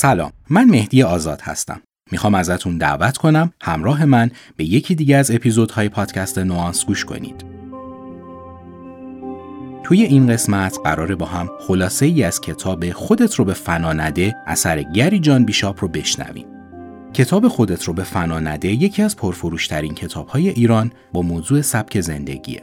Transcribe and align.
سلام 0.00 0.32
من 0.50 0.64
مهدی 0.64 1.02
آزاد 1.02 1.40
هستم. 1.40 1.80
می‌خوام 2.10 2.34
ازتون 2.34 2.78
دعوت 2.78 3.16
کنم 3.16 3.52
همراه 3.60 4.04
من 4.04 4.30
به 4.56 4.64
یکی 4.64 4.94
دیگه 4.94 5.16
از 5.16 5.30
اپیزودهای 5.30 5.88
پادکست 5.88 6.38
نوانس 6.38 6.84
گوش 6.84 7.04
کنید. 7.04 7.44
توی 9.84 10.02
این 10.02 10.26
قسمت 10.26 10.78
قراره 10.84 11.14
با 11.14 11.26
هم 11.26 11.50
خلاصه 11.60 12.06
ای 12.06 12.22
از 12.22 12.40
کتاب 12.40 12.90
خودت 12.90 13.34
رو 13.34 13.44
به 13.44 13.52
فنا 13.52 13.92
نده 13.92 14.36
اثر 14.46 14.82
گری 14.82 15.18
جان 15.18 15.44
بیشاپ 15.44 15.82
رو 15.82 15.88
بشنویم. 15.88 16.46
کتاب 17.14 17.48
خودت 17.48 17.84
رو 17.84 17.92
به 17.92 18.04
فنا 18.04 18.40
نده 18.40 18.68
یکی 18.68 19.02
از 19.02 19.16
پرفروشترین 19.16 19.94
کتاب 19.94 20.28
های 20.28 20.48
ایران 20.48 20.92
با 21.12 21.22
موضوع 21.22 21.62
سبک 21.62 22.00
زندگیه. 22.00 22.62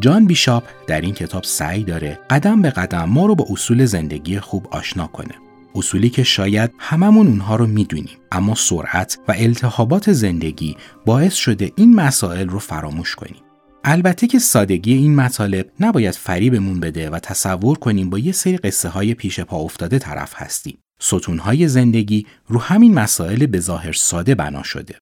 جان 0.00 0.26
بیشاپ 0.26 0.64
در 0.86 1.00
این 1.00 1.14
کتاب 1.14 1.44
سعی 1.44 1.84
داره 1.84 2.18
قدم 2.30 2.62
به 2.62 2.70
قدم 2.70 3.04
ما 3.04 3.26
رو 3.26 3.34
با 3.34 3.46
اصول 3.50 3.84
زندگی 3.84 4.40
خوب 4.40 4.66
آشنا 4.70 5.06
کنه. 5.06 5.49
اصولی 5.74 6.10
که 6.10 6.22
شاید 6.22 6.70
هممون 6.78 7.26
اونها 7.26 7.56
رو 7.56 7.66
می‌دونیم. 7.66 8.16
اما 8.32 8.54
سرعت 8.54 9.18
و 9.28 9.34
التهابات 9.36 10.12
زندگی 10.12 10.76
باعث 11.06 11.34
شده 11.34 11.72
این 11.76 11.94
مسائل 11.94 12.48
رو 12.48 12.58
فراموش 12.58 13.14
کنیم. 13.14 13.42
البته 13.84 14.26
که 14.26 14.38
سادگی 14.38 14.92
این 14.92 15.14
مطالب 15.14 15.70
نباید 15.80 16.14
فریبمون 16.14 16.80
بده 16.80 17.10
و 17.10 17.18
تصور 17.18 17.78
کنیم 17.78 18.10
با 18.10 18.18
یه 18.18 18.32
سری 18.32 18.56
قصه 18.56 18.88
های 18.88 19.14
پیش 19.14 19.40
پا 19.40 19.56
افتاده 19.56 19.98
طرف 19.98 20.32
هستیم. 20.36 20.78
ستونهای 21.00 21.68
زندگی 21.68 22.26
رو 22.48 22.60
همین 22.60 22.94
مسائل 22.94 23.46
به 23.46 23.60
ظاهر 23.60 23.92
ساده 23.92 24.34
بنا 24.34 24.62
شده. 24.62 24.94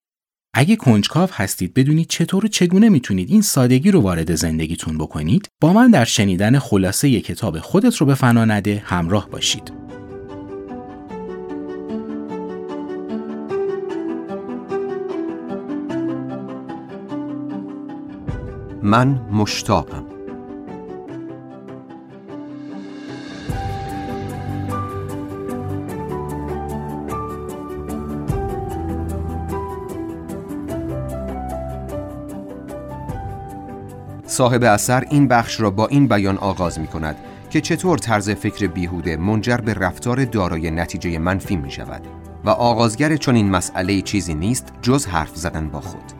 اگه 0.54 0.76
کنجکاو 0.76 1.28
هستید 1.32 1.74
بدونید 1.74 2.08
چطور 2.08 2.44
و 2.44 2.48
چگونه 2.48 2.88
می‌تونید 2.88 3.30
این 3.30 3.42
سادگی 3.42 3.90
رو 3.90 4.00
وارد 4.00 4.34
زندگیتون 4.34 4.98
بکنید 4.98 5.48
با 5.60 5.72
من 5.72 5.90
در 5.90 6.04
شنیدن 6.04 6.58
خلاصه 6.58 7.08
ی 7.08 7.20
کتاب 7.20 7.58
خودت 7.58 7.96
رو 7.96 8.06
به 8.06 8.14
فنا 8.14 8.44
نده 8.44 8.82
همراه 8.86 9.30
باشید. 9.30 9.77
من 18.88 19.20
مشتاقم. 19.32 20.04
صاحب 34.26 34.64
اثر 34.64 35.04
این 35.10 35.28
بخش 35.28 35.60
را 35.60 35.70
با 35.70 35.86
این 35.86 36.08
بیان 36.08 36.38
آغاز 36.38 36.80
می 36.80 36.86
کند 36.86 37.16
که 37.50 37.60
چطور 37.60 37.98
طرز 37.98 38.30
فکر 38.30 38.66
بیهوده 38.66 39.16
منجر 39.16 39.56
به 39.56 39.74
رفتار 39.74 40.24
دارای 40.24 40.70
نتیجه 40.70 41.18
منفی 41.18 41.56
می 41.56 41.70
شود 41.70 42.02
و 42.44 42.50
آغازگر 42.50 43.16
چون 43.16 43.34
این 43.34 43.50
مسئله 43.50 44.00
چیزی 44.00 44.34
نیست 44.34 44.72
جز 44.82 45.06
حرف 45.06 45.36
زدن 45.36 45.68
با 45.68 45.80
خود. 45.80 46.17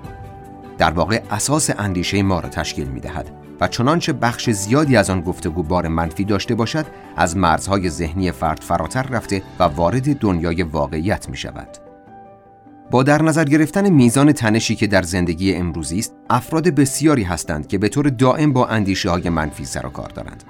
در 0.78 0.90
واقع 0.90 1.22
اساس 1.30 1.70
اندیشه 1.78 2.22
ما 2.22 2.40
را 2.40 2.48
تشکیل 2.48 2.88
می 2.88 3.00
دهد 3.00 3.30
و 3.60 3.68
چنانچه 3.68 4.12
بخش 4.12 4.50
زیادی 4.50 4.96
از 4.96 5.10
آن 5.10 5.20
گفتگو 5.20 5.62
بار 5.62 5.88
منفی 5.88 6.24
داشته 6.24 6.54
باشد 6.54 6.86
از 7.16 7.36
مرزهای 7.36 7.90
ذهنی 7.90 8.32
فرد 8.32 8.60
فراتر 8.62 9.02
رفته 9.02 9.42
و 9.58 9.62
وارد 9.62 10.18
دنیای 10.18 10.62
واقعیت 10.62 11.28
می 11.28 11.36
شود. 11.36 11.68
با 12.90 13.02
در 13.02 13.22
نظر 13.22 13.44
گرفتن 13.44 13.88
میزان 13.88 14.32
تنشی 14.32 14.74
که 14.74 14.86
در 14.86 15.02
زندگی 15.02 15.54
امروزی 15.54 15.98
است 15.98 16.14
افراد 16.30 16.68
بسیاری 16.68 17.22
هستند 17.22 17.66
که 17.66 17.78
به 17.78 17.88
طور 17.88 18.08
دائم 18.08 18.52
با 18.52 18.66
اندیشه 18.66 19.10
های 19.10 19.28
منفی 19.28 19.64
سر 19.64 19.86
و 19.86 19.90
کار 19.90 20.08
دارند 20.08 20.44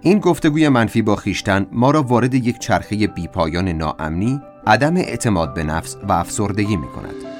این 0.00 0.18
گفتگوی 0.18 0.68
منفی 0.68 1.02
با 1.02 1.16
خیشتن 1.16 1.66
ما 1.72 1.90
را 1.90 2.02
وارد 2.02 2.34
یک 2.34 2.58
چرخه 2.58 3.06
بیپایان 3.06 3.68
ناامنی 3.68 4.40
عدم 4.66 4.96
اعتماد 4.96 5.54
به 5.54 5.64
نفس 5.64 5.96
و 6.08 6.12
افسردگی 6.12 6.76
می 6.76 6.88
کند 6.88 7.35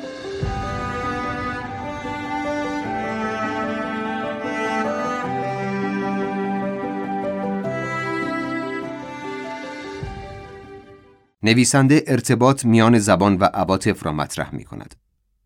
نویسنده 11.46 12.04
ارتباط 12.06 12.64
میان 12.64 12.98
زبان 12.98 13.36
و 13.36 13.44
عواطف 13.44 14.06
را 14.06 14.12
مطرح 14.12 14.54
می 14.54 14.64
کند. 14.64 14.94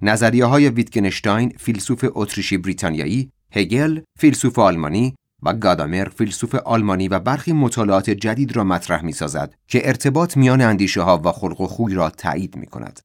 نظریه 0.02 0.44
های 0.44 0.68
ویتگنشتاین 0.68 1.52
فیلسوف 1.58 2.04
اتریشی 2.14 2.58
بریتانیایی، 2.58 3.32
هگل 3.52 4.00
فیلسوف 4.18 4.58
آلمانی 4.58 5.14
و 5.42 5.54
گادامر 5.54 6.08
فیلسوف 6.08 6.54
آلمانی 6.54 7.08
و 7.08 7.18
برخی 7.18 7.52
مطالعات 7.52 8.10
جدید 8.10 8.56
را 8.56 8.64
مطرح 8.64 9.04
می 9.04 9.12
سازد 9.12 9.54
که 9.68 9.88
ارتباط 9.88 10.36
میان 10.36 10.60
اندیشه 10.60 11.02
ها 11.02 11.20
و 11.24 11.32
خلق 11.32 11.60
و 11.60 11.66
خوی 11.66 11.94
را 11.94 12.10
تایید 12.10 12.56
می 12.56 12.66
کند. 12.66 13.00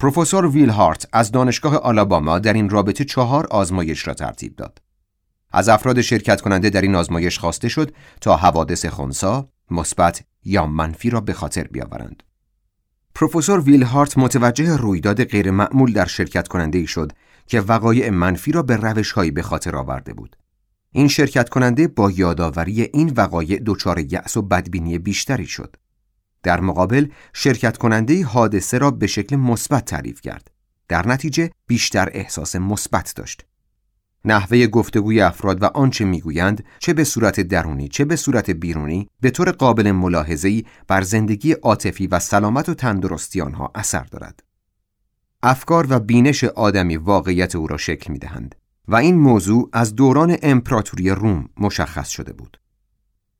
پروفسور 0.00 0.46
ویل 0.46 0.70
هارت 0.70 1.08
از 1.12 1.32
دانشگاه 1.32 1.76
آلاباما 1.76 2.38
در 2.38 2.52
این 2.52 2.68
رابطه 2.68 3.04
چهار 3.04 3.46
آزمایش 3.46 4.06
را 4.06 4.14
ترتیب 4.14 4.56
داد. 4.56 4.78
از 5.52 5.68
افراد 5.68 6.00
شرکت 6.00 6.40
کننده 6.40 6.70
در 6.70 6.80
این 6.80 6.94
آزمایش 6.94 7.38
خواسته 7.38 7.68
شد 7.68 7.94
تا 8.20 8.36
حوادث 8.36 8.86
خونسا، 8.86 9.48
مثبت 9.70 10.24
یا 10.44 10.66
منفی 10.66 11.10
را 11.10 11.20
به 11.20 11.32
خاطر 11.32 11.64
بیاورند. 11.64 12.22
پروفسور 13.14 13.60
ویل 13.60 13.82
هارت 13.82 14.18
متوجه 14.18 14.76
رویداد 14.76 15.24
غیرمعمول 15.24 15.92
در 15.92 16.06
شرکت 16.06 16.48
کننده 16.48 16.78
ای 16.78 16.86
شد 16.86 17.12
که 17.46 17.60
وقایع 17.60 18.10
منفی 18.10 18.52
را 18.52 18.62
به 18.62 18.76
روش 18.76 19.12
هایی 19.12 19.30
به 19.30 19.42
خاطر 19.42 19.76
آورده 19.76 20.12
بود. 20.12 20.36
این 20.90 21.08
شرکت 21.08 21.48
کننده 21.48 21.88
با 21.88 22.10
یادآوری 22.10 22.82
این 22.82 23.12
وقایع 23.16 23.62
دچار 23.66 23.98
یأس 23.98 24.36
و 24.36 24.42
بدبینی 24.42 24.98
بیشتری 24.98 25.46
شد. 25.46 25.76
در 26.42 26.60
مقابل 26.60 27.06
شرکت 27.32 27.76
کننده 27.76 28.24
حادثه 28.24 28.78
را 28.78 28.90
به 28.90 29.06
شکل 29.06 29.36
مثبت 29.36 29.84
تعریف 29.84 30.20
کرد. 30.20 30.50
در 30.88 31.08
نتیجه 31.08 31.50
بیشتر 31.66 32.08
احساس 32.12 32.56
مثبت 32.56 33.12
داشت. 33.16 33.46
نحوه 34.24 34.66
گفتگوی 34.66 35.20
افراد 35.20 35.62
و 35.62 35.66
آنچه 35.66 36.04
می‌گویند 36.04 36.64
چه 36.78 36.92
به 36.92 37.04
صورت 37.04 37.40
درونی 37.40 37.88
چه 37.88 38.04
به 38.04 38.16
صورت 38.16 38.50
بیرونی 38.50 39.08
به 39.20 39.30
طور 39.30 39.50
قابل 39.50 39.90
ملاحظه‌ای 39.90 40.64
بر 40.88 41.02
زندگی 41.02 41.52
عاطفی 41.52 42.06
و 42.06 42.18
سلامت 42.18 42.68
و 42.68 42.74
تندرستی 42.74 43.40
آنها 43.40 43.72
اثر 43.74 44.04
دارد. 44.04 44.42
افکار 45.42 45.86
و 45.88 46.00
بینش 46.00 46.44
آدمی 46.44 46.96
واقعیت 46.96 47.56
او 47.56 47.66
را 47.66 47.76
شکل 47.76 48.12
می‌دهند 48.12 48.54
و 48.88 48.96
این 48.96 49.18
موضوع 49.18 49.70
از 49.72 49.94
دوران 49.94 50.36
امپراتوری 50.42 51.10
روم 51.10 51.48
مشخص 51.56 52.08
شده 52.08 52.32
بود. 52.32 52.60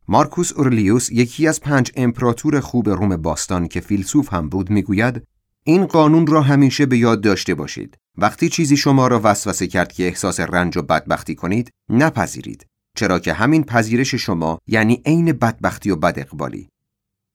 مارکوس 0.08 0.52
اورلیوس 0.52 1.10
یکی 1.10 1.48
از 1.48 1.60
پنج 1.60 1.92
امپراتور 1.96 2.60
خوب 2.60 2.88
روم 2.88 3.16
باستان 3.16 3.68
که 3.68 3.80
فیلسوف 3.80 4.32
هم 4.32 4.48
بود 4.48 4.70
می‌گوید 4.70 5.22
این 5.64 5.86
قانون 5.86 6.26
را 6.26 6.42
همیشه 6.42 6.86
به 6.86 6.98
یاد 6.98 7.20
داشته 7.20 7.54
باشید. 7.54 7.98
وقتی 8.18 8.48
چیزی 8.48 8.76
شما 8.76 9.06
را 9.06 9.20
وسوسه 9.24 9.66
کرد 9.66 9.92
که 9.92 10.06
احساس 10.06 10.40
رنج 10.40 10.76
و 10.76 10.82
بدبختی 10.82 11.34
کنید، 11.34 11.70
نپذیرید. 11.88 12.66
چرا 12.96 13.18
که 13.18 13.32
همین 13.32 13.64
پذیرش 13.64 14.14
شما 14.14 14.58
یعنی 14.66 15.02
عین 15.06 15.32
بدبختی 15.32 15.90
و 15.90 15.96
بد 15.96 16.18
اقبالی. 16.18 16.68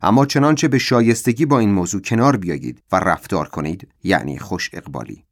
اما 0.01 0.25
چنانچه 0.25 0.67
به 0.67 0.77
شایستگی 0.77 1.45
با 1.45 1.59
این 1.59 1.71
موضوع 1.71 2.01
کنار 2.01 2.37
بیایید 2.37 2.83
و 2.91 2.95
رفتار 2.95 3.47
کنید 3.47 3.87
یعنی 4.03 4.39
خوش 4.39 4.69
اقبالی. 4.73 5.23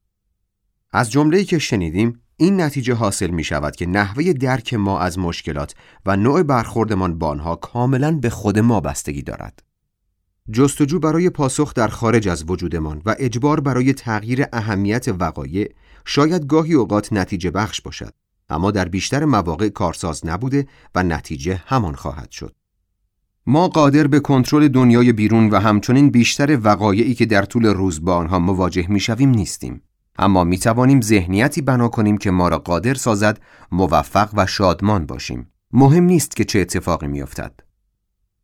از 0.92 1.12
جمله‌ای 1.12 1.46
که 1.46 1.60
شنیدیم 1.60 2.22
این 2.38 2.62
نتیجه 2.62 2.94
حاصل 2.94 3.30
می 3.30 3.44
شود 3.44 3.76
که 3.76 3.86
نحوه 3.86 4.34
درک 4.34 4.74
ما 4.74 5.00
از 5.00 5.20
مشکلات 5.20 5.76
و 6.06 6.16
نوع 6.16 6.44
برخوردمان 6.44 7.20
با 7.20 7.28
آنها 7.28 7.56
کاملا 7.56 8.12
به 8.12 8.30
خود 8.30 8.60
ما 8.60 8.80
بستگی 8.80 9.22
دارد. 9.22 9.65
جستجو 10.52 11.00
برای 11.00 11.30
پاسخ 11.30 11.74
در 11.74 11.88
خارج 11.88 12.28
از 12.28 12.44
وجودمان 12.48 13.02
و 13.06 13.16
اجبار 13.20 13.60
برای 13.60 13.94
تغییر 13.94 14.46
اهمیت 14.54 15.08
وقایع 15.08 15.72
شاید 16.06 16.48
گاهی 16.48 16.74
اوقات 16.74 17.14
نتیجه 17.14 17.52
بخش 17.52 17.82
باشد 17.82 18.14
اما 18.50 18.72
در 18.72 18.86
بیشتر 18.88 19.26
مواقع 19.26 19.70
کارساز 19.70 20.26
نبوده 20.26 20.68
و 20.96 21.04
نتیجه 21.04 21.64
همان 21.66 21.96
خواهد 21.96 22.32
شد. 22.32 22.56
ما 23.48 23.68
قادر 23.68 24.08
به 24.08 24.20
کنترل 24.20 24.68
دنیای 24.68 25.14
بیرون 25.14 25.50
و 25.50 25.60
همچنین 25.60 26.10
بیشتر 26.10 26.60
وقایعی 26.64 27.14
که 27.14 27.26
در 27.26 27.46
طول 27.46 27.66
روز 27.66 28.06
با 28.06 28.16
آنها 28.16 28.40
مواجه 28.40 28.86
می‌شویم 28.90 29.30
نیستیم 29.30 29.82
اما 30.20 30.44
می 30.44 30.58
توانیم 30.58 31.02
ذهنیتی 31.02 31.62
بنا 31.62 31.88
کنیم 31.88 32.18
که 32.18 32.32
ما 32.32 32.48
را 32.48 32.58
قادر 32.58 32.94
سازد 32.94 33.40
موفق 33.72 34.30
و 34.34 34.46
شادمان 34.46 35.06
باشیم. 35.06 35.52
مهم 35.72 36.04
نیست 36.04 36.36
که 36.36 36.44
چه 36.44 36.60
اتفاقی 36.60 37.08
میافتد. 37.08 37.60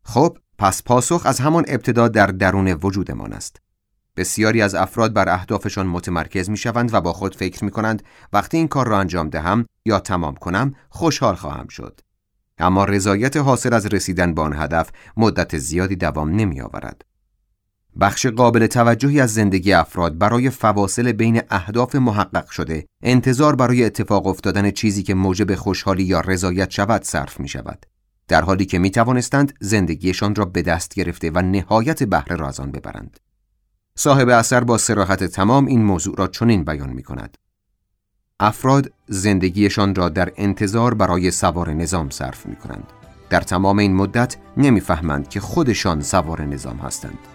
خب 0.04 0.38
پس 0.62 0.84
پاسخ 0.84 1.26
از 1.26 1.40
همان 1.40 1.66
ابتدا 1.68 2.08
در 2.08 2.28
درون 2.28 2.68
وجودمان 2.68 3.34
است. 3.34 3.62
بسیاری 4.18 4.62
از 4.62 4.76
افراد 4.76 5.14
بر 5.14 5.30
اهدافشان 5.30 5.88
متمرکز 5.88 6.50
می 6.50 6.58
شوند 6.58 6.94
و 6.94 7.02
با 7.02 7.14
خود 7.14 7.36
فکر 7.36 7.66
می 7.66 7.72
کنند 7.72 8.04
وقتی 8.34 8.58
این 8.58 8.68
کار 8.68 8.88
را 8.88 9.00
انجام 9.00 9.30
دهم 9.30 9.66
یا 9.86 10.00
تمام 10.00 10.36
کنم 10.36 10.74
خوشحال 10.90 11.36
خواهم 11.36 11.68
شد. 11.68 12.00
اما 12.58 12.86
رضایت 12.86 13.38
حاصل 13.38 13.74
از 13.74 13.86
رسیدن 13.86 14.34
به 14.34 14.42
آن 14.42 14.54
هدف 14.56 14.90
مدت 15.18 15.58
زیادی 15.58 15.96
دوام 15.96 16.30
نمی 16.30 16.62
آورد. 16.62 17.02
بخش 18.00 18.26
قابل 18.26 18.68
توجهی 18.68 19.22
از 19.22 19.34
زندگی 19.34 19.74
افراد 19.74 20.18
برای 20.18 20.50
فواصل 20.50 21.12
بین 21.12 21.42
اهداف 21.50 21.96
محقق 21.96 22.50
شده 22.50 22.86
انتظار 23.04 23.56
برای 23.56 23.86
اتفاق 23.86 24.28
افتادن 24.28 24.72
چیزی 24.72 25.04
که 25.04 25.14
موجب 25.14 25.56
خوشحالی 25.56 26.04
یا 26.04 26.20
رضایت 26.20 26.72
شود 26.72 27.04
صرف 27.04 27.40
می 27.40 27.48
شود. 27.48 27.86
در 28.32 28.42
حالی 28.42 28.66
که 28.66 28.80
می 28.80 28.92
توانستند 28.92 29.54
زندگیشان 29.60 30.36
را 30.36 30.46
به 30.46 30.62
دست 30.62 30.96
گرفته 30.96 31.32
و 31.32 31.42
نهایت 31.42 32.04
بهره 32.04 32.36
را 32.36 32.48
از 32.48 32.60
آن 32.60 32.72
ببرند. 32.72 33.20
صاحب 33.96 34.30
اثر 34.30 34.64
با 34.64 34.78
سراحت 34.78 35.24
تمام 35.24 35.66
این 35.66 35.84
موضوع 35.84 36.16
را 36.18 36.28
چنین 36.28 36.64
بیان 36.64 36.90
می 36.90 37.04
کند. 37.04 37.38
افراد 38.40 38.92
زندگیشان 39.08 39.96
را 39.96 40.10
در 40.10 40.32
انتظار 40.36 40.94
برای 40.94 41.32
سوار 41.32 41.74
نظام 41.74 42.10
صرف 42.10 42.46
می 42.46 42.56
کنند. 42.56 42.88
در 43.30 43.42
تمام 43.42 43.80
این 43.80 43.96
مدت 43.96 44.36
نمی‌فهمند 44.58 45.30
که 45.30 45.40
خودشان 45.40 46.02
سوار 46.02 46.42
نظام 46.42 46.78
هستند. 46.78 47.31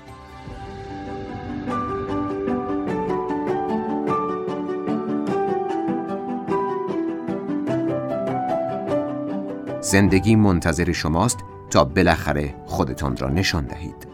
زندگی 9.91 10.37
منتظر 10.37 10.93
شماست 10.93 11.39
تا 11.71 11.85
بالاخره 11.85 12.55
خودتان 12.67 13.17
را 13.17 13.29
نشان 13.29 13.67
دهید. 13.67 14.09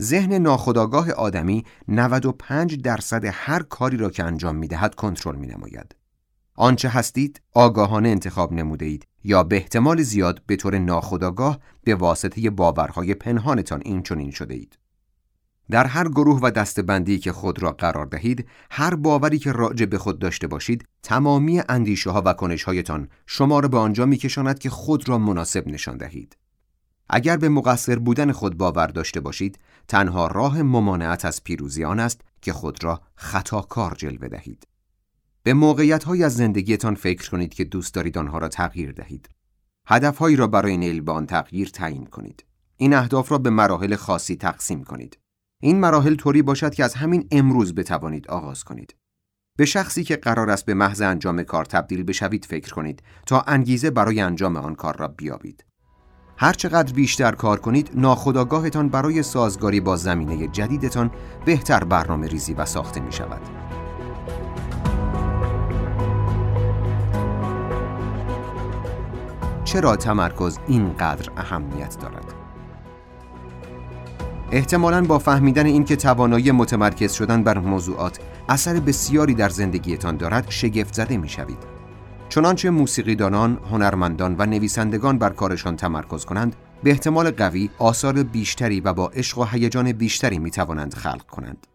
ذهن 0.00 0.32
ناخودآگاه 0.32 1.10
آدمی 1.10 1.64
95 1.88 2.82
درصد 2.82 3.24
هر 3.24 3.62
کاری 3.62 3.96
را 3.96 4.10
که 4.10 4.24
انجام 4.24 4.56
می 4.56 4.68
دهد 4.68 4.94
کنترل 4.94 5.36
می 5.36 5.46
نماید. 5.46 5.96
آنچه 6.54 6.88
هستید 6.88 7.40
آگاهانه 7.52 8.08
انتخاب 8.08 8.52
نموده 8.52 8.86
اید 8.86 9.06
یا 9.24 9.42
به 9.42 9.56
احتمال 9.56 10.02
زیاد 10.02 10.42
به 10.46 10.56
طور 10.56 10.78
ناخودآگاه 10.78 11.58
به 11.84 11.94
واسطه 11.94 12.50
باورهای 12.50 13.14
پنهانتان 13.14 13.82
این 13.84 14.02
چنین 14.02 14.30
شده 14.30 14.54
اید. 14.54 14.78
در 15.70 15.86
هر 15.86 16.08
گروه 16.08 16.40
و 16.42 16.50
دستبندی 16.50 17.18
که 17.18 17.32
خود 17.32 17.62
را 17.62 17.72
قرار 17.72 18.06
دهید، 18.06 18.48
هر 18.70 18.94
باوری 18.94 19.38
که 19.38 19.52
راجع 19.52 19.86
به 19.86 19.98
خود 19.98 20.18
داشته 20.18 20.46
باشید، 20.46 20.88
تمامی 21.02 21.62
اندیشه 21.68 22.10
ها 22.10 22.22
و 22.26 22.32
کنش 22.32 22.62
هایتان 22.62 23.08
شما 23.26 23.60
را 23.60 23.68
به 23.68 23.78
آنجا 23.78 24.06
می 24.06 24.16
کشاند 24.16 24.58
که 24.58 24.70
خود 24.70 25.08
را 25.08 25.18
مناسب 25.18 25.68
نشان 25.68 25.96
دهید. 25.96 26.36
اگر 27.08 27.36
به 27.36 27.48
مقصر 27.48 27.98
بودن 27.98 28.32
خود 28.32 28.56
باور 28.56 28.86
داشته 28.86 29.20
باشید، 29.20 29.58
تنها 29.88 30.26
راه 30.26 30.62
ممانعت 30.62 31.24
از 31.24 31.44
پیروزی 31.44 31.84
آن 31.84 32.00
است 32.00 32.20
که 32.40 32.52
خود 32.52 32.84
را 32.84 33.00
خطاکار 33.14 33.94
جلوه 33.94 34.28
دهید. 34.28 34.66
به 35.42 35.54
موقعیت 35.54 36.04
های 36.04 36.24
از 36.24 36.36
زندگیتان 36.36 36.94
فکر 36.94 37.30
کنید 37.30 37.54
که 37.54 37.64
دوست 37.64 37.94
دارید 37.94 38.18
آنها 38.18 38.38
را 38.38 38.48
تغییر 38.48 38.92
دهید. 38.92 39.28
هدفهایی 39.86 40.36
را 40.36 40.46
برای 40.46 40.76
نیل 40.76 41.24
تغییر 41.26 41.68
تعیین 41.68 42.06
کنید. 42.06 42.44
این 42.76 42.94
اهداف 42.94 43.32
را 43.32 43.38
به 43.38 43.50
مراحل 43.50 43.96
خاصی 43.96 44.36
تقسیم 44.36 44.84
کنید. 44.84 45.18
این 45.62 45.80
مراحل 45.80 46.14
طوری 46.14 46.42
باشد 46.42 46.74
که 46.74 46.84
از 46.84 46.94
همین 46.94 47.28
امروز 47.30 47.74
بتوانید 47.74 48.28
آغاز 48.28 48.64
کنید. 48.64 48.94
به 49.58 49.64
شخصی 49.64 50.04
که 50.04 50.16
قرار 50.16 50.50
است 50.50 50.66
به 50.66 50.74
محض 50.74 51.00
انجام 51.00 51.42
کار 51.42 51.64
تبدیل 51.64 52.02
بشوید 52.02 52.44
فکر 52.44 52.74
کنید 52.74 53.02
تا 53.26 53.40
انگیزه 53.40 53.90
برای 53.90 54.20
انجام 54.20 54.56
آن 54.56 54.74
کار 54.74 54.96
را 54.96 55.08
بیابید. 55.08 55.64
هرچقدر 56.38 56.92
بیشتر 56.92 57.32
کار 57.32 57.60
کنید 57.60 57.90
ناخداگاهتان 57.94 58.88
برای 58.88 59.22
سازگاری 59.22 59.80
با 59.80 59.96
زمینه 59.96 60.48
جدیدتان 60.48 61.10
بهتر 61.44 61.84
برنامه 61.84 62.26
ریزی 62.26 62.54
و 62.54 62.64
ساخته 62.64 63.00
می 63.00 63.12
شود. 63.12 63.40
چرا 69.64 69.96
تمرکز 69.96 70.58
اینقدر 70.66 71.30
اهمیت 71.36 71.98
دارد؟ 72.00 72.35
احتمالاً 74.56 75.02
با 75.02 75.18
فهمیدن 75.18 75.66
اینکه 75.66 75.96
توانایی 75.96 76.50
متمرکز 76.50 77.12
شدن 77.12 77.42
بر 77.42 77.58
موضوعات 77.58 78.18
اثر 78.48 78.80
بسیاری 78.80 79.34
در 79.34 79.48
زندگیتان 79.48 80.16
دارد 80.16 80.46
شگفت 80.48 80.94
زده 80.94 81.16
می 81.16 81.28
شوید. 81.28 81.58
چنانچه 82.28 82.70
موسیقیدانان، 82.70 83.58
هنرمندان 83.70 84.36
و 84.38 84.46
نویسندگان 84.46 85.18
بر 85.18 85.30
کارشان 85.30 85.76
تمرکز 85.76 86.24
کنند، 86.24 86.56
به 86.82 86.90
احتمال 86.90 87.30
قوی 87.30 87.70
آثار 87.78 88.22
بیشتری 88.22 88.80
و 88.80 88.92
با 88.92 89.08
عشق 89.08 89.38
و 89.38 89.44
هیجان 89.44 89.92
بیشتری 89.92 90.38
می 90.38 90.50
توانند 90.50 90.94
خلق 90.94 91.26
کنند. 91.26 91.66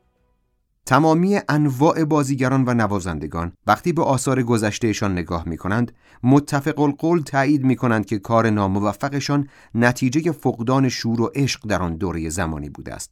تمامی 0.85 1.39
انواع 1.49 2.03
بازیگران 2.03 2.63
و 2.67 2.73
نوازندگان 2.73 3.53
وقتی 3.67 3.93
به 3.93 4.03
آثار 4.03 4.43
گذشتهشان 4.43 5.11
نگاه 5.11 5.43
می 5.47 5.57
کنند 5.57 5.91
متفق 6.23 6.79
القول 6.79 7.21
تایید 7.21 7.63
می 7.63 7.75
کنند 7.75 8.05
که 8.05 8.19
کار 8.19 8.49
ناموفقشان 8.49 9.47
نتیجه 9.75 10.31
فقدان 10.31 10.89
شور 10.89 11.21
و 11.21 11.31
عشق 11.35 11.67
در 11.67 11.83
آن 11.83 11.95
دوره 11.95 12.29
زمانی 12.29 12.69
بوده 12.69 12.93
است. 12.93 13.11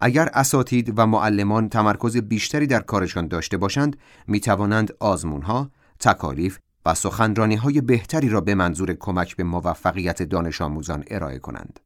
اگر 0.00 0.28
اساتید 0.34 0.98
و 0.98 1.06
معلمان 1.06 1.68
تمرکز 1.68 2.16
بیشتری 2.16 2.66
در 2.66 2.80
کارشان 2.80 3.28
داشته 3.28 3.56
باشند 3.56 3.96
می 4.26 4.40
توانند 4.40 4.92
آزمونها، 5.00 5.70
تکالیف 6.00 6.58
و 6.86 6.94
سخنرانی 6.94 7.56
های 7.56 7.80
بهتری 7.80 8.28
را 8.28 8.40
به 8.40 8.54
منظور 8.54 8.92
کمک 8.92 9.36
به 9.36 9.44
موفقیت 9.44 10.22
دانش 10.22 10.60
آموزان 10.62 11.04
ارائه 11.06 11.38
کنند. 11.38 11.80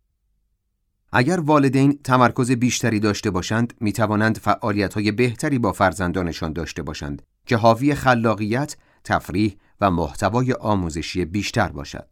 اگر 1.12 1.40
والدین 1.40 1.98
تمرکز 2.04 2.50
بیشتری 2.50 3.00
داشته 3.00 3.30
باشند 3.30 3.74
می 3.80 3.92
توانند 3.92 4.38
فعالیت 4.38 4.94
های 4.94 5.12
بهتری 5.12 5.58
با 5.58 5.72
فرزندانشان 5.72 6.52
داشته 6.52 6.82
باشند 6.82 7.22
که 7.46 7.56
حاوی 7.56 7.94
خلاقیت، 7.94 8.76
تفریح 9.04 9.56
و 9.80 9.90
محتوای 9.90 10.52
آموزشی 10.52 11.24
بیشتر 11.24 11.68
باشد. 11.68 12.08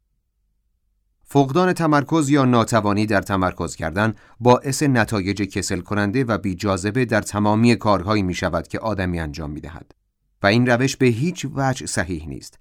فقدان 1.24 1.72
تمرکز 1.72 2.30
یا 2.30 2.44
ناتوانی 2.44 3.06
در 3.06 3.22
تمرکز 3.22 3.76
کردن 3.76 4.14
باعث 4.40 4.82
نتایج 4.82 5.42
کسل 5.42 5.80
کننده 5.80 6.24
و 6.24 6.38
بی 6.38 6.54
جاذبه 6.54 7.04
در 7.04 7.22
تمامی 7.22 7.76
کارهایی 7.76 8.22
می 8.22 8.34
شود 8.34 8.68
که 8.68 8.78
آدمی 8.78 9.20
انجام 9.20 9.50
می 9.50 9.60
دهد 9.60 9.94
و 10.42 10.46
این 10.46 10.66
روش 10.66 10.96
به 10.96 11.06
هیچ 11.06 11.46
وجه 11.54 11.86
صحیح 11.86 12.28
نیست. 12.28 12.58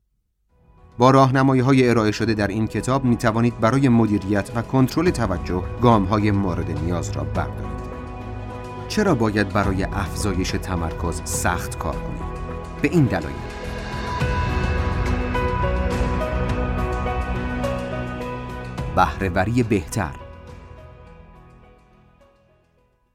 با 0.98 1.12
راهنمایی 1.12 1.62
های 1.62 1.90
ارائه 1.90 2.12
شده 2.12 2.34
در 2.34 2.48
این 2.48 2.68
کتاب 2.68 3.06
می 3.06 3.18
توانید 3.18 3.60
برای 3.60 3.90
مدیریت 3.90 4.52
و 4.56 4.62
کنترل 4.62 5.10
توجه 5.10 5.64
گام 5.82 6.04
های 6.04 6.32
مورد 6.32 6.72
نیاز 6.72 7.12
را 7.12 7.24
بردارید. 7.24 7.84
چرا 8.88 9.16
باید 9.16 9.50
برای 9.50 9.84
افزایش 9.84 10.52
تمرکز 10.52 11.22
سخت 11.26 11.78
کار 11.78 11.96
کنید؟ 11.96 12.34
به 12.82 12.90
این 12.90 13.06
دلایل 13.06 13.36
بهرهوری 18.96 19.64
بهتر 19.64 20.16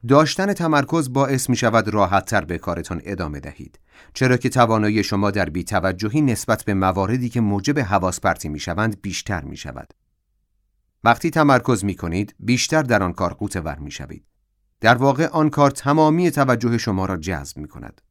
داشتن 0.07 0.53
تمرکز 0.53 1.13
باعث 1.13 1.49
می 1.49 1.55
شود 1.55 1.89
راحت 1.89 2.25
تر 2.25 2.45
به 2.45 2.57
کارتان 2.57 3.01
ادامه 3.05 3.39
دهید 3.39 3.79
چرا 4.13 4.37
که 4.37 4.49
توانایی 4.49 5.03
شما 5.03 5.31
در 5.31 5.49
بیتوجهی 5.49 6.21
نسبت 6.21 6.63
به 6.63 6.73
مواردی 6.73 7.29
که 7.29 7.41
موجب 7.41 7.79
حواس 7.79 8.19
پرتی 8.19 8.49
می 8.49 8.59
شوند 8.59 9.01
بیشتر 9.01 9.41
می 9.41 9.57
شود. 9.57 9.93
وقتی 11.03 11.29
تمرکز 11.29 11.85
می 11.85 11.95
کنید 11.95 12.35
بیشتر 12.39 12.81
در 12.81 13.03
آن 13.03 13.13
کار 13.13 13.33
قوت 13.33 13.55
ور 13.55 13.77
می 13.79 13.91
شوید. 13.91 14.25
در 14.81 14.95
واقع 14.95 15.27
آن 15.27 15.49
کار 15.49 15.71
تمامی 15.71 16.31
توجه 16.31 16.77
شما 16.77 17.05
را 17.05 17.17
جذب 17.17 17.57
می 17.57 17.67
کند. 17.67 18.01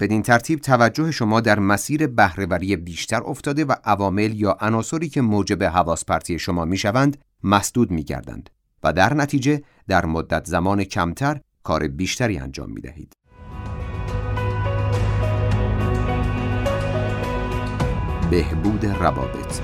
بدین 0.00 0.22
ترتیب 0.22 0.58
توجه 0.58 1.10
شما 1.10 1.40
در 1.40 1.58
مسیر 1.58 2.06
بهرهوری 2.06 2.76
بیشتر 2.76 3.22
افتاده 3.22 3.64
و 3.64 3.74
عوامل 3.84 4.40
یا 4.40 4.56
عناصری 4.60 5.08
که 5.08 5.20
موجب 5.20 5.62
حواس 5.62 6.04
پرتی 6.04 6.38
شما 6.38 6.64
می 6.64 6.76
شوند 6.76 7.18
مسدود 7.42 7.90
می 7.90 8.02
گردند 8.02 8.50
و 8.82 8.92
در 8.92 9.14
نتیجه 9.14 9.62
در 9.88 10.06
مدت 10.06 10.46
زمان 10.46 10.84
کمتر 10.84 11.40
کار 11.62 11.88
بیشتری 11.88 12.38
انجام 12.38 12.70
می 12.70 12.80
دهید. 12.80 13.19
بهبود 18.30 18.86
روابط 18.86 19.60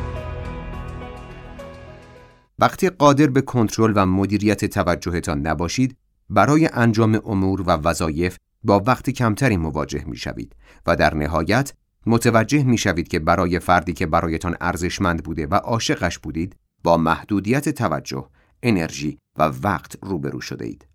وقتی 2.59 2.91
قادر 2.91 3.27
به 3.27 3.41
کنترل 3.41 3.93
و 3.97 4.07
مدیریت 4.07 4.65
توجهتان 4.65 5.47
نباشید 5.47 5.97
برای 6.31 6.69
انجام 6.73 7.21
امور 7.25 7.61
و 7.61 7.71
وظایف 7.71 8.37
با 8.65 8.83
وقت 8.87 9.11
کمتری 9.11 9.57
مواجه 9.57 10.05
می 10.05 10.17
شوید 10.17 10.57
و 10.87 10.97
در 10.97 11.15
نهایت 11.15 11.73
متوجه 12.07 12.63
می 12.63 12.79
شوید 12.79 13.09
که 13.09 13.19
برای 13.19 13.59
فردی 13.59 13.93
که 13.93 14.07
برایتان 14.07 14.57
ارزشمند 14.61 15.25
بوده 15.25 15.47
و 15.47 15.55
عاشقش 15.55 16.19
بودید 16.19 16.57
با 16.85 16.97
محدودیت 16.97 17.69
توجه، 17.69 18.29
انرژی 18.63 19.19
و 19.39 19.53
وقت 19.63 19.97
روبرو 20.03 20.41
شده 20.41 20.65
اید. 20.65 20.87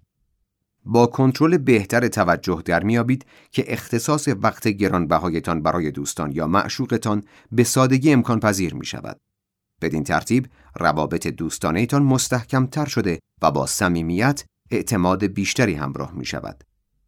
با 0.85 1.07
کنترل 1.07 1.57
بهتر 1.57 2.07
توجه 2.07 2.61
در 2.65 2.83
میابید 2.83 3.25
که 3.51 3.73
اختصاص 3.73 4.27
وقت 4.41 4.67
گرانبهایتان 4.67 5.61
برای 5.61 5.91
دوستان 5.91 6.31
یا 6.31 6.47
معشوقتان 6.47 7.23
به 7.51 7.63
سادگی 7.63 8.13
امکان 8.13 8.39
پذیر 8.39 8.73
می 8.73 8.85
شود. 8.85 9.17
بدین 9.81 10.03
ترتیب 10.03 10.47
روابط 10.79 11.27
دوستانهتان 11.27 12.03
مستحکم 12.03 12.65
تر 12.65 12.85
شده 12.85 13.19
و 13.41 13.51
با 13.51 13.65
صمیمیت 13.65 14.43
اعتماد 14.71 15.23
بیشتری 15.23 15.73
همراه 15.73 16.11
می 16.15 16.25
شود 16.25 16.63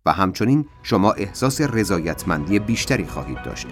و 0.06 0.12
همچنین 0.12 0.65
شما 0.84 1.12
احساس 1.12 1.62
رضایتمندی 1.62 2.60
بیشتری 2.60 3.06
خواهید 3.06 3.44
داشت. 3.44 3.68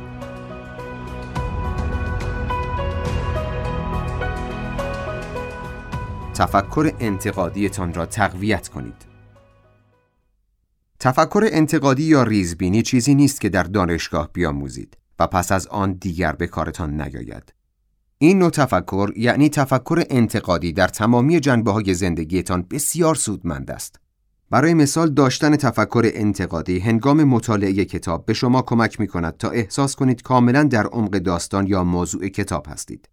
تفکر 6.34 6.91
انتقادیتان 7.00 7.93
را 7.93 8.05
تقویت 8.05 8.67
کنید. 8.67 9.11
تفکر 11.03 11.50
انتقادی 11.51 12.03
یا 12.03 12.24
ریزبینی 12.24 12.81
چیزی 12.81 13.15
نیست 13.15 13.41
که 13.41 13.50
در 13.50 13.63
دانشگاه 13.63 14.29
بیاموزید 14.34 14.98
و 15.20 15.27
پس 15.27 15.51
از 15.51 15.67
آن 15.67 15.93
دیگر 15.93 16.31
به 16.31 16.48
کارتان 16.48 17.01
نیاید. 17.01 17.53
این 18.17 18.39
نوع 18.39 18.50
تفکر 18.50 19.13
یعنی 19.15 19.50
تفکر 19.50 20.03
انتقادی 20.10 20.74
در 20.74 20.88
تمامی 20.88 21.39
جنبه 21.39 21.72
های 21.72 21.93
زندگیتان 21.93 22.65
بسیار 22.72 23.15
سودمند 23.15 23.72
است. 23.72 24.00
برای 24.50 24.74
مثال 24.74 25.10
داشتن 25.13 25.55
تفکر 25.55 26.12
انتقادی 26.13 26.79
هنگام 26.79 27.24
مطالعه 27.24 27.86
کتاب 27.86 28.25
به 28.25 28.34
شما 28.34 28.62
کمک 28.62 29.00
می 29.00 29.08
کند 29.08 29.38
تا 29.38 29.50
احساس 29.50 29.96
کنید 29.96 30.22
کاملا 30.22 30.63
در 30.63 30.88
عمق 30.88 31.17
داستان 31.17 31.67
یا 31.67 31.84
موضوع 31.84 32.27
کتاب 32.27 32.65
هستید. 32.70 33.10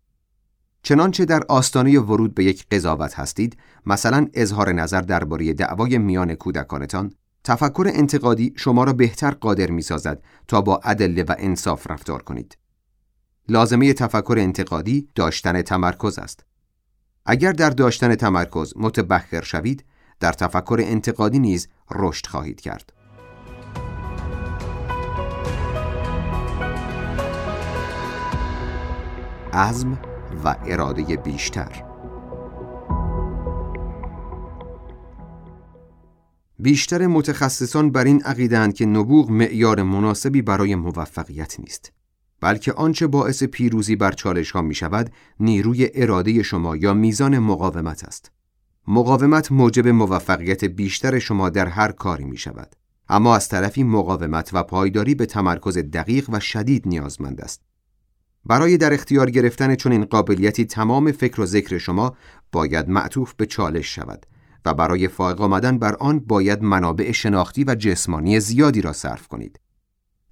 چنانچه 0.82 1.24
در 1.24 1.42
آستانه 1.48 2.00
ورود 2.00 2.34
به 2.34 2.44
یک 2.44 2.66
قضاوت 2.70 3.14
هستید، 3.14 3.56
مثلا 3.86 4.26
اظهار 4.34 4.72
نظر 4.72 5.00
درباره 5.00 5.52
دعوای 5.52 5.98
میان 5.98 6.34
کودکانتان، 6.34 7.12
تفکر 7.44 7.90
انتقادی 7.94 8.54
شما 8.56 8.84
را 8.84 8.92
بهتر 8.92 9.30
قادر 9.30 9.70
می 9.70 9.82
سازد 9.82 10.22
تا 10.48 10.60
با 10.60 10.80
ادله 10.84 11.22
و 11.22 11.34
انصاف 11.38 11.90
رفتار 11.90 12.22
کنید. 12.22 12.58
لازمه 13.48 13.92
تفکر 13.92 14.36
انتقادی 14.38 15.08
داشتن 15.14 15.62
تمرکز 15.62 16.18
است. 16.18 16.44
اگر 17.26 17.52
در 17.52 17.70
داشتن 17.70 18.14
تمرکز 18.14 18.72
متبخر 18.76 19.42
شوید، 19.42 19.84
در 20.20 20.32
تفکر 20.32 20.80
انتقادی 20.82 21.38
نیز 21.38 21.68
رشد 21.90 22.26
خواهید 22.26 22.60
کرد. 22.60 22.92
عزم 29.52 29.98
و 30.44 30.56
اراده 30.66 31.16
بیشتر 31.16 31.87
بیشتر 36.58 37.06
متخصصان 37.06 37.90
بر 37.90 38.04
این 38.04 38.22
عقیدند 38.22 38.74
که 38.74 38.86
نبوغ 38.86 39.30
معیار 39.30 39.82
مناسبی 39.82 40.42
برای 40.42 40.74
موفقیت 40.74 41.60
نیست 41.60 41.92
بلکه 42.40 42.72
آنچه 42.72 43.06
باعث 43.06 43.42
پیروزی 43.42 43.96
بر 43.96 44.12
چالش 44.12 44.50
ها 44.50 44.62
می 44.62 44.74
شود 44.74 45.12
نیروی 45.40 45.90
اراده 45.94 46.42
شما 46.42 46.76
یا 46.76 46.94
میزان 46.94 47.38
مقاومت 47.38 48.04
است. 48.04 48.32
مقاومت 48.88 49.52
موجب 49.52 49.88
موفقیت 49.88 50.64
بیشتر 50.64 51.18
شما 51.18 51.50
در 51.50 51.66
هر 51.66 51.92
کاری 51.92 52.24
می 52.24 52.36
شود 52.36 52.76
اما 53.08 53.36
از 53.36 53.48
طرفی 53.48 53.82
مقاومت 53.82 54.50
و 54.52 54.62
پایداری 54.62 55.14
به 55.14 55.26
تمرکز 55.26 55.78
دقیق 55.78 56.30
و 56.30 56.40
شدید 56.40 56.88
نیازمند 56.88 57.40
است. 57.40 57.60
برای 58.44 58.76
در 58.76 58.92
اختیار 58.92 59.30
گرفتن 59.30 59.74
چنین 59.74 60.04
قابلیتی 60.04 60.64
تمام 60.64 61.12
فکر 61.12 61.40
و 61.40 61.46
ذکر 61.46 61.78
شما 61.78 62.16
باید 62.52 62.88
معطوف 62.88 63.34
به 63.34 63.46
چالش 63.46 63.94
شود. 63.94 64.26
و 64.68 64.74
برای 64.74 65.08
فائق 65.08 65.40
آمدن 65.40 65.78
بر 65.78 65.94
آن 65.94 66.18
باید 66.18 66.62
منابع 66.62 67.12
شناختی 67.12 67.64
و 67.64 67.74
جسمانی 67.74 68.40
زیادی 68.40 68.80
را 68.80 68.92
صرف 68.92 69.28
کنید. 69.28 69.60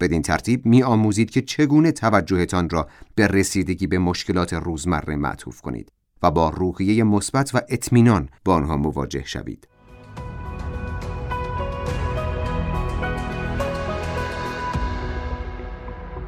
بدین 0.00 0.22
ترتیب 0.22 0.66
می 0.66 0.82
آموزید 0.82 1.30
که 1.30 1.42
چگونه 1.42 1.92
توجهتان 1.92 2.70
را 2.70 2.88
به 3.14 3.26
رسیدگی 3.26 3.86
به 3.86 3.98
مشکلات 3.98 4.52
روزمره 4.52 5.16
معطوف 5.16 5.60
کنید 5.60 5.92
و 6.22 6.30
با 6.30 6.48
روحیه 6.48 7.04
مثبت 7.04 7.54
و 7.54 7.60
اطمینان 7.68 8.28
با 8.44 8.54
آنها 8.54 8.76
مواجه 8.76 9.24
شوید. 9.24 9.68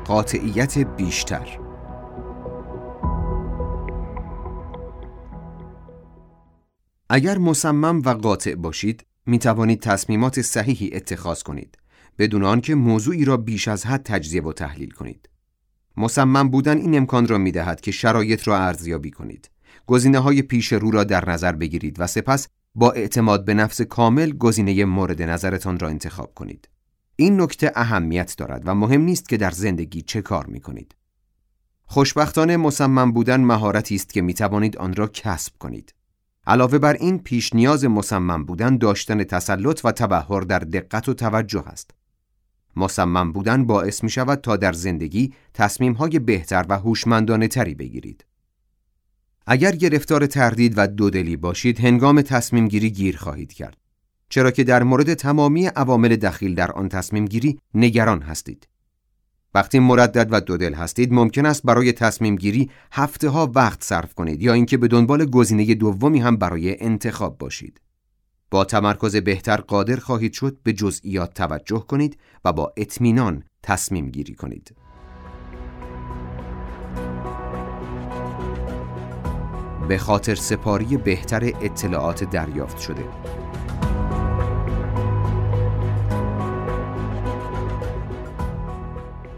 قاطعیت 0.04 0.78
بیشتر 0.78 1.67
اگر 7.10 7.38
مصمم 7.38 8.02
و 8.04 8.10
قاطع 8.10 8.54
باشید 8.54 9.06
می 9.26 9.38
توانید 9.38 9.80
تصمیمات 9.80 10.40
صحیحی 10.40 10.90
اتخاذ 10.94 11.42
کنید 11.42 11.78
بدون 12.18 12.44
آنکه 12.44 12.74
موضوعی 12.74 13.24
را 13.24 13.36
بیش 13.36 13.68
از 13.68 13.86
حد 13.86 14.02
تجزیه 14.02 14.42
و 14.42 14.52
تحلیل 14.52 14.90
کنید. 14.90 15.28
مصمم 15.96 16.48
بودن 16.48 16.78
این 16.78 16.96
امکان 16.96 17.28
را 17.28 17.38
می 17.38 17.52
دهد 17.52 17.80
که 17.80 17.90
شرایط 17.90 18.48
را 18.48 18.58
ارزیابی 18.58 19.10
کنید. 19.10 19.50
گزینه 19.86 20.18
های 20.18 20.42
پیش 20.42 20.72
رو 20.72 20.90
را 20.90 21.04
در 21.04 21.30
نظر 21.30 21.52
بگیرید 21.52 22.00
و 22.00 22.06
سپس 22.06 22.48
با 22.74 22.90
اعتماد 22.92 23.44
به 23.44 23.54
نفس 23.54 23.80
کامل 23.80 24.32
گزینه 24.32 24.84
مورد 24.84 25.22
نظرتان 25.22 25.78
را 25.78 25.88
انتخاب 25.88 26.34
کنید. 26.34 26.68
این 27.16 27.40
نکته 27.40 27.72
اهمیت 27.74 28.34
دارد 28.38 28.62
و 28.64 28.74
مهم 28.74 29.00
نیست 29.00 29.28
که 29.28 29.36
در 29.36 29.50
زندگی 29.50 30.02
چه 30.02 30.22
کار 30.22 30.46
می 30.46 30.60
کنید 30.60 30.94
خوشبختانه 31.86 32.56
مصمم 32.56 33.12
بودن 33.12 33.40
مهارتی 33.40 33.94
است 33.94 34.12
که 34.12 34.22
می 34.22 34.34
توانید 34.34 34.76
آن 34.76 34.94
را 34.94 35.06
کسب 35.06 35.52
کنید. 35.58 35.94
علاوه 36.48 36.78
بر 36.78 36.92
این 36.92 37.18
پیش 37.18 37.54
نیاز 37.54 37.84
مصمم 37.84 38.44
بودن 38.44 38.76
داشتن 38.76 39.24
تسلط 39.24 39.80
و 39.84 39.92
تبهر 39.92 40.40
در 40.40 40.58
دقت 40.58 41.08
و 41.08 41.14
توجه 41.14 41.68
است. 41.68 41.90
مصمم 42.76 43.32
بودن 43.32 43.66
باعث 43.66 44.04
می 44.04 44.10
شود 44.10 44.40
تا 44.40 44.56
در 44.56 44.72
زندگی 44.72 45.32
تصمیم 45.54 45.92
های 45.92 46.18
بهتر 46.18 46.66
و 46.68 46.78
هوشمندانه 46.78 47.48
تری 47.48 47.74
بگیرید. 47.74 48.24
اگر 49.46 49.72
گرفتار 49.72 50.26
تردید 50.26 50.74
و 50.76 50.86
دودلی 50.86 51.36
باشید 51.36 51.80
هنگام 51.80 52.22
تصمیم 52.22 52.68
گیری 52.68 52.90
گیر 52.90 53.16
خواهید 53.16 53.52
کرد. 53.52 53.76
چرا 54.28 54.50
که 54.50 54.64
در 54.64 54.82
مورد 54.82 55.14
تمامی 55.14 55.66
عوامل 55.66 56.16
دخیل 56.16 56.54
در 56.54 56.72
آن 56.72 56.88
تصمیم 56.88 57.24
گیری 57.24 57.60
نگران 57.74 58.22
هستید. 58.22 58.68
وقتی 59.54 59.78
مردد 59.78 60.28
و 60.30 60.40
دودل 60.40 60.74
هستید 60.74 61.12
ممکن 61.12 61.46
است 61.46 61.62
برای 61.64 61.92
تصمیم 61.92 62.36
گیری 62.36 62.70
هفته 62.92 63.28
ها 63.28 63.52
وقت 63.54 63.84
صرف 63.84 64.14
کنید 64.14 64.42
یا 64.42 64.52
اینکه 64.52 64.76
به 64.76 64.88
دنبال 64.88 65.24
گزینه 65.24 65.74
دومی 65.74 66.20
هم 66.20 66.36
برای 66.36 66.82
انتخاب 66.82 67.38
باشید. 67.38 67.80
با 68.50 68.64
تمرکز 68.64 69.16
بهتر 69.16 69.56
قادر 69.56 69.96
خواهید 69.96 70.32
شد 70.32 70.58
به 70.62 70.72
جزئیات 70.72 71.34
توجه 71.34 71.84
کنید 71.88 72.18
و 72.44 72.52
با 72.52 72.72
اطمینان 72.76 73.42
تصمیم 73.62 74.10
گیری 74.10 74.34
کنید. 74.34 74.76
به 79.88 79.98
خاطر 79.98 80.34
سپاری 80.34 80.96
بهتر 80.96 81.44
اطلاعات 81.44 82.24
دریافت 82.24 82.78
شده 82.78 83.04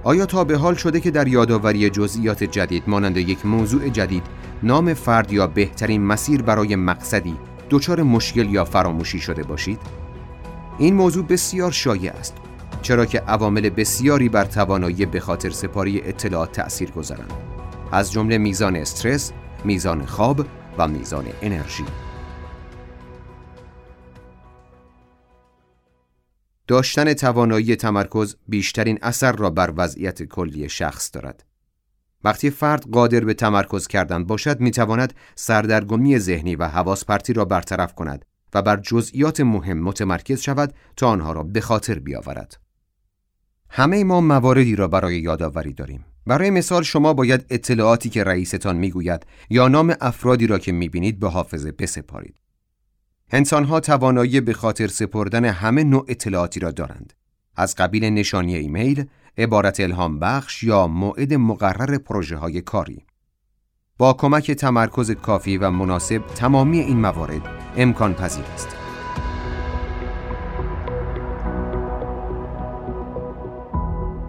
آیا 0.04 0.26
تا 0.26 0.44
به 0.44 0.56
حال 0.56 0.74
شده 0.74 1.00
که 1.00 1.10
در 1.10 1.28
یادآوری 1.28 1.90
جزئیات 1.90 2.44
جدید 2.44 2.82
مانند 2.86 3.16
یک 3.16 3.46
موضوع 3.46 3.88
جدید 3.88 4.22
نام 4.62 4.94
فرد 4.94 5.32
یا 5.32 5.46
بهترین 5.46 6.02
مسیر 6.02 6.42
برای 6.42 6.76
مقصدی 6.76 7.36
دچار 7.70 8.02
مشکل 8.02 8.50
یا 8.50 8.64
فراموشی 8.64 9.18
شده 9.18 9.42
باشید؟ 9.42 9.80
این 10.78 10.94
موضوع 10.94 11.24
بسیار 11.24 11.70
شایع 11.70 12.12
است 12.12 12.34
چرا 12.82 13.06
که 13.06 13.20
عوامل 13.20 13.68
بسیاری 13.68 14.28
بر 14.28 14.44
توانایی 14.44 15.06
به 15.06 15.20
خاطر 15.20 15.50
سپاری 15.50 16.02
اطلاعات 16.04 16.52
تأثیر 16.52 16.90
گذارند 16.90 17.32
از 17.92 18.12
جمله 18.12 18.38
میزان 18.38 18.76
استرس، 18.76 19.32
میزان 19.64 20.06
خواب 20.06 20.46
و 20.78 20.88
میزان 20.88 21.24
انرژی 21.42 21.84
داشتن 26.70 27.14
توانایی 27.14 27.76
تمرکز 27.76 28.36
بیشترین 28.48 28.98
اثر 29.02 29.32
را 29.32 29.50
بر 29.50 29.72
وضعیت 29.76 30.22
کلی 30.22 30.68
شخص 30.68 31.10
دارد. 31.12 31.44
وقتی 32.24 32.50
فرد 32.50 32.90
قادر 32.90 33.24
به 33.24 33.34
تمرکز 33.34 33.86
کردن 33.86 34.24
باشد 34.24 34.60
می‌تواند 34.60 35.14
سردرگمی 35.34 36.18
ذهنی 36.18 36.56
و 36.56 36.64
حواس 36.68 37.04
پرتی 37.04 37.32
را 37.32 37.44
برطرف 37.44 37.94
کند 37.94 38.24
و 38.54 38.62
بر 38.62 38.76
جزئیات 38.76 39.40
مهم 39.40 39.82
متمرکز 39.82 40.40
شود 40.40 40.74
تا 40.96 41.08
آنها 41.08 41.32
را 41.32 41.42
به 41.42 41.60
خاطر 41.60 41.98
بیاورد. 41.98 42.60
همه 43.70 44.04
ما 44.04 44.20
مواردی 44.20 44.76
را 44.76 44.88
برای 44.88 45.18
یادآوری 45.18 45.72
داریم. 45.72 46.04
برای 46.26 46.50
مثال 46.50 46.82
شما 46.82 47.12
باید 47.12 47.46
اطلاعاتی 47.50 48.10
که 48.10 48.24
رئیستان 48.24 48.76
می‌گوید 48.76 49.26
یا 49.50 49.68
نام 49.68 49.94
افرادی 50.00 50.46
را 50.46 50.58
که 50.58 50.72
می‌بینید 50.72 51.20
به 51.20 51.28
حافظه 51.28 51.72
بسپارید. 51.72 52.34
انسانها 53.32 53.80
توانایی 53.80 54.40
به 54.40 54.52
خاطر 54.52 54.86
سپردن 54.86 55.44
همه 55.44 55.84
نوع 55.84 56.04
اطلاعاتی 56.08 56.60
را 56.60 56.70
دارند. 56.70 57.12
از 57.56 57.74
قبیل 57.74 58.04
نشانی 58.04 58.56
ایمیل، 58.56 59.04
عبارت 59.38 59.80
الهام 59.80 60.18
بخش 60.18 60.62
یا 60.62 60.86
موعد 60.86 61.34
مقرر 61.34 61.98
پروژه 61.98 62.36
های 62.36 62.60
کاری. 62.60 63.04
با 63.98 64.12
کمک 64.12 64.50
تمرکز 64.50 65.10
کافی 65.10 65.56
و 65.56 65.70
مناسب 65.70 66.26
تمامی 66.34 66.78
این 66.78 67.00
موارد 67.00 67.42
امکان 67.76 68.14
پذیر 68.14 68.44
است. 68.54 68.76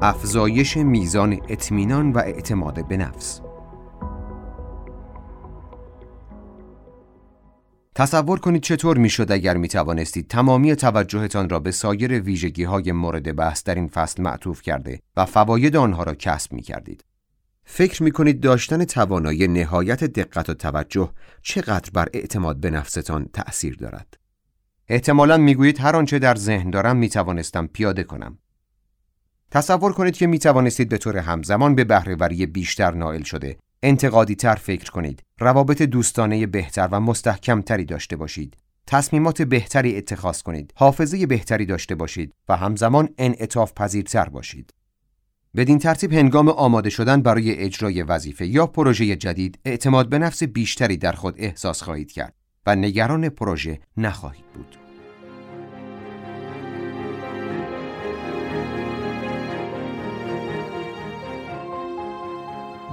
افزایش 0.01 0.77
میزان 0.77 1.39
اطمینان 1.49 2.11
و 2.11 2.17
اعتماد 2.17 2.87
به 2.87 2.97
نفس 2.97 3.41
تصور 7.95 8.39
کنید 8.39 8.61
چطور 8.61 8.97
می‌شد 8.97 9.31
اگر 9.31 9.57
می 9.57 9.67
توانستید 9.67 10.27
تمامی 10.27 10.75
توجهتان 10.75 11.49
را 11.49 11.59
به 11.59 11.71
سایر 11.71 12.21
ویژگی 12.21 12.63
های 12.63 12.91
مورد 12.91 13.35
بحث 13.35 13.63
در 13.63 13.75
این 13.75 13.87
فصل 13.87 14.23
معطوف 14.23 14.61
کرده 14.61 14.99
و 15.17 15.25
فواید 15.25 15.75
آنها 15.75 16.03
را 16.03 16.15
کسب 16.15 16.53
می 16.53 16.61
کردید. 16.61 17.03
فکر 17.63 18.03
می 18.03 18.11
کنید 18.11 18.39
داشتن 18.39 18.85
توانایی 18.85 19.47
نهایت 19.47 20.03
دقت 20.03 20.49
و 20.49 20.53
توجه 20.53 21.11
چقدر 21.41 21.89
بر 21.93 22.07
اعتماد 22.13 22.57
به 22.57 22.69
نفستان 22.69 23.29
تأثیر 23.33 23.75
دارد؟ 23.75 24.17
احتمالا 24.87 25.37
می‌گویید 25.37 25.79
هر 25.79 25.95
آنچه 25.95 26.19
در 26.19 26.35
ذهن 26.35 26.69
دارم 26.69 26.97
می 26.97 27.09
توانستم 27.09 27.67
پیاده 27.67 28.03
کنم. 28.03 28.37
تصور 29.51 29.93
کنید 29.93 30.17
که 30.17 30.27
می 30.27 30.39
توانستید 30.39 30.89
به 30.89 30.97
طور 30.97 31.17
همزمان 31.17 31.75
به 31.75 31.83
بهرهوری 31.83 32.45
بیشتر 32.45 32.91
نائل 32.91 33.23
شده 33.23 33.57
انتقادی 33.83 34.35
تر 34.35 34.55
فکر 34.55 34.91
کنید. 34.91 35.23
روابط 35.39 35.81
دوستانه 35.81 36.47
بهتر 36.47 36.89
و 36.91 36.99
مستحکمتری 36.99 37.85
داشته 37.85 38.15
باشید. 38.15 38.57
تصمیمات 38.87 39.41
بهتری 39.41 39.97
اتخاذ 39.97 40.41
کنید. 40.41 40.73
حافظه 40.75 41.25
بهتری 41.25 41.65
داشته 41.65 41.95
باشید 41.95 42.33
و 42.49 42.55
همزمان 42.55 43.09
انعطاف 43.17 43.73
پذیرتر 43.73 44.29
باشید. 44.29 44.73
بدین 45.55 45.79
ترتیب 45.79 46.13
هنگام 46.13 46.49
آماده 46.49 46.89
شدن 46.89 47.21
برای 47.21 47.55
اجرای 47.55 48.03
وظیفه 48.03 48.47
یا 48.47 48.67
پروژه 48.67 49.15
جدید 49.15 49.59
اعتماد 49.65 50.09
به 50.09 50.19
نفس 50.19 50.43
بیشتری 50.43 50.97
در 50.97 51.11
خود 51.11 51.35
احساس 51.37 51.83
خواهید 51.83 52.11
کرد 52.11 52.33
و 52.65 52.75
نگران 52.75 53.29
پروژه 53.29 53.79
نخواهید 53.97 54.45
بود. 54.53 54.80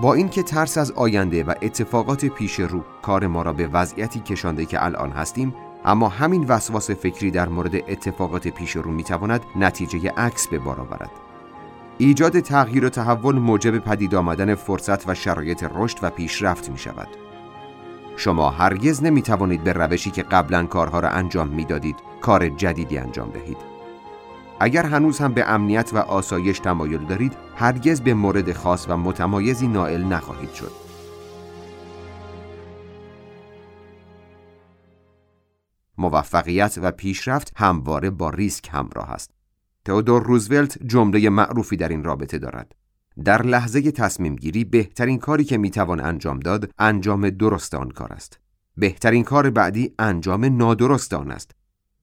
با 0.01 0.15
اینکه 0.15 0.43
ترس 0.43 0.79
از 0.79 0.93
آینده 0.93 1.45
و 1.45 1.55
اتفاقات 1.63 2.25
پیش 2.25 2.61
رو 2.61 2.85
کار 3.03 3.27
ما 3.27 3.43
را 3.43 3.53
به 3.53 3.67
وضعیتی 3.67 4.21
کشانده 4.21 4.65
که 4.65 4.85
الان 4.85 5.11
هستیم 5.11 5.55
اما 5.85 6.09
همین 6.09 6.45
وسواس 6.49 6.91
فکری 6.91 7.31
در 7.31 7.49
مورد 7.49 7.75
اتفاقات 7.75 8.49
پیش 8.49 8.77
رو 8.77 8.91
می‌تواند 8.91 9.41
نتیجه 9.57 10.11
عکس 10.17 10.49
به 10.49 10.59
بار 10.59 10.81
آورد 10.81 11.11
ایجاد 11.99 12.41
تغییر 12.41 12.85
و 12.85 12.89
تحول 12.89 13.39
موجب 13.39 13.79
پدید 13.79 14.15
آمدن 14.15 14.55
فرصت 14.55 15.09
و 15.09 15.15
شرایط 15.15 15.65
رشد 15.75 15.99
و 16.03 16.11
پیشرفت 16.11 16.71
می 16.71 16.79
شود. 16.79 17.09
شما 18.17 18.51
هرگز 18.51 19.03
نمی 19.03 19.23
توانید 19.23 19.65
به 19.65 19.73
روشی 19.73 20.11
که 20.11 20.23
قبلا 20.23 20.67
کارها 20.67 21.01
را 21.01 21.09
انجام 21.09 21.49
می‌دادید 21.49 21.97
کار 22.21 22.49
جدیدی 22.49 22.99
انجام 22.99 23.31
دهید. 23.31 23.68
اگر 24.61 24.87
هنوز 24.87 25.19
هم 25.19 25.33
به 25.33 25.49
امنیت 25.49 25.91
و 25.93 25.99
آسایش 25.99 26.59
تمایل 26.59 27.05
دارید 27.05 27.33
هرگز 27.57 28.01
به 28.01 28.15
مورد 28.15 28.53
خاص 28.53 28.87
و 28.89 28.97
متمایزی 28.97 29.69
نائل 29.69 30.05
نخواهید 30.05 30.53
شد. 30.53 30.73
موفقیت 35.99 36.79
و 36.83 36.91
پیشرفت 36.91 37.53
همواره 37.57 38.11
با 38.11 38.31
ریسک 38.31 38.69
همراه 38.73 39.11
است. 39.11 39.31
تئودور 39.85 40.23
روزولت 40.23 40.79
جمله 40.87 41.31
معروفی 41.31 41.77
در 41.77 41.89
این 41.89 42.05
رابطه 42.05 42.39
دارد. 42.39 42.75
در 43.25 43.43
لحظه 43.43 43.91
تصمیم 43.91 44.37
گیری 44.37 44.65
بهترین 44.65 45.19
کاری 45.19 45.45
که 45.45 45.59
می‌توان 45.59 46.01
انجام 46.01 46.41
داد 46.41 46.71
انجام 46.79 47.31
درست 47.31 47.75
آن 47.75 47.91
کار 47.91 48.13
است. 48.13 48.39
بهترین 48.77 49.25
کار 49.25 49.51
بعدی 49.51 49.95
انجام 49.99 50.45
نادرست 50.45 51.15
آن 51.15 51.31
است. 51.31 51.58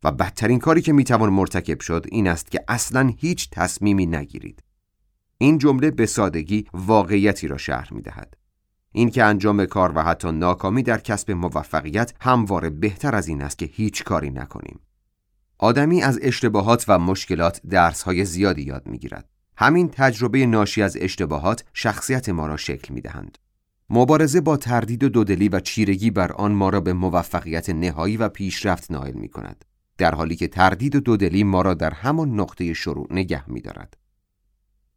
و 0.05 0.11
بدترین 0.11 0.59
کاری 0.59 0.81
که 0.81 0.93
می‌توان 0.93 1.29
مرتکب 1.29 1.79
شد 1.79 2.05
این 2.11 2.27
است 2.27 2.51
که 2.51 2.63
اصلا 2.67 3.13
هیچ 3.17 3.49
تصمیمی 3.49 4.05
نگیرید. 4.05 4.63
این 5.37 5.57
جمله 5.57 5.91
به 5.91 6.05
سادگی 6.05 6.67
واقعیتی 6.73 7.47
را 7.47 7.57
شهر 7.57 7.93
می‌دهد. 7.93 8.37
این 8.91 9.09
که 9.09 9.23
انجام 9.23 9.65
کار 9.65 9.91
و 9.95 10.03
حتی 10.03 10.31
ناکامی 10.31 10.83
در 10.83 10.97
کسب 10.97 11.31
موفقیت 11.31 12.13
همواره 12.21 12.69
بهتر 12.69 13.15
از 13.15 13.27
این 13.27 13.41
است 13.41 13.57
که 13.57 13.65
هیچ 13.65 14.03
کاری 14.03 14.29
نکنیم. 14.29 14.79
آدمی 15.57 16.03
از 16.03 16.19
اشتباهات 16.21 16.85
و 16.87 16.99
مشکلات 16.99 17.61
درسهای 17.69 18.25
زیادی 18.25 18.61
یاد 18.61 18.87
می‌گیرد. 18.87 19.29
همین 19.57 19.89
تجربه 19.89 20.45
ناشی 20.45 20.81
از 20.81 20.97
اشتباهات 20.99 21.63
شخصیت 21.73 22.29
ما 22.29 22.47
را 22.47 22.57
شکل 22.57 22.93
می‌دهند. 22.93 23.37
مبارزه 23.89 24.41
با 24.41 24.57
تردید 24.57 25.03
و 25.03 25.09
دودلی 25.09 25.49
و 25.49 25.59
چیرگی 25.59 26.11
بر 26.11 26.31
آن 26.31 26.51
ما 26.51 26.69
را 26.69 26.81
به 26.81 26.93
موفقیت 26.93 27.69
نهایی 27.69 28.17
و 28.17 28.29
پیشرفت 28.29 28.91
نائل 28.91 29.13
می 29.13 29.29
کند. 29.29 29.65
در 29.97 30.15
حالی 30.15 30.35
که 30.35 30.47
تردید 30.47 30.95
و 30.95 30.99
دودلی 30.99 31.43
ما 31.43 31.61
را 31.61 31.73
در 31.73 31.93
همان 31.93 32.39
نقطه 32.39 32.73
شروع 32.73 33.07
نگه 33.11 33.49
می 33.49 33.61
دارد. 33.61 33.97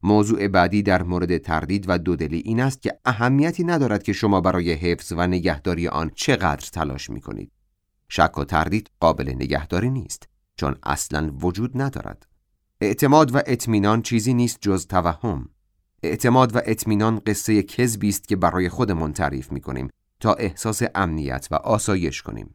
موضوع 0.02 0.48
بعدی 0.48 0.82
در 0.82 1.02
مورد 1.02 1.38
تردید 1.38 1.84
و 1.88 1.98
دودلی 1.98 2.38
این 2.38 2.60
است 2.60 2.82
که 2.82 2.98
اهمیتی 3.04 3.64
ندارد 3.64 4.02
که 4.02 4.12
شما 4.12 4.40
برای 4.40 4.72
حفظ 4.72 5.12
و 5.16 5.26
نگهداری 5.26 5.88
آن 5.88 6.10
چقدر 6.14 6.68
تلاش 6.72 7.10
می 7.10 7.20
کنید. 7.20 7.52
شک 8.08 8.38
و 8.38 8.44
تردید 8.44 8.90
قابل 9.00 9.32
نگهداری 9.34 9.90
نیست 9.90 10.28
چون 10.56 10.76
اصلا 10.82 11.30
وجود 11.40 11.82
ندارد. 11.82 12.26
اعتماد 12.80 13.34
و 13.34 13.42
اطمینان 13.46 14.02
چیزی 14.02 14.34
نیست 14.34 14.58
جز 14.60 14.86
توهم. 14.86 15.48
اعتماد 16.02 16.56
و 16.56 16.60
اطمینان 16.66 17.18
قصه 17.26 17.62
کذبی 17.62 18.08
است 18.08 18.28
که 18.28 18.36
برای 18.36 18.68
خودمان 18.68 19.12
تعریف 19.12 19.52
می 19.52 19.60
کنیم 19.60 19.88
تا 20.20 20.34
احساس 20.34 20.82
امنیت 20.94 21.48
و 21.50 21.54
آسایش 21.54 22.22
کنیم. 22.22 22.54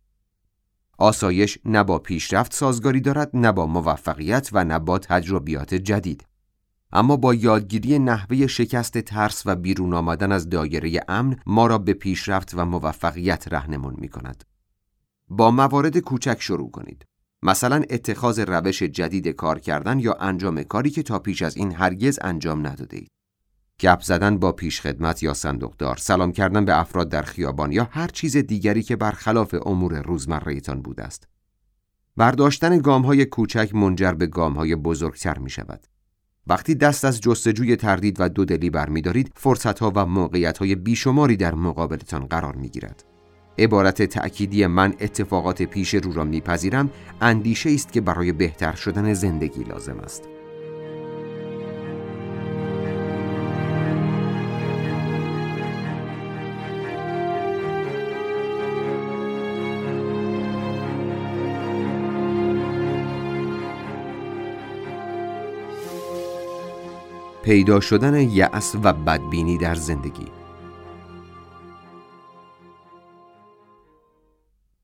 آسایش 0.98 1.58
نه 1.66 1.84
با 1.84 2.00
پیشرفت 2.00 2.54
سازگاری 2.54 3.02
دارد 3.02 3.30
نه 3.34 3.52
با 3.52 3.66
موفقیت 3.66 4.50
و 4.54 4.64
نه 4.64 4.80
با 4.80 5.00
تجربیات 5.00 5.74
جدید 5.74 6.26
اما 6.94 7.18
با 7.18 7.34
یادگیری 7.34 8.00
نحوه 8.00 8.48
شکست 8.48 8.98
ترس 8.98 9.44
و 9.46 9.56
بیرون 9.56 9.94
آمدن 9.94 10.32
از 10.32 10.50
دایره 10.50 11.00
امن 11.08 11.38
ما 11.46 11.68
را 11.68 11.78
به 11.78 11.94
پیشرفت 11.94 12.54
و 12.54 12.66
موفقیت 12.66 13.48
رهنمون 13.54 13.96
می 13.98 14.10
کند. 14.10 14.44
با 15.30 15.52
موارد 15.52 15.98
کوچک 15.98 16.38
شروع 16.40 16.72
کنید. 16.72 17.06
مثلا 17.44 17.84
اتخاذ 17.90 18.40
روش 18.40 18.84
جدید 18.84 19.28
کار 19.28 19.60
کردن 19.60 20.00
یا 20.00 20.14
انجام 20.14 20.64
کاری 20.64 20.90
که 20.90 21.04
تا 21.04 21.20
پیش 21.20 21.42
از 21.42 21.58
این 21.58 21.72
هرگز 21.72 22.20
انجام 22.22 22.68
نداده 22.68 22.98
اید. 22.98 23.12
گپ 23.84 24.02
زدن 24.02 24.38
با 24.38 24.52
پیشخدمت 24.52 25.24
یا 25.24 25.34
صندوقدار، 25.34 25.98
سلام 25.98 26.32
کردن 26.32 26.66
به 26.66 26.80
افراد 26.80 27.10
در 27.10 27.22
خیابان 27.22 27.72
یا 27.72 27.88
هر 27.92 28.08
چیز 28.08 28.38
دیگری 28.38 28.84
که 28.84 28.96
برخلاف 28.96 29.56
امور 29.66 30.02
روزمرهتان 30.02 30.82
بوده 30.82 31.04
است. 31.04 31.28
برداشتن 32.18 32.80
گام 32.80 33.02
های 33.02 33.26
کوچک 33.26 33.76
منجر 33.76 34.12
به 34.12 34.28
گام 34.28 34.54
های 34.54 34.76
بزرگتر 34.76 35.38
می 35.38 35.50
شود. 35.50 35.88
وقتی 36.48 36.76
دست 36.76 37.06
از 37.06 37.22
جستجوی 37.22 37.76
تردید 37.76 38.18
و 38.20 38.30
دودلی 38.30 38.70
برمیدارید 38.70 39.32
فرصت 39.36 39.80
ها 39.80 39.92
و 39.96 40.06
موقعیت 40.06 40.58
های 40.58 40.76
بیشماری 40.76 41.38
در 41.38 41.56
مقابلتان 41.56 42.26
قرار 42.26 42.56
می 42.56 42.70
گیرد. 42.70 43.04
عبارت 43.58 44.02
تأکیدی 44.02 44.66
من 44.66 44.94
اتفاقات 45.00 45.64
پیش 45.64 45.94
رو 45.94 46.14
را 46.14 46.24
میپذیرم 46.24 46.90
اندیشه 47.22 47.70
است 47.70 47.92
که 47.92 48.02
برای 48.02 48.32
بهتر 48.32 48.76
شدن 48.76 49.14
زندگی 49.14 49.64
لازم 49.64 50.00
است. 50.00 50.33
پیدا 67.44 67.80
شدن 67.80 68.30
یأس 68.30 68.76
و 68.84 68.94
بدبینی 68.94 69.58
در 69.58 69.76
زندگی 69.76 70.26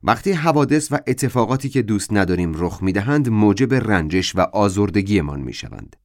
وقتی 0.03 0.31
حوادث 0.31 0.91
و 0.91 0.99
اتفاقاتی 1.07 1.69
که 1.69 1.81
دوست 1.81 2.13
نداریم 2.13 2.53
رخ 2.55 2.83
می‌دهند 2.83 3.29
موجب 3.29 3.73
رنجش 3.73 4.35
و 4.35 4.39
آزردگیمان 4.39 5.39
می‌شوند. 5.39 5.95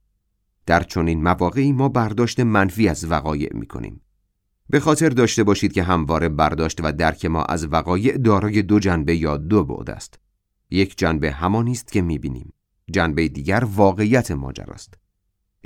در 0.65 0.83
چنین 0.83 1.23
مواقعی 1.23 1.71
ما 1.71 1.89
برداشت 1.89 2.39
منفی 2.39 2.89
از 2.89 3.11
وقایع 3.11 3.49
می 3.53 3.65
کنیم. 3.65 4.01
به 4.69 4.79
خاطر 4.79 5.09
داشته 5.09 5.43
باشید 5.43 5.73
که 5.73 5.83
همواره 5.83 6.29
برداشت 6.29 6.79
و 6.83 6.91
درک 6.91 7.25
ما 7.25 7.43
از 7.43 7.67
وقایع 7.71 8.17
دارای 8.17 8.61
دو 8.61 8.79
جنبه 8.79 9.15
یا 9.15 9.37
دو 9.37 9.63
بعد 9.63 9.89
است. 9.89 10.19
یک 10.69 10.97
جنبه 10.97 11.31
همانی 11.31 11.71
است 11.71 11.91
که 11.91 12.01
می 12.01 12.17
بینیم. 12.17 12.53
جنبه 12.91 13.27
دیگر 13.27 13.63
واقعیت 13.75 14.31
ماجراست. 14.31 15.04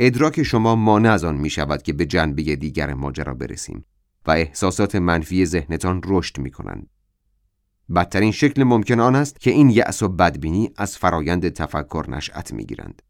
ادراک 0.02 0.44
شما 0.44 0.76
مانع 0.76 1.12
از 1.12 1.24
آن 1.24 1.38
می 1.38 1.50
شود 1.50 1.82
که 1.82 1.94
به 1.94 2.06
جنبه 2.06 2.56
دیگر 2.56 2.94
ماجرا 2.94 3.34
برسیم 3.34 3.86
و 4.26 4.32
احساسات 4.32 4.96
منفی 4.96 5.46
ذهنتان 5.46 6.02
رشد 6.06 6.38
می 6.38 6.52
کنند. 6.52 6.90
بدترین 7.96 8.32
شکل 8.32 8.64
ممکن 8.64 9.00
آن 9.00 9.16
است 9.16 9.40
که 9.40 9.52
این 9.52 9.70
یأس 9.70 10.04
و 10.04 10.08
بدبینی 10.08 10.72
از 10.78 10.98
فرایند 10.98 11.50
تفکر 11.50 12.06
نشأت 12.10 12.54
می 12.54 12.66
گیرند. 12.66 13.02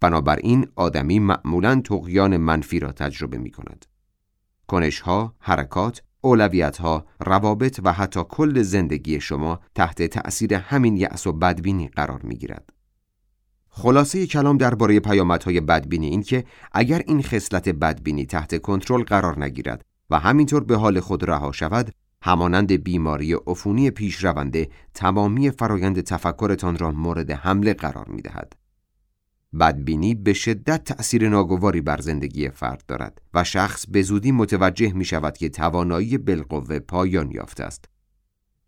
بنابراین 0.00 0.66
آدمی 0.76 1.18
معمولا 1.18 1.80
تقیان 1.80 2.36
منفی 2.36 2.80
را 2.80 2.92
تجربه 2.92 3.38
می 3.38 3.50
کند. 3.50 3.86
کنشها، 4.66 5.34
حرکات، 5.38 6.02
اولویتها، 6.20 7.06
روابط 7.20 7.80
و 7.84 7.92
حتی 7.92 8.20
کل 8.28 8.62
زندگی 8.62 9.20
شما 9.20 9.60
تحت 9.74 10.02
تأثیر 10.02 10.54
همین 10.54 10.96
یأس 10.96 11.26
و 11.26 11.32
بدبینی 11.32 11.88
قرار 11.88 12.22
می 12.22 12.36
گیرد. 12.36 12.77
خلاصه 13.78 14.26
کلام 14.26 14.56
درباره 14.56 15.00
پیامدهای 15.00 15.60
بدبینی 15.60 16.06
این 16.06 16.22
که 16.22 16.44
اگر 16.72 17.02
این 17.06 17.22
خصلت 17.22 17.68
بدبینی 17.68 18.26
تحت 18.26 18.62
کنترل 18.62 19.02
قرار 19.02 19.44
نگیرد 19.44 19.84
و 20.10 20.18
همینطور 20.18 20.64
به 20.64 20.76
حال 20.76 21.00
خود 21.00 21.30
رها 21.30 21.52
شود 21.52 21.92
همانند 22.22 22.72
بیماری 22.72 23.34
عفونی 23.46 23.90
پیشرونده 23.90 24.68
تمامی 24.94 25.50
فرایند 25.50 26.00
تفکرتان 26.00 26.78
را 26.78 26.90
مورد 26.90 27.30
حمله 27.30 27.74
قرار 27.74 28.08
می 28.08 28.22
دهد. 28.22 28.52
بدبینی 29.60 30.14
به 30.14 30.32
شدت 30.32 30.84
تأثیر 30.84 31.28
ناگواری 31.28 31.80
بر 31.80 32.00
زندگی 32.00 32.50
فرد 32.50 32.82
دارد 32.88 33.22
و 33.34 33.44
شخص 33.44 33.86
به 33.86 34.02
زودی 34.02 34.32
متوجه 34.32 34.92
می 34.92 35.04
شود 35.04 35.36
که 35.36 35.48
توانایی 35.48 36.18
بالقوه 36.18 36.78
پایان 36.78 37.30
یافته 37.30 37.64
است. 37.64 37.84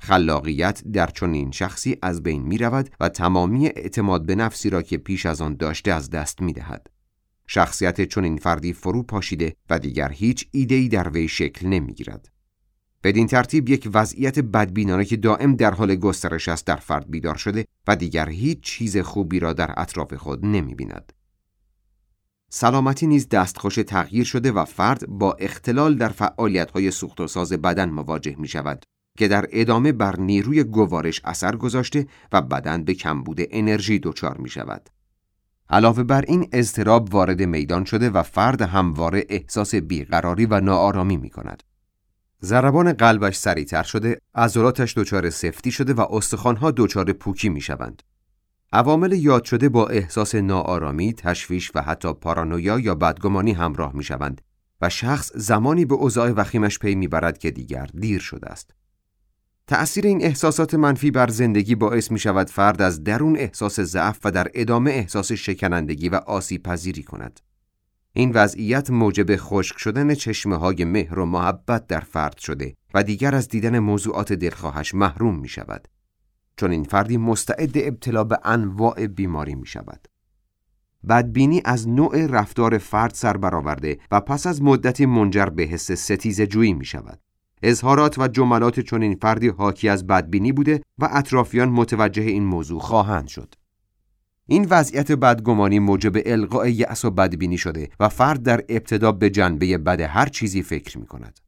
خلاقیت 0.03 0.83
در 0.93 1.07
چنین 1.07 1.51
شخصی 1.51 1.97
از 2.03 2.23
بین 2.23 2.43
می 2.43 2.59
رود 2.59 2.91
و 3.01 3.09
تمامی 3.09 3.67
اعتماد 3.67 4.27
به 4.27 4.35
نفسی 4.35 4.71
را 4.71 4.83
که 4.83 4.99
پیش 4.99 5.27
از 5.27 5.41
آن 5.41 5.57
داشته 5.57 5.93
از 5.93 6.11
دست 6.11 6.43
می 6.43 6.53
دهد. 6.53 6.87
شخصیت 7.47 8.01
چنین 8.01 8.37
فردی 8.37 8.73
فرو 8.73 9.03
پاشیده 9.03 9.57
و 9.71 9.79
دیگر 9.79 10.13
هیچ 10.13 10.49
ایده‌ای 10.51 10.89
در 10.89 11.09
وی 11.09 11.29
شکل 11.29 11.67
نمی 11.67 11.95
گیرد. 11.95 12.29
بدین 13.05 13.27
ترتیب 13.27 13.69
یک 13.69 13.91
وضعیت 13.95 14.39
بدبینانه 14.39 15.05
که 15.05 15.17
دائم 15.17 15.57
در 15.57 15.75
حال 15.75 15.97
گسترش 15.97 16.49
است 16.49 16.67
در 16.67 16.77
فرد 16.77 17.11
بیدار 17.11 17.37
شده 17.37 17.67
و 17.89 17.97
دیگر 17.97 18.29
هیچ 18.29 18.61
چیز 18.61 18.99
خوبی 18.99 19.41
را 19.41 19.53
در 19.53 19.75
اطراف 19.77 20.15
خود 20.15 20.47
نمی 20.47 20.75
بیند. 20.75 21.13
سلامتی 22.51 23.07
نیز 23.07 23.29
دستخوش 23.29 23.75
تغییر 23.75 24.25
شده 24.25 24.53
و 24.53 24.65
فرد 24.65 25.07
با 25.07 25.33
اختلال 25.33 25.95
در 25.95 26.09
فعالیت‌های 26.09 26.91
سوخت 26.91 27.21
و 27.21 27.27
ساز 27.27 27.53
بدن 27.53 27.91
مواجه 27.91 28.37
می 28.39 28.49
شود 28.49 28.85
که 29.21 29.29
در 29.29 29.47
ادامه 29.53 29.93
بر 29.93 30.21
نیروی 30.21 30.65
گوارش 30.65 31.21
اثر 31.25 31.57
گذاشته 31.57 32.07
و 32.33 32.43
بدن 32.43 32.85
به 32.85 32.95
کمبود 32.95 33.41
انرژی 33.51 33.99
دچار 33.99 34.37
می 34.37 34.49
شود. 34.49 34.91
علاوه 35.71 36.03
بر 36.03 36.25
این 36.29 36.49
اضطراب 36.53 37.15
وارد 37.15 37.43
میدان 37.43 37.85
شده 37.85 38.11
و 38.11 38.23
فرد 38.23 38.63
همواره 38.63 39.27
احساس 39.29 39.75
بیقراری 39.75 40.47
و 40.47 40.61
ناآرامی 40.61 41.17
می 41.17 41.31
کند. 41.31 41.63
ضربان 42.43 42.93
قلبش 42.93 43.37
سریعتر 43.37 43.83
شده، 43.83 44.21
عضلاتش 44.35 44.99
دچار 44.99 45.31
سفتی 45.31 45.71
شده 45.71 45.93
و 45.95 46.01
استخوانها 46.11 46.71
دچار 46.71 47.13
پوکی 47.13 47.49
می 47.49 47.61
شوند. 47.61 48.03
عوامل 48.73 49.13
یاد 49.13 49.45
شده 49.45 49.69
با 49.69 49.89
احساس 49.89 50.35
ناآرامی، 50.35 51.13
تشویش 51.13 51.71
و 51.75 51.83
حتی 51.83 52.13
پارانویا 52.13 52.79
یا 52.79 52.95
بدگمانی 52.95 53.53
همراه 53.53 53.97
می 53.97 54.05
شوند 54.05 54.41
و 54.81 54.89
شخص 54.89 55.33
زمانی 55.35 55.85
به 55.85 55.95
اوضاع 55.95 56.31
وخیمش 56.31 56.79
پی 56.79 56.95
می‌برد 56.95 57.39
که 57.39 57.51
دیگر 57.51 57.87
دیر 57.95 58.21
شده 58.21 58.47
است. 58.47 58.80
تأثیر 59.71 60.07
این 60.07 60.25
احساسات 60.25 60.75
منفی 60.75 61.11
بر 61.11 61.31
زندگی 61.31 61.75
باعث 61.75 62.11
می 62.11 62.19
شود 62.19 62.51
فرد 62.51 62.83
از 62.83 63.05
درون 63.05 63.37
احساس 63.37 63.81
ضعف 63.81 64.19
و 64.25 64.31
در 64.31 64.49
ادامه 64.55 64.91
احساس 64.91 65.33
شکنندگی 65.33 66.09
و 66.09 66.15
آسیب 66.15 66.63
پذیری 66.63 67.03
کند. 67.03 67.41
این 68.13 68.33
وضعیت 68.35 68.91
موجب 68.91 69.37
خشک 69.37 69.79
شدن 69.79 70.15
چشمه 70.15 70.57
های 70.57 70.85
مهر 70.85 71.19
و 71.19 71.27
محبت 71.27 71.87
در 71.87 72.01
فرد 72.01 72.39
شده 72.39 72.75
و 72.95 73.03
دیگر 73.03 73.35
از 73.35 73.49
دیدن 73.49 73.79
موضوعات 73.79 74.33
دلخواهش 74.33 74.95
محروم 74.95 75.39
می 75.39 75.49
شود. 75.49 75.89
چون 76.57 76.71
این 76.71 76.85
فردی 76.85 77.17
مستعد 77.17 77.73
ابتلا 77.75 78.25
به 78.25 78.39
انواع 78.45 79.07
بیماری 79.07 79.55
می 79.55 79.67
شود. 79.67 80.09
بدبینی 81.09 81.63
از 81.65 81.89
نوع 81.89 82.27
رفتار 82.27 82.79
فرد 82.79 83.15
سر 83.15 83.37
برآورده 83.37 83.99
و 84.11 84.21
پس 84.21 84.47
از 84.47 84.63
مدتی 84.63 85.07
منجر 85.07 85.47
به 85.47 85.63
حس 85.63 85.93
ستیز 85.93 86.41
جویی 86.41 86.73
می 86.73 86.85
شود. 86.85 87.21
اظهارات 87.63 88.19
و 88.19 88.29
جملات 88.29 88.81
چون 88.81 89.03
این 89.03 89.15
فردی 89.23 89.49
حاکی 89.49 89.89
از 89.89 90.07
بدبینی 90.07 90.53
بوده 90.53 90.81
و 90.99 91.09
اطرافیان 91.13 91.69
متوجه 91.69 92.23
این 92.23 92.45
موضوع 92.45 92.81
خواهند 92.81 93.29
شد. 93.29 93.55
این 94.47 94.67
وضعیت 94.71 95.13
بدگمانی 95.13 95.79
موجب 95.79 96.23
القاء 96.27 96.67
یأس 96.67 97.05
و 97.05 97.11
بدبینی 97.11 97.59
شده 97.59 97.89
و 98.01 98.09
فرد 98.09 98.43
در 98.43 98.65
ابتدا 98.69 99.13
به 99.13 99.31
جنبه 99.31 99.79
بد 99.79 100.01
هر 100.01 100.27
چیزی 100.27 100.63
فکر 100.63 100.99
می 100.99 101.07
کند. 101.07 101.41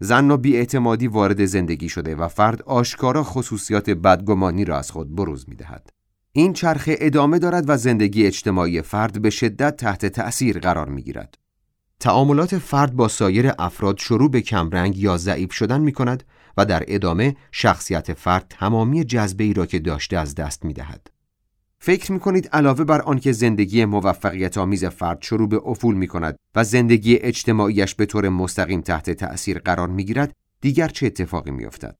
زن 0.00 0.30
و 0.30 0.36
بیاعتمادی 0.36 1.06
وارد 1.06 1.44
زندگی 1.44 1.88
شده 1.88 2.16
و 2.16 2.28
فرد 2.28 2.62
آشکارا 2.62 3.22
خصوصیات 3.24 3.90
بدگمانی 3.90 4.64
را 4.64 4.78
از 4.78 4.90
خود 4.90 5.16
بروز 5.16 5.48
می 5.48 5.56
دهد. 5.56 5.90
این 6.32 6.52
چرخه 6.52 6.96
ادامه 7.00 7.38
دارد 7.38 7.64
و 7.68 7.76
زندگی 7.76 8.26
اجتماعی 8.26 8.82
فرد 8.82 9.22
به 9.22 9.30
شدت 9.30 9.76
تحت 9.76 10.06
تأثیر 10.06 10.58
قرار 10.58 10.88
می 10.88 11.02
گیرد. 11.02 11.38
تعاملات 12.00 12.58
فرد 12.58 12.96
با 12.96 13.08
سایر 13.08 13.52
افراد 13.58 13.98
شروع 13.98 14.30
به 14.30 14.40
کمرنگ 14.40 14.98
یا 14.98 15.16
ضعیف 15.16 15.52
شدن 15.52 15.80
می 15.80 15.92
کند 15.92 16.24
و 16.56 16.64
در 16.64 16.84
ادامه 16.88 17.36
شخصیت 17.52 18.12
فرد 18.12 18.46
تمامی 18.48 19.04
جذبه 19.04 19.44
ای 19.44 19.52
را 19.52 19.66
که 19.66 19.78
داشته 19.78 20.18
از 20.18 20.34
دست 20.34 20.64
می 20.64 20.72
دهد. 20.72 21.10
فکر 21.78 22.12
می 22.12 22.20
کنید 22.20 22.48
علاوه 22.48 22.84
بر 22.84 23.00
آنکه 23.00 23.32
زندگی 23.32 23.84
موفقیت 23.84 24.58
آمیز 24.58 24.84
فرد 24.84 25.22
شروع 25.22 25.48
به 25.48 25.60
افول 25.64 25.94
می 25.94 26.06
کند 26.06 26.36
و 26.54 26.64
زندگی 26.64 27.16
اجتماعیش 27.16 27.94
به 27.94 28.06
طور 28.06 28.28
مستقیم 28.28 28.80
تحت 28.80 29.10
تأثیر 29.10 29.58
قرار 29.58 29.88
می 29.88 30.04
گیرد 30.04 30.36
دیگر 30.60 30.88
چه 30.88 31.06
اتفاقی 31.06 31.50
می 31.50 31.64
افتد؟ 31.64 31.96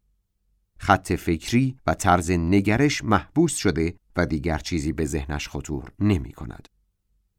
خط 0.78 1.12
فکری 1.12 1.76
و 1.86 1.94
طرز 1.94 2.30
نگرش 2.30 3.04
محبوس 3.04 3.54
شده 3.54 3.94
و 4.16 4.26
دیگر 4.26 4.58
چیزی 4.58 4.92
به 4.92 5.04
ذهنش 5.04 5.48
خطور 5.48 5.92
نمی 5.98 6.32
کند. 6.32 6.68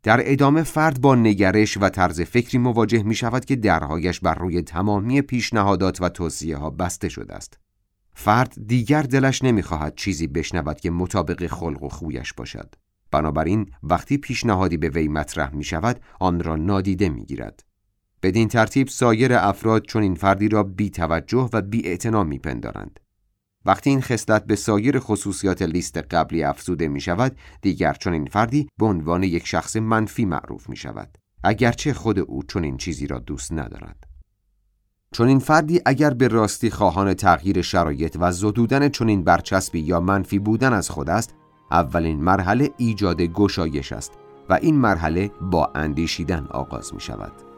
در 0.03 0.21
ادامه 0.23 0.63
فرد 0.63 1.01
با 1.01 1.15
نگرش 1.15 1.77
و 1.77 1.89
طرز 1.89 2.21
فکری 2.21 2.57
مواجه 2.57 3.03
می 3.03 3.15
شود 3.15 3.45
که 3.45 3.55
درهایش 3.55 4.19
بر 4.19 4.35
روی 4.35 4.61
تمامی 4.61 5.21
پیشنهادات 5.21 6.01
و 6.01 6.09
توصیه 6.09 6.57
ها 6.57 6.69
بسته 6.69 7.09
شده 7.09 7.33
است. 7.33 7.59
فرد 8.13 8.53
دیگر 8.67 9.01
دلش 9.01 9.43
نمی‌خواهد 9.43 9.95
چیزی 9.95 10.27
بشنود 10.27 10.79
که 10.79 10.91
مطابق 10.91 11.47
خلق 11.47 11.83
و 11.83 11.89
خویش 11.89 12.33
باشد. 12.33 12.75
بنابراین 13.11 13.71
وقتی 13.83 14.17
پیشنهادی 14.17 14.77
به 14.77 14.89
وی 14.89 15.07
مطرح 15.07 15.55
می 15.55 15.63
شود 15.63 15.99
آن 16.19 16.43
را 16.43 16.55
نادیده 16.55 17.09
می 17.09 17.25
گیرد. 17.25 17.63
بدین 18.23 18.47
ترتیب 18.47 18.87
سایر 18.87 19.33
افراد 19.33 19.85
چون 19.85 20.03
این 20.03 20.15
فردی 20.15 20.49
را 20.49 20.63
بی 20.63 20.89
توجه 20.89 21.49
و 21.53 21.61
بی 21.61 21.97
می 22.25 22.39
پندارند. 22.39 22.99
وقتی 23.65 23.89
این 23.89 24.01
خصلت 24.01 24.45
به 24.45 24.55
سایر 24.55 24.99
خصوصیات 24.99 25.61
لیست 25.61 25.97
قبلی 25.97 26.43
افزوده 26.43 26.87
می 26.87 27.01
شود 27.01 27.37
دیگر 27.61 27.97
این 28.05 28.25
فردی 28.25 28.69
به 28.79 28.85
عنوان 28.85 29.23
یک 29.23 29.47
شخص 29.47 29.75
منفی 29.75 30.25
معروف 30.25 30.69
می 30.69 30.75
شود 30.75 31.17
اگرچه 31.43 31.93
خود 31.93 32.19
او 32.19 32.43
چون 32.43 32.63
این 32.63 32.77
چیزی 32.77 33.07
را 33.07 33.19
دوست 33.19 33.53
ندارد. 33.53 34.07
چون 35.13 35.27
این 35.27 35.39
فردی 35.39 35.81
اگر 35.85 36.13
به 36.13 36.27
راستی 36.27 36.69
خواهان 36.69 37.13
تغییر 37.13 37.61
شرایط 37.61 38.17
و 38.19 38.31
زدودن 38.31 38.89
چنین 38.89 39.23
برچسبی 39.23 39.79
یا 39.79 39.99
منفی 39.99 40.39
بودن 40.39 40.73
از 40.73 40.89
خود 40.89 41.09
است 41.09 41.35
اولین 41.71 42.23
مرحله 42.23 42.69
ایجاد 42.77 43.21
گشایش 43.21 43.91
است 43.91 44.11
و 44.49 44.53
این 44.53 44.75
مرحله 44.75 45.31
با 45.41 45.71
اندیشیدن 45.75 46.47
آغاز 46.49 46.93
می 46.93 47.01
شود 47.01 47.50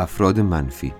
افراد 0.00 0.40
منفی 0.40 0.92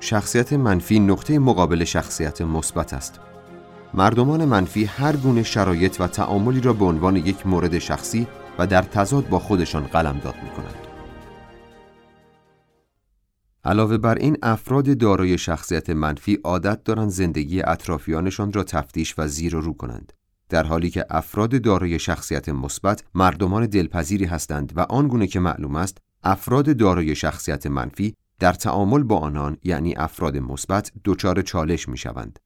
شخصیت 0.00 0.52
منفی 0.52 1.00
نقطه 1.00 1.38
مقابل 1.38 1.84
شخصیت 1.84 2.42
مثبت 2.42 2.94
است. 2.94 3.20
مردمان 3.94 4.44
منفی 4.44 4.84
هر 4.84 5.16
گونه 5.16 5.42
شرایط 5.42 6.00
و 6.00 6.06
تعاملی 6.06 6.60
را 6.60 6.72
به 6.72 6.84
عنوان 6.84 7.16
یک 7.16 7.46
مورد 7.46 7.78
شخصی 7.78 8.26
و 8.58 8.66
در 8.66 8.82
تضاد 8.82 9.28
با 9.28 9.38
خودشان 9.38 9.84
قلمداد 9.84 10.34
می 10.42 10.50
کنند. 10.50 10.86
علاوه 13.64 13.98
بر 13.98 14.14
این 14.14 14.36
افراد 14.42 14.98
دارای 14.98 15.38
شخصیت 15.38 15.90
منفی 15.90 16.38
عادت 16.44 16.84
دارند 16.84 17.10
زندگی 17.10 17.62
اطرافیانشان 17.62 18.52
را 18.52 18.64
تفتیش 18.64 19.14
و 19.18 19.28
زیر 19.28 19.56
و 19.56 19.60
رو 19.60 19.72
کنند. 19.72 20.12
در 20.48 20.62
حالی 20.62 20.90
که 20.90 21.06
افراد 21.10 21.62
دارای 21.62 21.98
شخصیت 21.98 22.48
مثبت 22.48 23.04
مردمان 23.14 23.66
دلپذیری 23.66 24.24
هستند 24.24 24.72
و 24.76 24.80
آنگونه 24.80 25.26
که 25.26 25.40
معلوم 25.40 25.76
است 25.76 25.98
افراد 26.24 26.76
دارای 26.76 27.14
شخصیت 27.14 27.66
منفی 27.66 28.14
در 28.38 28.52
تعامل 28.52 29.02
با 29.02 29.18
آنان 29.18 29.56
یعنی 29.64 29.94
افراد 29.96 30.36
مثبت 30.36 30.92
دچار 31.04 31.42
چالش 31.42 31.88
می 31.88 31.96
شوند. 31.96 32.38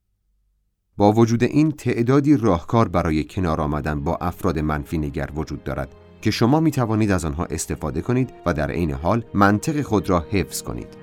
با 0.96 1.12
وجود 1.12 1.44
این 1.44 1.72
تعدادی 1.72 2.36
راهکار 2.36 2.88
برای 2.88 3.24
کنار 3.24 3.60
آمدن 3.60 4.04
با 4.04 4.16
افراد 4.16 4.58
منفی 4.58 4.98
نگر 4.98 5.30
وجود 5.34 5.64
دارد 5.64 5.94
که 6.22 6.30
شما 6.30 6.60
می 6.60 6.70
توانید 6.70 7.10
از 7.10 7.24
آنها 7.24 7.44
استفاده 7.44 8.00
کنید 8.00 8.32
و 8.46 8.54
در 8.54 8.70
عین 8.70 8.90
حال 8.90 9.24
منطق 9.34 9.82
خود 9.82 10.10
را 10.10 10.26
حفظ 10.30 10.62
کنید. 10.62 10.99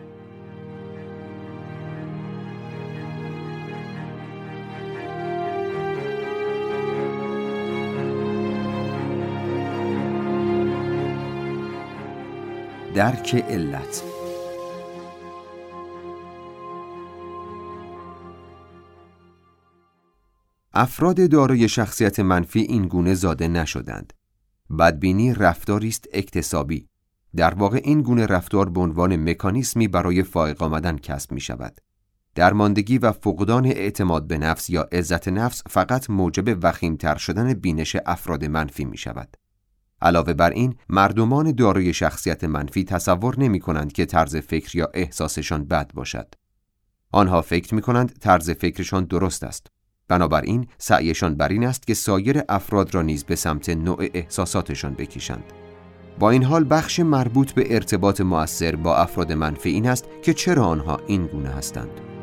درک 12.95 13.36
علت 13.36 14.04
افراد 20.73 21.30
دارای 21.30 21.69
شخصیت 21.69 22.19
منفی 22.19 22.60
این 22.60 22.88
گونه 22.88 23.13
زاده 23.13 23.47
نشدند. 23.47 24.13
بدبینی 24.80 25.34
رفتاری 25.34 25.88
است 25.88 26.08
اکتسابی. 26.13 26.88
در 27.36 27.54
واقع 27.54 27.82
این 27.84 28.02
گونه 28.02 28.26
رفتار 28.26 28.69
به 28.69 28.80
عنوان 28.80 29.30
مکانیسمی 29.30 29.88
برای 29.88 30.23
فائق 30.23 30.63
آمدن 30.63 30.97
کسب 30.97 31.32
می 31.32 31.41
شود. 31.41 31.82
درماندگی 32.36 32.97
و 32.97 33.12
فقدان 33.12 33.65
اعتماد 33.65 34.28
به 34.28 34.38
نفس 34.38 34.69
یا 34.69 34.82
عزت 34.91 35.28
نفس 35.28 35.63
فقط 35.69 36.10
موجب 36.10 36.58
وخیمتر 36.63 37.17
شدن 37.17 37.54
بینش 37.54 37.97
افراد 38.06 38.45
منفی 38.45 38.86
می 38.86 38.97
شود. 38.97 39.38
علاوه 40.01 40.33
بر 40.33 40.49
این 40.49 40.75
مردمان 40.89 41.51
دارای 41.51 41.93
شخصیت 41.93 42.43
منفی 42.43 42.83
تصور 42.83 43.39
نمی 43.39 43.60
کنند 43.60 43.93
که 43.93 44.05
طرز 44.05 44.36
فکر 44.36 44.77
یا 44.77 44.89
احساسشان 44.93 45.65
بد 45.65 45.91
باشد. 45.93 46.36
آنها 47.12 47.41
فکر 47.41 47.75
می 47.75 47.81
کنند 47.81 48.17
طرز 48.19 48.49
فکرشان 48.49 49.05
درست 49.05 49.43
است. 49.43 49.67
بنابراین 50.07 50.67
سعیشان 50.77 51.36
بر 51.36 51.49
این 51.49 51.65
است 51.65 51.88
که 51.88 51.93
سایر 51.93 52.41
افراد 52.49 52.95
را 52.95 53.01
نیز 53.01 53.23
به 53.23 53.36
سمت 53.36 53.69
نوع 53.69 54.07
احساساتشان 54.13 54.93
بکشند. 54.93 55.43
با 56.19 56.29
این 56.29 56.43
حال 56.43 56.65
بخش 56.69 56.99
مربوط 56.99 57.51
به 57.51 57.73
ارتباط 57.73 58.21
مؤثر 58.21 58.75
با 58.75 58.95
افراد 58.97 59.31
منفی 59.31 59.69
این 59.69 59.88
است 59.88 60.05
که 60.23 60.33
چرا 60.33 60.65
آنها 60.65 60.99
این 61.07 61.27
گونه 61.27 61.49
هستند. 61.49 62.16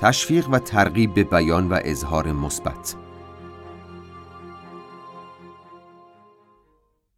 تشویق 0.00 0.48
و 0.48 0.58
ترغیب 0.58 1.14
به 1.14 1.24
بیان 1.24 1.68
و 1.68 1.78
اظهار 1.84 2.32
مثبت 2.32 2.96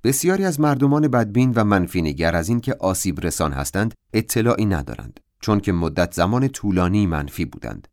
بسیاری 0.04 0.44
از 0.44 0.60
مردمان 0.60 1.08
بدبین 1.08 1.52
و 1.56 1.64
منفینگر 1.64 2.36
از 2.36 2.48
اینکه 2.48 2.74
آسیب 2.74 3.20
رسان 3.20 3.52
هستند 3.52 3.94
اطلاعی 4.12 4.66
ندارند 4.66 5.20
چون 5.40 5.60
که 5.60 5.72
مدت 5.72 6.14
زمان 6.14 6.48
طولانی 6.48 7.06
منفی 7.06 7.44
بودند 7.44 7.88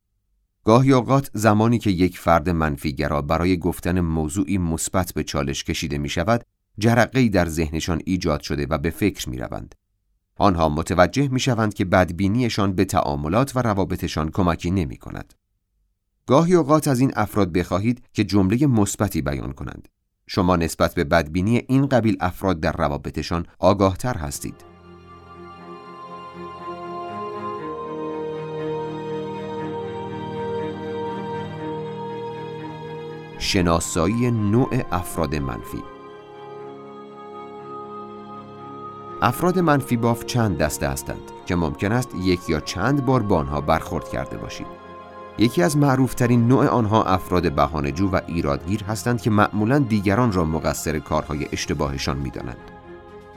گاهی 0.63 0.93
اوقات 0.93 1.29
زمانی 1.33 1.79
که 1.79 1.89
یک 1.89 2.19
فرد 2.19 2.49
منفیگرا 2.49 3.21
برای 3.21 3.57
گفتن 3.57 3.99
موضوعی 3.99 4.57
مثبت 4.57 5.13
به 5.13 5.23
چالش 5.23 5.63
کشیده 5.63 5.97
می 5.97 6.09
شود 6.09 6.43
جرقه‌ای 6.79 7.29
در 7.29 7.45
ذهنشان 7.45 8.01
ایجاد 8.05 8.41
شده 8.41 8.67
و 8.69 8.77
به 8.77 8.89
فکر 8.89 9.29
می 9.29 9.37
روند. 9.37 9.75
آنها 10.37 10.69
متوجه 10.69 11.27
می 11.27 11.39
شوند 11.39 11.73
که 11.73 11.85
بدبینیشان 11.85 12.73
به 12.73 12.85
تعاملات 12.85 13.55
و 13.55 13.61
روابطشان 13.61 14.31
کمکی 14.31 14.71
نمی 14.71 14.97
کند. 14.97 15.33
گاهی 16.25 16.55
اوقات 16.55 16.87
از 16.87 16.99
این 16.99 17.11
افراد 17.15 17.51
بخواهید 17.51 18.03
که 18.13 18.23
جمله 18.23 18.67
مثبتی 18.67 19.21
بیان 19.21 19.53
کنند. 19.53 19.87
شما 20.27 20.55
نسبت 20.55 20.95
به 20.95 21.03
بدبینی 21.03 21.57
این 21.67 21.85
قبیل 21.85 22.17
افراد 22.19 22.59
در 22.59 22.71
روابطشان 22.71 23.45
آگاهتر 23.59 24.17
هستید. 24.17 24.55
شناسایی 33.39 34.31
نوع 34.31 34.69
افراد 34.91 35.35
منفی 35.35 35.96
افراد 39.21 39.59
منفی 39.59 39.97
باف 39.97 40.25
چند 40.25 40.57
دسته 40.57 40.87
هستند 40.87 41.21
که 41.45 41.55
ممکن 41.55 41.91
است 41.91 42.09
یک 42.15 42.49
یا 42.49 42.59
چند 42.59 43.05
بار 43.05 43.23
با 43.23 43.37
آنها 43.37 43.61
برخورد 43.61 44.09
کرده 44.09 44.37
باشید. 44.37 44.67
یکی 45.37 45.63
از 45.63 45.77
معروفترین 45.77 46.47
نوع 46.47 46.67
آنها 46.67 47.03
افراد 47.03 47.51
بهانه‌جو 47.51 48.09
و 48.09 48.19
ایرادگیر 48.27 48.83
هستند 48.83 49.21
که 49.21 49.29
معمولا 49.29 49.79
دیگران 49.79 50.31
را 50.31 50.45
مقصر 50.45 50.99
کارهای 50.99 51.47
اشتباهشان 51.51 52.17
می‌دانند. 52.17 52.57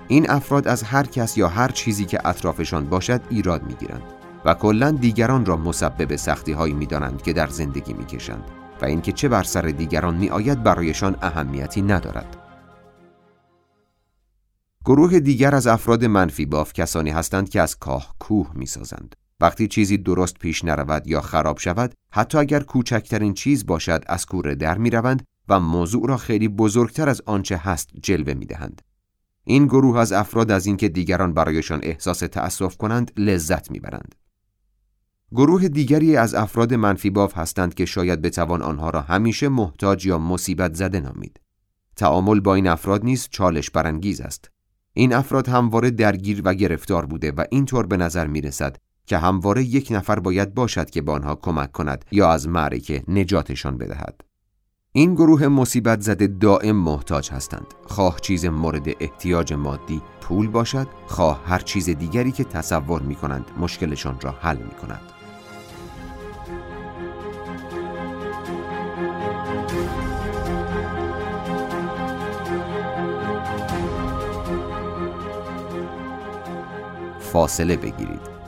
این 0.08 0.30
افراد 0.30 0.68
از 0.68 0.82
هر 0.82 1.06
کس 1.06 1.38
یا 1.38 1.48
هر 1.48 1.68
چیزی 1.68 2.04
که 2.04 2.28
اطرافشان 2.28 2.84
باشد 2.84 3.20
ایراد 3.28 3.62
می‌گیرند 3.62 4.02
و 4.44 4.54
کلا 4.54 4.90
دیگران 4.90 5.46
را 5.46 5.56
مسبب 5.56 6.16
سختی 6.16 6.54
می‌دانند 6.54 7.22
که 7.22 7.32
در 7.32 7.46
زندگی 7.46 7.92
می‌کشند 7.92 8.44
و 8.82 8.84
اینکه 8.84 9.12
چه 9.12 9.28
بر 9.28 9.42
سر 9.42 9.62
دیگران 9.62 10.14
می‌آید 10.14 10.62
برایشان 10.62 11.16
اهمیتی 11.22 11.82
ندارد. 11.82 12.36
گروه 14.84 15.20
دیگر 15.20 15.54
از 15.54 15.66
افراد 15.66 16.04
منفی 16.04 16.46
باف 16.46 16.72
کسانی 16.72 17.10
هستند 17.10 17.48
که 17.48 17.60
از 17.60 17.78
کاه 17.78 18.14
کوه 18.18 18.50
می 18.54 18.66
سازند. 18.66 19.16
وقتی 19.40 19.68
چیزی 19.68 19.98
درست 19.98 20.38
پیش 20.38 20.64
نرود 20.64 21.06
یا 21.06 21.20
خراب 21.20 21.58
شود 21.58 21.94
حتی 22.12 22.38
اگر 22.38 22.62
کوچکترین 22.62 23.34
چیز 23.34 23.66
باشد 23.66 24.04
از 24.06 24.26
کوره 24.26 24.54
در 24.54 24.78
می 24.78 24.90
روند 24.90 25.24
و 25.48 25.60
موضوع 25.60 26.08
را 26.08 26.16
خیلی 26.16 26.48
بزرگتر 26.48 27.08
از 27.08 27.22
آنچه 27.26 27.56
هست 27.56 27.90
جلوه 28.02 28.34
می 28.34 28.46
دهند. 28.46 28.82
این 29.44 29.66
گروه 29.66 29.98
از 29.98 30.12
افراد 30.12 30.50
از 30.50 30.66
اینکه 30.66 30.88
دیگران 30.88 31.34
برایشان 31.34 31.80
احساس 31.82 32.18
تأسف 32.18 32.76
کنند 32.76 33.12
لذت 33.16 33.70
می‌برند. 33.70 34.14
گروه 35.32 35.68
دیگری 35.68 36.16
از 36.16 36.34
افراد 36.34 36.74
منفی 36.74 37.10
باف 37.10 37.38
هستند 37.38 37.74
که 37.74 37.84
شاید 37.84 38.22
بتوان 38.22 38.62
آنها 38.62 38.90
را 38.90 39.00
همیشه 39.00 39.48
محتاج 39.48 40.06
یا 40.06 40.18
مصیبت 40.18 40.74
زده 40.74 41.00
نامید. 41.00 41.40
تعامل 41.96 42.40
با 42.40 42.54
این 42.54 42.66
افراد 42.66 43.04
نیز 43.04 43.28
چالش 43.30 43.70
برانگیز 43.70 44.20
است. 44.20 44.50
این 44.92 45.12
افراد 45.12 45.48
همواره 45.48 45.90
درگیر 45.90 46.42
و 46.44 46.54
گرفتار 46.54 47.06
بوده 47.06 47.32
و 47.32 47.44
اینطور 47.50 47.86
به 47.86 47.96
نظر 47.96 48.26
می 48.26 48.40
رسد 48.40 48.76
که 49.06 49.18
همواره 49.18 49.64
یک 49.64 49.88
نفر 49.90 50.20
باید 50.20 50.54
باشد 50.54 50.90
که 50.90 51.02
به 51.02 51.12
آنها 51.12 51.34
کمک 51.34 51.72
کند 51.72 52.04
یا 52.12 52.32
از 52.32 52.48
معرکه 52.48 53.02
نجاتشان 53.08 53.78
بدهد. 53.78 54.20
این 54.92 55.14
گروه 55.14 55.48
مصیبت 55.48 56.00
زده 56.00 56.26
دائم 56.26 56.76
محتاج 56.76 57.30
هستند 57.30 57.66
خواه 57.86 58.20
چیز 58.20 58.44
مورد 58.44 58.88
احتیاج 59.00 59.52
مادی 59.52 60.02
پول 60.20 60.48
باشد 60.48 60.86
خواه 61.06 61.42
هر 61.46 61.58
چیز 61.58 61.90
دیگری 61.90 62.32
که 62.32 62.44
تصور 62.44 63.02
می 63.02 63.14
کنند 63.14 63.44
مشکلشان 63.58 64.18
را 64.20 64.34
حل 64.40 64.56
می 64.56 64.74
کند. 64.82 65.19
فاصله 77.32 77.76
بگیرید. 77.76 78.40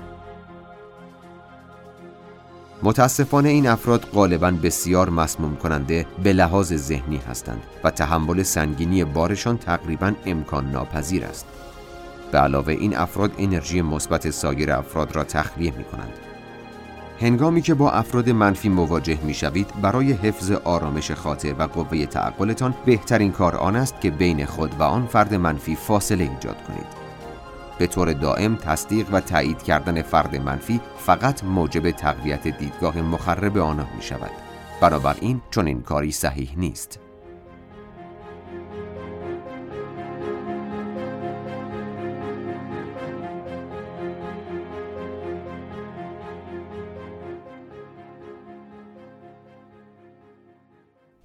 متاسفانه 2.83 3.49
این 3.49 3.67
افراد 3.67 4.05
غالبا 4.05 4.51
بسیار 4.51 5.11
مسموم 5.11 5.57
کننده 5.57 6.07
به 6.23 6.33
لحاظ 6.33 6.75
ذهنی 6.75 7.17
هستند 7.17 7.63
و 7.85 7.91
تحمل 7.91 8.43
سنگینی 8.43 9.05
بارشان 9.05 9.59
تقریبا 9.59 10.13
امکان 10.27 10.71
ناپذیر 10.71 11.25
است. 11.25 11.47
به 12.33 12.39
علاوه 12.39 12.73
این 12.73 12.97
افراد 12.97 13.33
انرژی 13.39 13.83
مثبت 13.83 14.31
سایر 14.31 14.73
افراد 14.73 15.17
را 15.17 15.25
تخلیه 15.25 15.73
می 15.77 15.85
کنند. 15.85 16.13
هنگامی 17.21 17.63
که 17.63 17.75
با 17.75 17.91
افراد 17.91 18.31
منفی 18.31 18.69
مواجه 18.69 19.19
می 19.23 19.35
شوید 19.35 19.81
برای 19.83 20.13
حفظ 20.13 20.51
آرامش 20.51 21.11
خاطر 21.11 21.55
و 21.59 21.63
قوه 21.63 22.07
تعقلتان 22.07 22.75
بهترین 22.85 23.33
کار 23.33 23.57
آن 23.57 23.77
است 23.77 24.01
که 24.01 24.11
بین 24.11 24.47
خود 24.47 24.75
و 24.79 24.83
آن 24.83 25.07
فرد 25.07 25.35
منفی 25.35 25.77
فاصله 25.77 26.25
ایجاد 26.25 26.57
کنید. 26.69 27.02
به 27.83 27.89
طور 27.89 28.13
دائم 28.13 28.57
تصدیق 28.57 29.07
و 29.13 29.21
تایید 29.21 29.63
کردن 29.63 30.03
فرد 30.03 30.37
منفی 30.37 30.81
فقط 30.99 31.45
موجب 31.45 31.91
تقویت 31.91 32.49
دیدگاه 32.49 33.01
مخرب 33.01 33.59
آنها 33.59 33.97
می 33.97 34.03
شود. 34.03 34.31
بنابراین 34.81 35.43
چون 35.51 35.67
این 35.67 35.83
کاری 35.83 36.13
صحیح 36.13 36.55
نیست. 36.57 37.01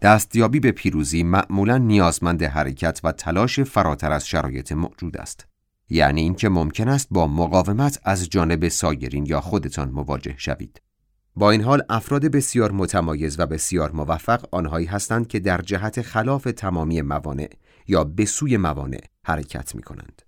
دستیابی 0.01 0.59
به 0.59 0.71
پیروزی 0.71 1.23
معمولا 1.23 1.77
نیازمند 1.77 2.43
حرکت 2.43 2.99
و 3.03 3.11
تلاش 3.11 3.59
فراتر 3.59 4.11
از 4.11 4.27
شرایط 4.27 4.71
موجود 4.71 5.17
است. 5.17 5.56
یعنی 5.89 6.21
اینکه 6.21 6.49
ممکن 6.49 6.87
است 6.87 7.07
با 7.11 7.27
مقاومت 7.27 7.99
از 8.03 8.29
جانب 8.29 8.67
سایرین 8.67 9.25
یا 9.25 9.41
خودتان 9.41 9.89
مواجه 9.89 10.35
شوید. 10.37 10.81
با 11.35 11.51
این 11.51 11.61
حال 11.61 11.83
افراد 11.89 12.25
بسیار 12.25 12.71
متمایز 12.71 13.39
و 13.39 13.45
بسیار 13.45 13.91
موفق 13.91 14.45
آنهایی 14.51 14.85
هستند 14.85 15.27
که 15.27 15.39
در 15.39 15.61
جهت 15.61 16.01
خلاف 16.01 16.43
تمامی 16.57 17.01
موانع 17.01 17.49
یا 17.87 18.03
به 18.03 18.25
سوی 18.25 18.57
موانع 18.57 19.01
حرکت 19.23 19.75
می 19.75 19.81
کنند. 19.81 20.21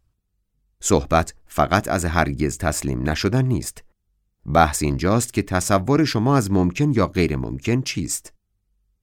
صحبت 0.81 1.33
فقط 1.47 1.87
از 1.87 2.05
هرگز 2.05 2.57
تسلیم 2.57 3.09
نشدن 3.09 3.45
نیست. 3.45 3.83
بحث 4.53 4.83
اینجاست 4.83 5.33
که 5.33 5.41
تصور 5.41 6.05
شما 6.05 6.37
از 6.37 6.51
ممکن 6.51 6.91
یا 6.95 7.07
غیر 7.07 7.35
ممکن 7.35 7.81
چیست؟ 7.81 8.33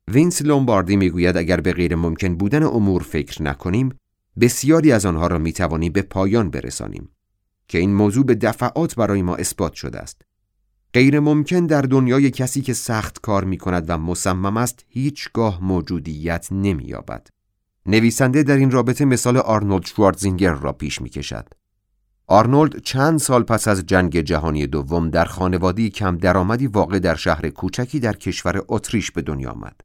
وینس 0.09 0.42
لومباردی 0.42 0.97
می‌گوید 0.97 1.37
اگر 1.37 1.61
به 1.61 1.73
غیر 1.73 1.95
ممکن 1.97 2.35
بودن 2.35 2.62
امور 2.62 3.03
فکر 3.03 3.42
نکنیم 3.42 3.99
بسیاری 4.40 4.92
از 4.92 5.07
آنها 5.07 5.27
را 5.27 5.38
می 5.38 5.53
توانیم 5.53 5.92
به 5.92 6.03
پایان 6.03 6.51
برسانیم 6.51 7.09
که 7.68 7.79
این 7.79 7.94
موضوع 7.94 8.25
به 8.25 8.35
دفعات 8.35 8.94
برای 8.94 9.22
ما 9.22 9.37
اثبات 9.37 9.72
شده 9.72 9.99
است 9.99 10.22
غیر 10.96 11.20
ممکن 11.20 11.66
در 11.66 11.83
دنیای 11.83 12.31
کسی 12.31 12.61
که 12.61 12.72
سخت 12.72 13.20
کار 13.20 13.44
می 13.44 13.57
کند 13.57 13.85
و 13.88 13.99
مصمم 13.99 14.57
است 14.57 14.85
هیچگاه 14.88 15.64
موجودیت 15.64 16.49
نمییابد. 16.51 17.27
نویسنده 17.87 18.42
در 18.42 18.57
این 18.57 18.70
رابطه 18.70 19.05
مثال 19.05 19.37
آرنولد 19.37 19.87
شوارزینگر 19.87 20.53
را 20.53 20.72
پیش 20.72 21.01
می 21.01 21.09
کشد. 21.09 21.49
آرنولد 22.27 22.83
چند 22.83 23.18
سال 23.18 23.42
پس 23.42 23.68
از 23.68 23.87
جنگ 23.87 24.20
جهانی 24.20 24.66
دوم 24.66 25.11
در 25.11 25.25
خانوادی 25.25 25.90
کم 25.90 26.16
درآمدی 26.16 26.66
واقع 26.66 26.99
در 26.99 27.14
شهر 27.14 27.49
کوچکی 27.49 28.01
در 28.01 28.12
کشور 28.12 28.62
اتریش 28.68 29.11
به 29.11 29.22
دنیا 29.22 29.51
آمد. 29.51 29.81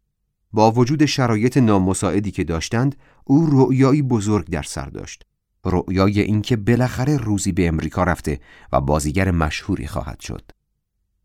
با 0.54 0.72
وجود 0.72 1.06
شرایط 1.06 1.58
نامساعدی 1.58 2.32
که 2.32 2.44
داشتند، 2.44 2.96
او 3.24 3.48
رؤیایی 3.52 4.02
بزرگ 4.02 4.50
در 4.50 4.64
سر 4.64 4.86
داشت. 4.86 5.26
رؤیای 5.66 6.22
اینکه 6.22 6.56
بالاخره 6.56 7.18
روزی 7.18 7.52
به 7.52 7.68
امریکا 7.68 8.04
رفته 8.04 8.40
و 8.72 8.82
بازیگر 8.82 9.32
مشهوری 9.32 9.88
خواهد 9.88 10.20
شد. 10.20 10.52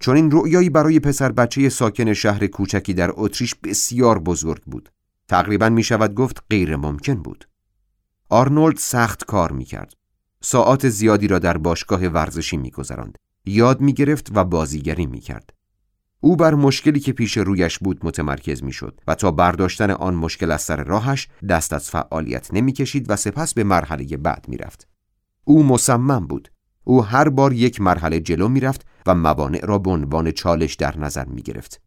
چون 0.00 0.16
این 0.16 0.30
رؤیایی 0.30 0.70
برای 0.70 1.00
پسر 1.00 1.32
بچه 1.32 1.68
ساکن 1.68 2.12
شهر 2.12 2.46
کوچکی 2.46 2.94
در 2.94 3.10
اتریش 3.14 3.54
بسیار 3.54 4.18
بزرگ 4.18 4.62
بود. 4.62 4.88
تقریبا 5.28 5.68
می 5.68 5.82
شود 5.82 6.14
گفت 6.14 6.44
غیر 6.50 6.76
ممکن 6.76 7.14
بود. 7.14 7.48
آرنولد 8.28 8.76
سخت 8.76 9.24
کار 9.24 9.52
می 9.52 9.64
کرد. 9.64 9.92
ساعات 10.40 10.88
زیادی 10.88 11.28
را 11.28 11.38
در 11.38 11.58
باشگاه 11.58 12.06
ورزشی 12.06 12.56
می 12.56 12.70
گذراند. 12.70 13.18
یاد 13.44 13.80
می 13.80 13.92
گرفت 13.92 14.30
و 14.34 14.44
بازیگری 14.44 15.06
می 15.06 15.20
کرد. 15.20 15.55
او 16.20 16.36
بر 16.36 16.54
مشکلی 16.54 17.00
که 17.00 17.12
پیش 17.12 17.36
رویش 17.36 17.78
بود 17.78 18.00
متمرکز 18.02 18.62
می 18.62 18.72
شد 18.72 19.00
و 19.06 19.14
تا 19.14 19.30
برداشتن 19.30 19.90
آن 19.90 20.14
مشکل 20.14 20.50
از 20.50 20.62
سر 20.62 20.84
راهش 20.84 21.28
دست 21.48 21.72
از 21.72 21.90
فعالیت 21.90 22.54
نمی 22.54 22.72
کشید 22.72 23.10
و 23.10 23.16
سپس 23.16 23.54
به 23.54 23.64
مرحله 23.64 24.16
بعد 24.16 24.44
می 24.48 24.56
رفت. 24.56 24.88
او 25.44 25.62
مصمم 25.62 26.26
بود. 26.26 26.52
او 26.84 27.04
هر 27.04 27.28
بار 27.28 27.52
یک 27.52 27.80
مرحله 27.80 28.20
جلو 28.20 28.48
می 28.48 28.60
رفت 28.60 28.86
و 29.06 29.14
موانع 29.14 29.66
را 29.66 29.78
به 29.78 29.90
عنوان 29.90 30.30
چالش 30.30 30.74
در 30.74 30.98
نظر 30.98 31.24
می 31.24 31.42
گرفت. 31.42 31.80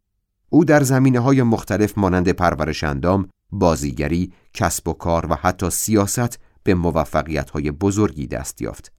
او 0.48 0.64
در 0.64 0.82
زمینه 0.82 1.18
های 1.18 1.42
مختلف 1.42 1.98
مانند 1.98 2.28
پرورش 2.28 2.84
اندام، 2.84 3.28
بازیگری، 3.52 4.32
کسب 4.54 4.88
و 4.88 4.92
کار 4.92 5.26
و 5.32 5.34
حتی 5.34 5.70
سیاست 5.70 6.38
به 6.62 6.74
موفقیت 6.74 7.50
های 7.50 7.70
بزرگی 7.70 8.26
دست 8.26 8.62
یافت. 8.62 8.92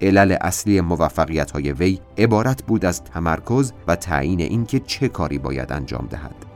علل 0.00 0.36
اصلی 0.40 0.80
موفقیت 0.80 1.50
های 1.50 1.72
وی 1.72 1.98
عبارت 2.18 2.62
بود 2.62 2.84
از 2.84 3.04
تمرکز 3.04 3.72
و 3.86 3.96
تعیین 3.96 4.40
اینکه 4.40 4.80
چه 4.80 5.08
کاری 5.08 5.38
باید 5.38 5.72
انجام 5.72 6.06
دهد. 6.10 6.47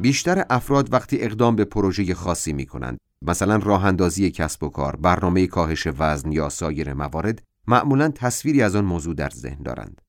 بیشتر 0.00 0.44
افراد 0.50 0.92
وقتی 0.92 1.22
اقدام 1.22 1.56
به 1.56 1.64
پروژه 1.64 2.14
خاصی 2.14 2.52
می 2.52 2.66
کنند 2.66 2.98
مثلا 3.22 3.56
راه 3.56 3.84
اندازی 3.84 4.30
کسب 4.30 4.62
و 4.62 4.68
کار، 4.68 4.96
برنامه 4.96 5.46
کاهش 5.46 5.88
وزن 5.98 6.32
یا 6.32 6.48
سایر 6.48 6.94
موارد 6.94 7.42
معمولا 7.66 8.08
تصویری 8.08 8.62
از 8.62 8.76
آن 8.76 8.84
موضوع 8.84 9.14
در 9.14 9.30
ذهن 9.30 9.62
دارند. 9.62 10.00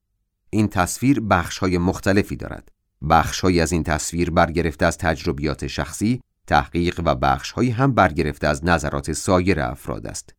این 0.50 0.68
تصویر 0.68 1.20
بخش 1.20 1.58
های 1.58 1.78
مختلفی 1.78 2.36
دارد. 2.36 2.70
بخش 3.10 3.46
از 3.46 3.72
این 3.72 3.84
تصویر 3.84 4.32
برگرفته 4.32 4.86
از 4.86 4.98
تجربیات 4.98 5.68
شخصی، 5.68 6.22
تحقیق 6.48 7.02
و 7.06 7.16
بخش 7.16 7.58
هم 7.58 7.94
برگرفته 7.94 8.48
از 8.48 8.66
نظرات 8.66 9.14
سایر 9.14 9.60
افراد 9.62 10.08
است. 10.08 10.36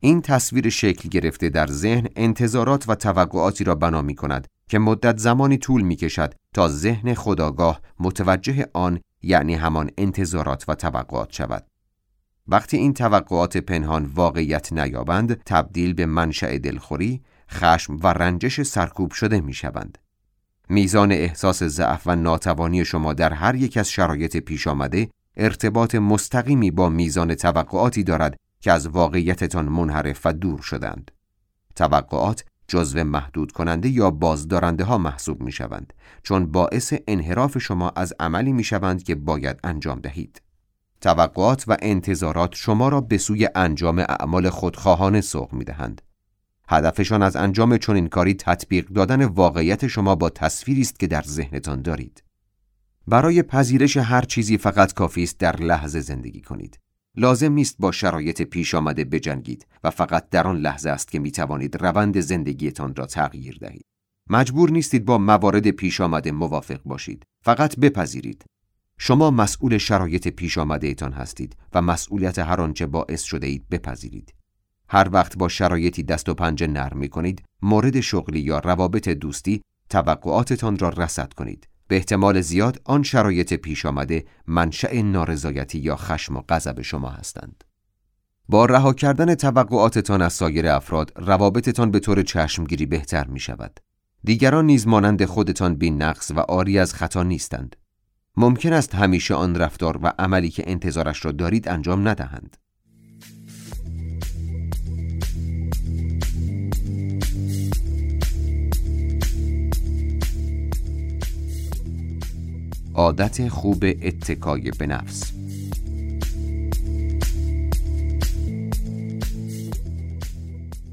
این 0.00 0.22
تصویر 0.22 0.68
شکل 0.68 1.08
گرفته 1.08 1.48
در 1.48 1.66
ذهن 1.66 2.08
انتظارات 2.16 2.88
و 2.88 2.94
توقعاتی 2.94 3.64
را 3.64 3.74
بنا 3.74 4.02
می 4.02 4.14
کند 4.14 4.48
که 4.68 4.78
مدت 4.78 5.18
زمانی 5.18 5.58
طول 5.58 5.82
می 5.82 5.96
کشد 5.96 6.34
تا 6.54 6.68
ذهن 6.68 7.14
خداگاه 7.14 7.80
متوجه 8.00 8.66
آن 8.72 9.00
یعنی 9.22 9.54
همان 9.54 9.90
انتظارات 9.98 10.64
و 10.68 10.74
توقعات 10.74 11.32
شود. 11.32 11.66
وقتی 12.48 12.76
این 12.76 12.94
توقعات 12.94 13.56
پنهان 13.56 14.04
واقعیت 14.04 14.72
نیابند 14.72 15.42
تبدیل 15.46 15.94
به 15.94 16.06
منشأ 16.06 16.58
دلخوری، 16.58 17.22
خشم 17.50 17.96
و 18.02 18.06
رنجش 18.06 18.62
سرکوب 18.62 19.12
شده 19.12 19.40
می 19.40 19.54
شوند. 19.54 19.98
میزان 20.68 21.12
احساس 21.12 21.62
ضعف 21.62 22.02
و 22.06 22.16
ناتوانی 22.16 22.84
شما 22.84 23.12
در 23.12 23.32
هر 23.32 23.54
یک 23.54 23.76
از 23.76 23.90
شرایط 23.90 24.36
پیش 24.36 24.66
آمده 24.66 25.08
ارتباط 25.36 25.94
مستقیمی 25.94 26.70
با 26.70 26.88
میزان 26.88 27.34
توقعاتی 27.34 28.02
دارد 28.02 28.36
که 28.60 28.72
از 28.72 28.86
واقعیتتان 28.86 29.68
منحرف 29.68 30.20
و 30.24 30.32
دور 30.32 30.60
شدند. 30.60 31.10
توقعات 31.76 32.44
جزو 32.68 33.04
محدود 33.04 33.52
کننده 33.52 33.88
یا 33.88 34.10
بازدارنده 34.10 34.84
ها 34.84 34.98
محسوب 34.98 35.42
می 35.42 35.52
شوند 35.52 35.92
چون 36.22 36.46
باعث 36.46 36.94
انحراف 37.08 37.58
شما 37.58 37.92
از 37.96 38.14
عملی 38.20 38.52
می 38.52 38.64
شوند 38.64 39.02
که 39.02 39.14
باید 39.14 39.60
انجام 39.64 40.00
دهید. 40.00 40.42
توقعات 41.00 41.64
و 41.68 41.76
انتظارات 41.82 42.54
شما 42.54 42.88
را 42.88 43.00
به 43.00 43.18
سوی 43.18 43.48
انجام 43.54 43.98
اعمال 43.98 44.50
خودخواهانه 44.50 45.20
سوق 45.20 45.52
می 45.52 45.64
دهند. 45.64 46.02
هدفشان 46.68 47.22
از 47.22 47.36
انجام 47.36 47.76
چنین 47.76 48.08
کاری 48.08 48.34
تطبیق 48.34 48.88
دادن 48.88 49.24
واقعیت 49.24 49.86
شما 49.86 50.14
با 50.14 50.30
تصویری 50.30 50.80
است 50.80 50.98
که 50.98 51.06
در 51.06 51.22
ذهنتان 51.22 51.82
دارید. 51.82 52.22
برای 53.06 53.42
پذیرش 53.42 53.96
هر 53.96 54.22
چیزی 54.22 54.58
فقط 54.58 54.92
کافی 54.92 55.22
است 55.22 55.38
در 55.38 55.56
لحظه 55.56 56.00
زندگی 56.00 56.40
کنید. 56.40 56.78
لازم 57.16 57.52
نیست 57.52 57.76
با 57.78 57.92
شرایط 57.92 58.42
پیش 58.42 58.74
آمده 58.74 59.04
بجنگید 59.04 59.66
و 59.84 59.90
فقط 59.90 60.28
در 60.30 60.46
آن 60.46 60.56
لحظه 60.56 60.90
است 60.90 61.10
که 61.10 61.18
می 61.18 61.30
توانید 61.30 61.76
روند 61.76 62.20
زندگیتان 62.20 62.94
را 62.94 63.06
تغییر 63.06 63.58
دهید. 63.60 63.84
مجبور 64.30 64.70
نیستید 64.70 65.04
با 65.04 65.18
موارد 65.18 65.70
پیش 65.70 66.00
آمده 66.00 66.32
موافق 66.32 66.82
باشید. 66.84 67.22
فقط 67.44 67.76
بپذیرید. 67.76 68.44
شما 68.98 69.30
مسئول 69.30 69.78
شرایط 69.78 70.28
پیش 70.28 70.58
آمده 70.58 70.86
ایتان 70.86 71.12
هستید 71.12 71.56
و 71.72 71.82
مسئولیت 71.82 72.38
هر 72.38 72.60
آنچه 72.60 72.86
باعث 72.86 73.22
شده 73.22 73.46
اید 73.46 73.68
بپذیرید. 73.68 74.34
هر 74.88 75.08
وقت 75.12 75.38
با 75.38 75.48
شرایطی 75.48 76.02
دست 76.02 76.28
و 76.28 76.34
پنجه 76.34 76.66
نرم 76.66 76.98
می 76.98 77.08
کنید، 77.08 77.42
مورد 77.62 78.00
شغلی 78.00 78.40
یا 78.40 78.58
روابط 78.58 79.08
دوستی 79.08 79.62
توقعاتتان 79.90 80.78
را 80.78 80.88
رسد 80.88 81.32
کنید 81.32 81.68
به 81.88 81.96
احتمال 81.96 82.40
زیاد 82.40 82.80
آن 82.84 83.02
شرایط 83.02 83.54
پیش 83.54 83.86
آمده 83.86 84.24
منشأ 84.46 85.02
نارضایتی 85.02 85.78
یا 85.78 85.96
خشم 85.96 86.36
و 86.36 86.42
غضب 86.48 86.82
شما 86.82 87.08
هستند. 87.08 87.64
با 88.48 88.66
رها 88.66 88.92
کردن 88.92 89.34
توقعاتتان 89.34 90.22
از 90.22 90.32
سایر 90.32 90.68
افراد 90.68 91.12
روابطتان 91.16 91.90
به 91.90 92.00
طور 92.00 92.22
چشمگیری 92.22 92.86
بهتر 92.86 93.26
می 93.26 93.40
شود. 93.40 93.80
دیگران 94.24 94.66
نیز 94.66 94.86
مانند 94.86 95.24
خودتان 95.24 95.74
بی 95.74 95.90
نقص 95.90 96.30
و 96.30 96.40
آری 96.40 96.78
از 96.78 96.94
خطا 96.94 97.22
نیستند. 97.22 97.76
ممکن 98.36 98.72
است 98.72 98.94
همیشه 98.94 99.34
آن 99.34 99.56
رفتار 99.56 99.98
و 100.02 100.12
عملی 100.18 100.50
که 100.50 100.70
انتظارش 100.70 101.24
را 101.24 101.32
دارید 101.32 101.68
انجام 101.68 102.08
ندهند. 102.08 102.56
عادت 112.98 113.48
خوب 113.48 113.84
اتکای 114.02 114.70
به 114.70 114.86
نفس 114.86 115.32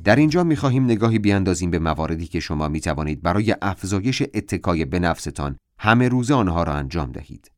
در 0.03 0.15
اینجا 0.15 0.43
می 0.43 0.55
خواهیم 0.55 0.83
نگاهی 0.83 1.19
بیاندازیم 1.19 1.71
به 1.71 1.79
مواردی 1.79 2.27
که 2.27 2.39
شما 2.39 2.67
می 2.67 2.79
توانید 2.79 3.21
برای 3.21 3.55
افزایش 3.61 4.23
اتکای 4.33 4.85
به 4.85 4.99
نفستان 4.99 5.57
همه 5.79 6.07
روزه 6.07 6.33
آنها 6.33 6.63
را 6.63 6.73
انجام 6.73 7.11
دهید. 7.11 7.51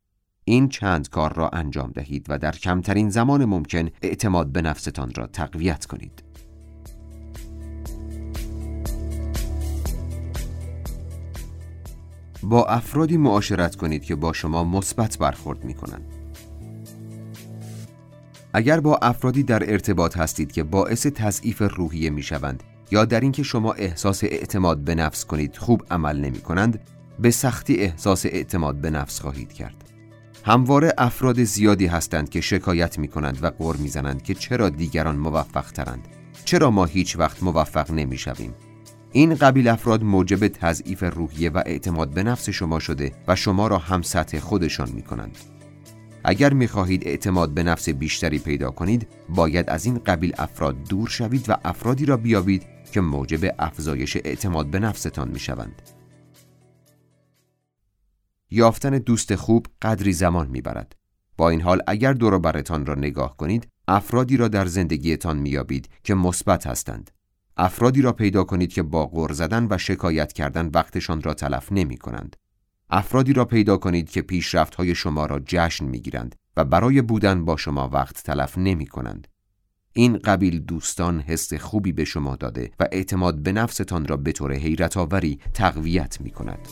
این 0.43 0.69
چند 0.69 1.09
کار 1.09 1.33
را 1.33 1.49
انجام 1.49 1.91
دهید 1.91 2.25
و 2.29 2.37
در 2.37 2.51
کمترین 2.51 3.09
زمان 3.09 3.45
ممکن 3.45 3.89
اعتماد 4.01 4.51
به 4.51 4.61
نفستان 4.61 5.11
را 5.15 5.27
تقویت 5.27 5.85
کنید. 5.85 6.26
با 12.49 12.65
افرادی 12.65 13.17
معاشرت 13.17 13.75
کنید 13.75 14.03
که 14.03 14.15
با 14.15 14.33
شما 14.33 14.63
مثبت 14.63 15.17
برخورد 15.17 15.63
می 15.63 15.73
کنند. 15.73 16.05
اگر 18.53 18.79
با 18.79 18.99
افرادی 19.01 19.43
در 19.43 19.71
ارتباط 19.71 20.17
هستید 20.17 20.51
که 20.51 20.63
باعث 20.63 21.07
تضعیف 21.07 21.61
روحیه 21.61 22.09
می 22.09 22.23
شوند 22.23 22.63
یا 22.91 23.05
در 23.05 23.19
اینکه 23.19 23.43
شما 23.43 23.73
احساس 23.73 24.23
اعتماد 24.23 24.77
به 24.77 24.95
نفس 24.95 25.25
کنید 25.25 25.57
خوب 25.57 25.83
عمل 25.91 26.19
نمی 26.19 26.39
کنند 26.39 26.79
به 27.19 27.31
سختی 27.31 27.75
احساس 27.75 28.25
اعتماد 28.25 28.75
به 28.75 28.89
نفس 28.89 29.19
خواهید 29.19 29.53
کرد. 29.53 29.83
همواره 30.43 30.93
افراد 30.97 31.43
زیادی 31.43 31.85
هستند 31.87 32.29
که 32.29 32.41
شکایت 32.41 32.99
می 32.99 33.07
کنند 33.07 33.43
و 33.43 33.49
قر 33.49 33.75
می 33.75 33.87
زنند 33.87 34.23
که 34.23 34.33
چرا 34.33 34.69
دیگران 34.69 35.15
موفق 35.15 35.71
ترند 35.71 36.07
چرا 36.45 36.71
ما 36.71 36.85
هیچ 36.85 37.15
وقت 37.15 37.43
موفق 37.43 37.91
نمی 37.91 38.17
شویم 38.17 38.53
این 39.11 39.35
قبیل 39.35 39.67
افراد 39.67 40.03
موجب 40.03 40.47
تضعیف 40.47 41.03
روحیه 41.03 41.49
و 41.49 41.63
اعتماد 41.65 42.09
به 42.09 42.23
نفس 42.23 42.49
شما 42.49 42.79
شده 42.79 43.11
و 43.27 43.35
شما 43.35 43.67
را 43.67 43.77
هم 43.77 44.01
سطح 44.01 44.39
خودشان 44.39 44.91
می 44.91 45.01
کنند. 45.01 45.37
اگر 46.23 46.53
می‌خواهید 46.53 47.07
اعتماد 47.07 47.53
به 47.53 47.63
نفس 47.63 47.89
بیشتری 47.89 48.39
پیدا 48.39 48.71
کنید 48.71 49.07
باید 49.29 49.69
از 49.69 49.85
این 49.85 49.97
قبیل 49.97 50.33
افراد 50.37 50.83
دور 50.83 51.09
شوید 51.09 51.49
و 51.49 51.55
افرادی 51.65 52.05
را 52.05 52.17
بیابید 52.17 52.63
که 52.91 53.01
موجب 53.01 53.55
افزایش 53.59 54.17
اعتماد 54.17 54.67
به 54.67 54.79
نفستان 54.79 55.29
می‌شوند. 55.29 55.81
یافتن 58.51 58.97
دوست 58.97 59.35
خوب 59.35 59.67
قدری 59.81 60.13
زمان 60.13 60.47
می‌برد. 60.47 60.95
با 61.37 61.49
این 61.49 61.61
حال 61.61 61.81
اگر 61.87 62.13
دور 62.13 62.39
برتان 62.39 62.85
را 62.85 62.95
نگاه 62.95 63.37
کنید 63.37 63.67
افرادی 63.87 64.37
را 64.37 64.47
در 64.47 64.65
زندگیتان 64.65 65.37
میابید 65.37 65.89
که 66.03 66.13
مثبت 66.13 66.67
هستند. 66.67 67.11
افرادی 67.59 68.01
را 68.01 68.11
پیدا 68.11 68.43
کنید 68.43 68.73
که 68.73 68.83
با 68.83 69.05
غر 69.05 69.31
زدن 69.31 69.67
و 69.69 69.77
شکایت 69.77 70.33
کردن 70.33 70.69
وقتشان 70.73 71.21
را 71.21 71.33
تلف 71.33 71.71
نمی 71.71 71.97
کنند. 71.97 72.35
افرادی 72.89 73.33
را 73.33 73.45
پیدا 73.45 73.77
کنید 73.77 74.09
که 74.09 74.21
پیشرفت 74.21 74.75
های 74.75 74.95
شما 74.95 75.25
را 75.25 75.39
جشن 75.45 75.85
می 75.85 75.99
گیرند 75.99 76.35
و 76.57 76.65
برای 76.65 77.01
بودن 77.01 77.45
با 77.45 77.57
شما 77.57 77.89
وقت 77.89 78.23
تلف 78.23 78.57
نمی 78.57 78.87
کنند. 78.87 79.27
این 79.93 80.17
قبیل 80.17 80.59
دوستان 80.59 81.19
حس 81.19 81.53
خوبی 81.53 81.91
به 81.91 82.05
شما 82.05 82.35
داده 82.35 82.71
و 82.79 82.85
اعتماد 82.91 83.43
به 83.43 83.51
نفستان 83.51 84.07
را 84.07 84.17
به 84.17 84.31
طور 84.31 84.53
حیرت 84.53 84.97
آوری 84.97 85.39
تقویت 85.53 86.21
می 86.21 86.31
کند. 86.31 86.67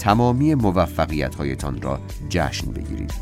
تمامی 0.00 0.54
موفقیت 0.54 1.34
هایتان 1.34 1.82
را 1.82 2.00
جشن 2.28 2.72
بگیرید. 2.72 3.14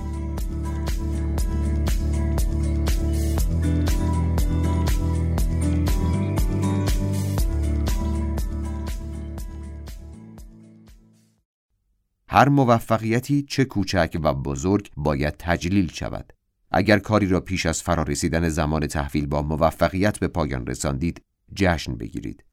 هر 12.29 12.49
موفقیتی 12.49 13.43
چه 13.43 13.65
کوچک 13.65 14.19
و 14.23 14.35
بزرگ 14.35 14.91
باید 14.97 15.35
تجلیل 15.39 15.93
شود. 15.93 16.33
اگر 16.71 16.99
کاری 16.99 17.27
را 17.27 17.41
پیش 17.41 17.67
از 17.67 17.83
فرارسیدن 17.83 18.49
زمان 18.49 18.87
تحویل 18.87 19.27
با 19.27 19.43
موفقیت 19.43 20.19
به 20.19 20.29
پایان 20.29 20.67
رساندید، 20.67 21.23
جشن 21.55 21.95
بگیرید. 21.95 22.45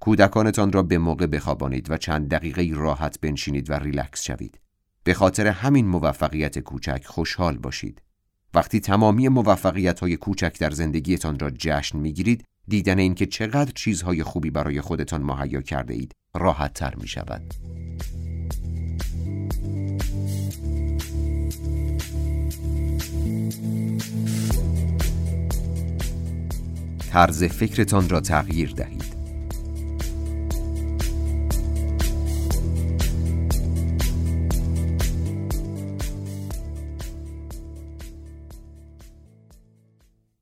کودکانتان 0.00 0.72
را 0.72 0.82
به 0.82 0.98
موقع 0.98 1.26
بخوابانید 1.26 1.90
و 1.90 1.96
چند 1.96 2.28
دقیقه 2.28 2.70
راحت 2.74 3.20
بنشینید 3.20 3.70
و 3.70 3.72
ریلکس 3.72 4.22
شوید. 4.22 4.60
به 5.04 5.14
خاطر 5.14 5.46
همین 5.46 5.86
موفقیت 5.86 6.58
کوچک 6.58 7.02
خوشحال 7.06 7.58
باشید. 7.58 8.02
وقتی 8.54 8.80
تمامی 8.80 9.28
موفقیت 9.28 10.00
های 10.00 10.16
کوچک 10.16 10.58
در 10.58 10.70
زندگیتان 10.70 11.38
را 11.38 11.50
جشن 11.50 11.98
می‌گیرید، 11.98 12.44
دیدن 12.68 12.98
اینکه 12.98 13.26
چقدر 13.26 13.72
چیزهای 13.74 14.22
خوبی 14.22 14.50
برای 14.50 14.80
خودتان 14.80 15.22
مهیا 15.22 15.60
کرده 15.60 15.94
اید 15.94 16.12
راحت 16.34 16.74
تر 16.74 16.94
می 16.94 17.08
شود. 17.08 17.54
طرز 27.10 27.44
فکرتان 27.44 28.08
را 28.08 28.20
تغییر 28.20 28.70
دهید. 28.70 29.19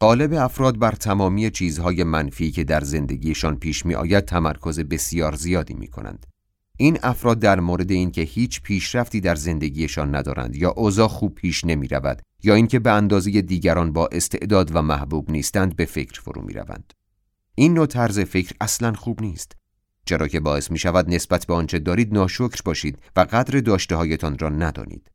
غالب 0.09 0.33
افراد 0.33 0.79
بر 0.79 0.93
تمامی 0.93 1.51
چیزهای 1.51 2.05
منفی 2.05 2.51
که 2.51 2.65
در 2.65 2.81
زندگیشان 2.81 3.57
پیش 3.57 3.87
می 3.87 3.95
آید 3.95 4.25
تمرکز 4.25 4.81
بسیار 4.81 5.35
زیادی 5.35 5.75
می 5.75 5.89
کنند. 5.89 6.27
این 6.77 6.99
افراد 7.03 7.39
در 7.39 7.61
مورد 7.61 7.91
اینکه 7.91 8.23
هیچ 8.23 8.63
پیشرفتی 8.63 9.21
در 9.21 9.35
زندگیشان 9.35 10.15
ندارند 10.15 10.57
یا 10.57 10.71
اوضاع 10.71 11.09
خوب 11.09 11.35
پیش 11.35 11.65
نمی 11.65 11.89
رود 11.89 12.23
یا 12.43 12.55
اینکه 12.55 12.79
به 12.79 12.91
اندازه 12.91 13.43
دیگران 13.43 13.93
با 13.93 14.09
استعداد 14.13 14.77
و 14.77 14.83
محبوب 14.83 15.31
نیستند 15.31 15.77
به 15.77 15.85
فکر 15.85 16.21
فرو 16.21 16.43
می 16.43 16.53
روند. 16.53 16.93
این 17.55 17.75
نوع 17.75 17.87
طرز 17.87 18.21
فکر 18.21 18.55
اصلا 18.61 18.93
خوب 18.93 19.23
نیست. 19.23 19.57
چرا 20.05 20.29
که 20.29 20.41
باعث 20.41 20.71
می 20.71 20.79
شود 20.79 21.15
نسبت 21.15 21.47
به 21.47 21.55
آنچه 21.55 21.79
دارید 21.79 22.15
ناشکر 22.15 22.61
باشید 22.65 22.99
و 23.17 23.21
قدر 23.21 23.61
داشته 23.61 23.97
هایتان 23.97 24.39
را 24.39 24.49
ندانید. 24.49 25.11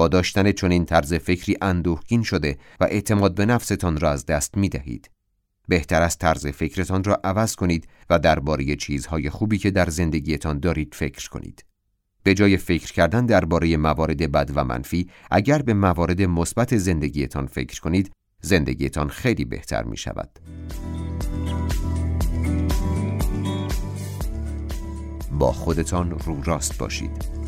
با 0.00 0.08
داشتن 0.08 0.52
چنین 0.52 0.84
طرز 0.84 1.14
فکری 1.14 1.56
اندوهگین 1.62 2.22
شده 2.22 2.58
و 2.80 2.84
اعتماد 2.84 3.34
به 3.34 3.46
نفستان 3.46 4.00
را 4.00 4.10
از 4.10 4.26
دست 4.26 4.56
می 4.56 4.68
دهید. 4.68 5.10
بهتر 5.68 6.02
از 6.02 6.18
طرز 6.18 6.46
فکرتان 6.46 7.04
را 7.04 7.20
عوض 7.24 7.54
کنید 7.54 7.88
و 8.10 8.18
درباره 8.18 8.76
چیزهای 8.76 9.30
خوبی 9.30 9.58
که 9.58 9.70
در 9.70 9.90
زندگیتان 9.90 10.58
دارید 10.60 10.94
فکر 10.94 11.28
کنید. 11.28 11.64
به 12.22 12.34
جای 12.34 12.56
فکر 12.56 12.92
کردن 12.92 13.26
درباره 13.26 13.76
موارد 13.76 14.32
بد 14.32 14.50
و 14.54 14.64
منفی، 14.64 15.10
اگر 15.30 15.62
به 15.62 15.74
موارد 15.74 16.22
مثبت 16.22 16.76
زندگیتان 16.76 17.46
فکر 17.46 17.80
کنید، 17.80 18.10
زندگیتان 18.40 19.08
خیلی 19.08 19.44
بهتر 19.44 19.82
می 19.82 19.96
شود. 19.96 20.38
با 25.32 25.52
خودتان 25.52 26.10
رو 26.10 26.42
راست 26.42 26.78
باشید. 26.78 27.40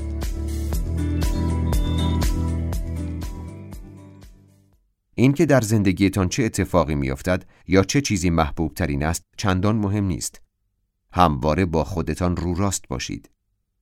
اینکه 5.15 5.47
در 5.47 5.61
زندگیتان 5.61 6.29
چه 6.29 6.43
اتفاقی 6.43 6.95
میافتد 6.95 7.45
یا 7.69 7.85
چه 7.85 8.01
چیزی 8.01 8.31
محبوب 8.31 8.75
ترین 8.75 9.03
است 9.03 9.25
چندان 9.37 9.77
مهم 9.77 10.05
نیست. 10.05 10.41
همواره 11.13 11.65
با 11.65 11.85
خودتان 11.85 12.37
رو 12.37 12.55
راست 12.55 12.89
باشید. 12.89 13.31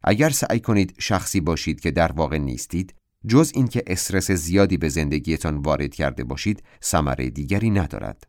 اگر 0.04 0.30
سعی 0.30 0.60
کنید 0.60 0.94
شخصی 0.98 1.40
باشید 1.40 1.80
که 1.80 1.90
در 1.90 2.12
واقع 2.12 2.38
نیستید، 2.38 2.94
جز 3.26 3.52
اینکه 3.54 3.82
استرس 3.86 4.30
زیادی 4.30 4.76
به 4.76 4.88
زندگیتان 4.88 5.56
وارد 5.56 5.94
کرده 5.94 6.24
باشید، 6.24 6.62
ثمره 6.82 7.30
دیگری 7.30 7.70
ندارد. 7.70 8.26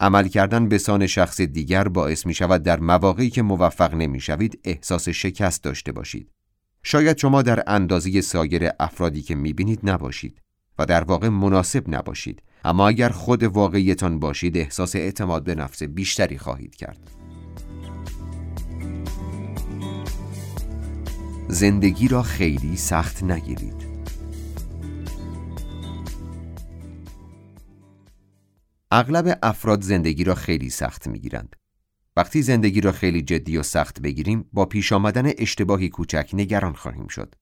عمل 0.00 0.28
کردن 0.28 0.68
به 0.68 0.78
سان 0.78 1.06
شخص 1.06 1.40
دیگر 1.40 1.88
باعث 1.88 2.26
می 2.26 2.34
شود 2.34 2.62
در 2.62 2.80
مواقعی 2.80 3.30
که 3.30 3.42
موفق 3.42 3.94
نمی 3.94 4.20
شوید 4.20 4.60
احساس 4.64 5.08
شکست 5.08 5.62
داشته 5.62 5.92
باشید. 5.92 6.30
شاید 6.82 7.18
شما 7.18 7.42
در 7.42 7.62
اندازه 7.66 8.20
سایر 8.20 8.70
افرادی 8.80 9.22
که 9.22 9.34
می 9.34 9.52
بینید 9.52 9.80
نباشید. 9.82 10.40
و 10.78 10.86
در 10.86 11.04
واقع 11.04 11.28
مناسب 11.28 11.84
نباشید. 11.88 12.42
اما 12.64 12.88
اگر 12.88 13.08
خود 13.08 13.42
واقعیتان 13.42 14.18
باشید 14.18 14.56
احساس 14.56 14.96
اعتماد 14.96 15.44
به 15.44 15.54
نفس 15.54 15.82
بیشتری 15.82 16.38
خواهید 16.38 16.76
کرد. 16.76 17.10
زندگی 21.48 22.08
را 22.08 22.22
خیلی 22.22 22.76
سخت 22.76 23.22
نگیرید. 23.22 23.90
اغلب 28.90 29.38
افراد 29.42 29.82
زندگی 29.82 30.24
را 30.24 30.34
خیلی 30.34 30.70
سخت 30.70 31.08
می‌گیرند. 31.08 31.56
وقتی 32.16 32.42
زندگی 32.42 32.80
را 32.80 32.92
خیلی 32.92 33.22
جدی 33.22 33.56
و 33.56 33.62
سخت 33.62 34.00
بگیریم 34.00 34.44
با 34.52 34.66
پیش 34.66 34.92
آمدن 34.92 35.30
اشتباهی 35.38 35.88
کوچک 35.88 36.30
نگران 36.32 36.72
خواهیم 36.72 37.06
شد. 37.06 37.34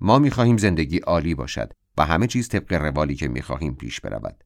ما 0.00 0.18
می‌خواهیم 0.18 0.56
زندگی 0.56 0.98
عالی 0.98 1.34
باشد. 1.34 1.72
و 1.98 2.04
همه 2.04 2.26
چیز 2.26 2.48
طبق 2.48 2.72
روالی 2.72 3.14
که 3.14 3.28
می‌خواهیم 3.28 3.74
پیش 3.74 4.00
برود. 4.00 4.44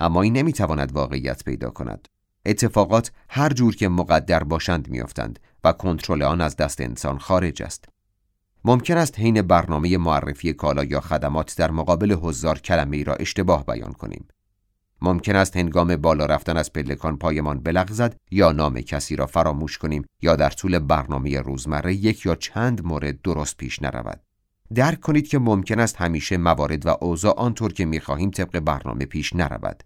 اما 0.00 0.22
این 0.22 0.32
نمی‌تواند 0.32 0.92
واقعیت 0.92 1.44
پیدا 1.44 1.70
کند. 1.70 2.08
اتفاقات 2.46 3.12
هر 3.28 3.52
جور 3.52 3.76
که 3.76 3.88
مقدر 3.88 4.44
باشند 4.44 4.88
میافتند 4.88 5.38
و 5.64 5.72
کنترل 5.72 6.22
آن 6.22 6.40
از 6.40 6.56
دست 6.56 6.80
انسان 6.80 7.18
خارج 7.18 7.62
است. 7.62 7.88
ممکن 8.64 8.96
است 8.96 9.18
حین 9.18 9.42
برنامه 9.42 9.98
معرفی 9.98 10.52
کالا 10.52 10.84
یا 10.84 11.00
خدمات 11.00 11.56
در 11.56 11.70
مقابل 11.70 12.16
هزار 12.22 12.58
کلمه 12.58 12.96
ای 12.96 13.04
را 13.04 13.14
اشتباه 13.14 13.66
بیان 13.66 13.92
کنیم. 13.92 14.28
ممکن 15.02 15.36
است 15.36 15.56
هنگام 15.56 15.96
بالا 15.96 16.26
رفتن 16.26 16.56
از 16.56 16.72
پلکان 16.72 17.16
پایمان 17.16 17.60
بلغزد 17.60 18.16
یا 18.30 18.52
نام 18.52 18.80
کسی 18.80 19.16
را 19.16 19.26
فراموش 19.26 19.78
کنیم 19.78 20.04
یا 20.22 20.36
در 20.36 20.50
طول 20.50 20.78
برنامه 20.78 21.40
روزمره 21.40 21.94
یک 21.94 22.26
یا 22.26 22.34
چند 22.34 22.84
مورد 22.84 23.22
درست 23.22 23.56
پیش 23.56 23.82
نرود. 23.82 24.20
درک 24.74 25.00
کنید 25.00 25.28
که 25.28 25.38
ممکن 25.38 25.80
است 25.80 25.96
همیشه 25.96 26.36
موارد 26.36 26.86
و 26.86 26.96
اوضاع 27.00 27.34
آنطور 27.34 27.72
که 27.72 27.84
می‌خواهیم 27.84 28.30
طبق 28.30 28.60
برنامه 28.60 29.04
پیش 29.04 29.36
نرود. 29.36 29.82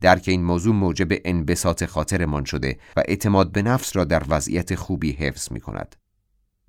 درک 0.00 0.24
این 0.26 0.44
موضوع 0.44 0.74
موجب 0.74 1.08
انبساط 1.24 1.84
خاطرمان 1.84 2.44
شده 2.44 2.78
و 2.96 3.02
اعتماد 3.08 3.52
به 3.52 3.62
نفس 3.62 3.96
را 3.96 4.04
در 4.04 4.22
وضعیت 4.28 4.74
خوبی 4.74 5.12
حفظ 5.12 5.52
می 5.52 5.60
کند. 5.60 5.96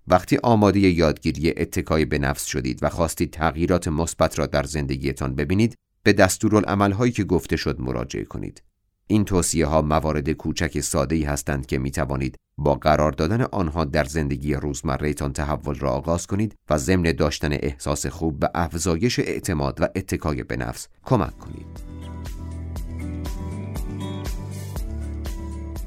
وقتی 0.08 0.38
آماده 0.44 0.80
یادگیری 0.80 1.54
اتکای 1.58 2.06
به 2.06 2.18
نفس 2.18 2.46
شدید 2.46 2.80
و 2.82 2.90
خواستید 2.90 3.32
تغییرات 3.32 3.88
مثبت 3.88 4.40
را 4.40 4.46
در 4.46 4.64
زندگیتان 4.64 5.36
ببینید، 5.36 5.76
به 6.04 6.14
دستورالعملهایی 6.14 7.12
که 7.12 7.24
گفته 7.24 7.56
شد 7.56 7.80
مراجعه 7.82 8.24
کنید. 8.24 8.64
این 9.12 9.26
توصیه 9.26 9.66
ها 9.66 9.82
موارد 9.82 10.32
کوچک 10.32 10.80
ساده 10.80 11.16
ای 11.16 11.24
هستند 11.24 11.66
که 11.66 11.78
می 11.78 11.92
توانید 11.92 12.36
با 12.58 12.76
قرار 12.76 13.12
دادن 13.12 13.42
آنها 13.42 13.86
در 13.86 14.04
زندگی 14.04 14.54
روزمرهتان 14.54 15.34
تحول 15.34 15.76
را 15.76 15.92
آغاز 15.92 16.28
کنید 16.28 16.56
و 16.70 16.78
ضمن 16.78 17.12
داشتن 17.12 17.52
احساس 17.52 18.06
خوب 18.06 18.40
به 18.40 18.50
افزایش 18.56 19.20
اعتماد 19.20 19.82
و 19.82 19.88
اتکای 19.96 20.44
به 20.44 20.58
نفس 20.58 20.88
کمک 21.04 21.38
کنید. 21.38 21.68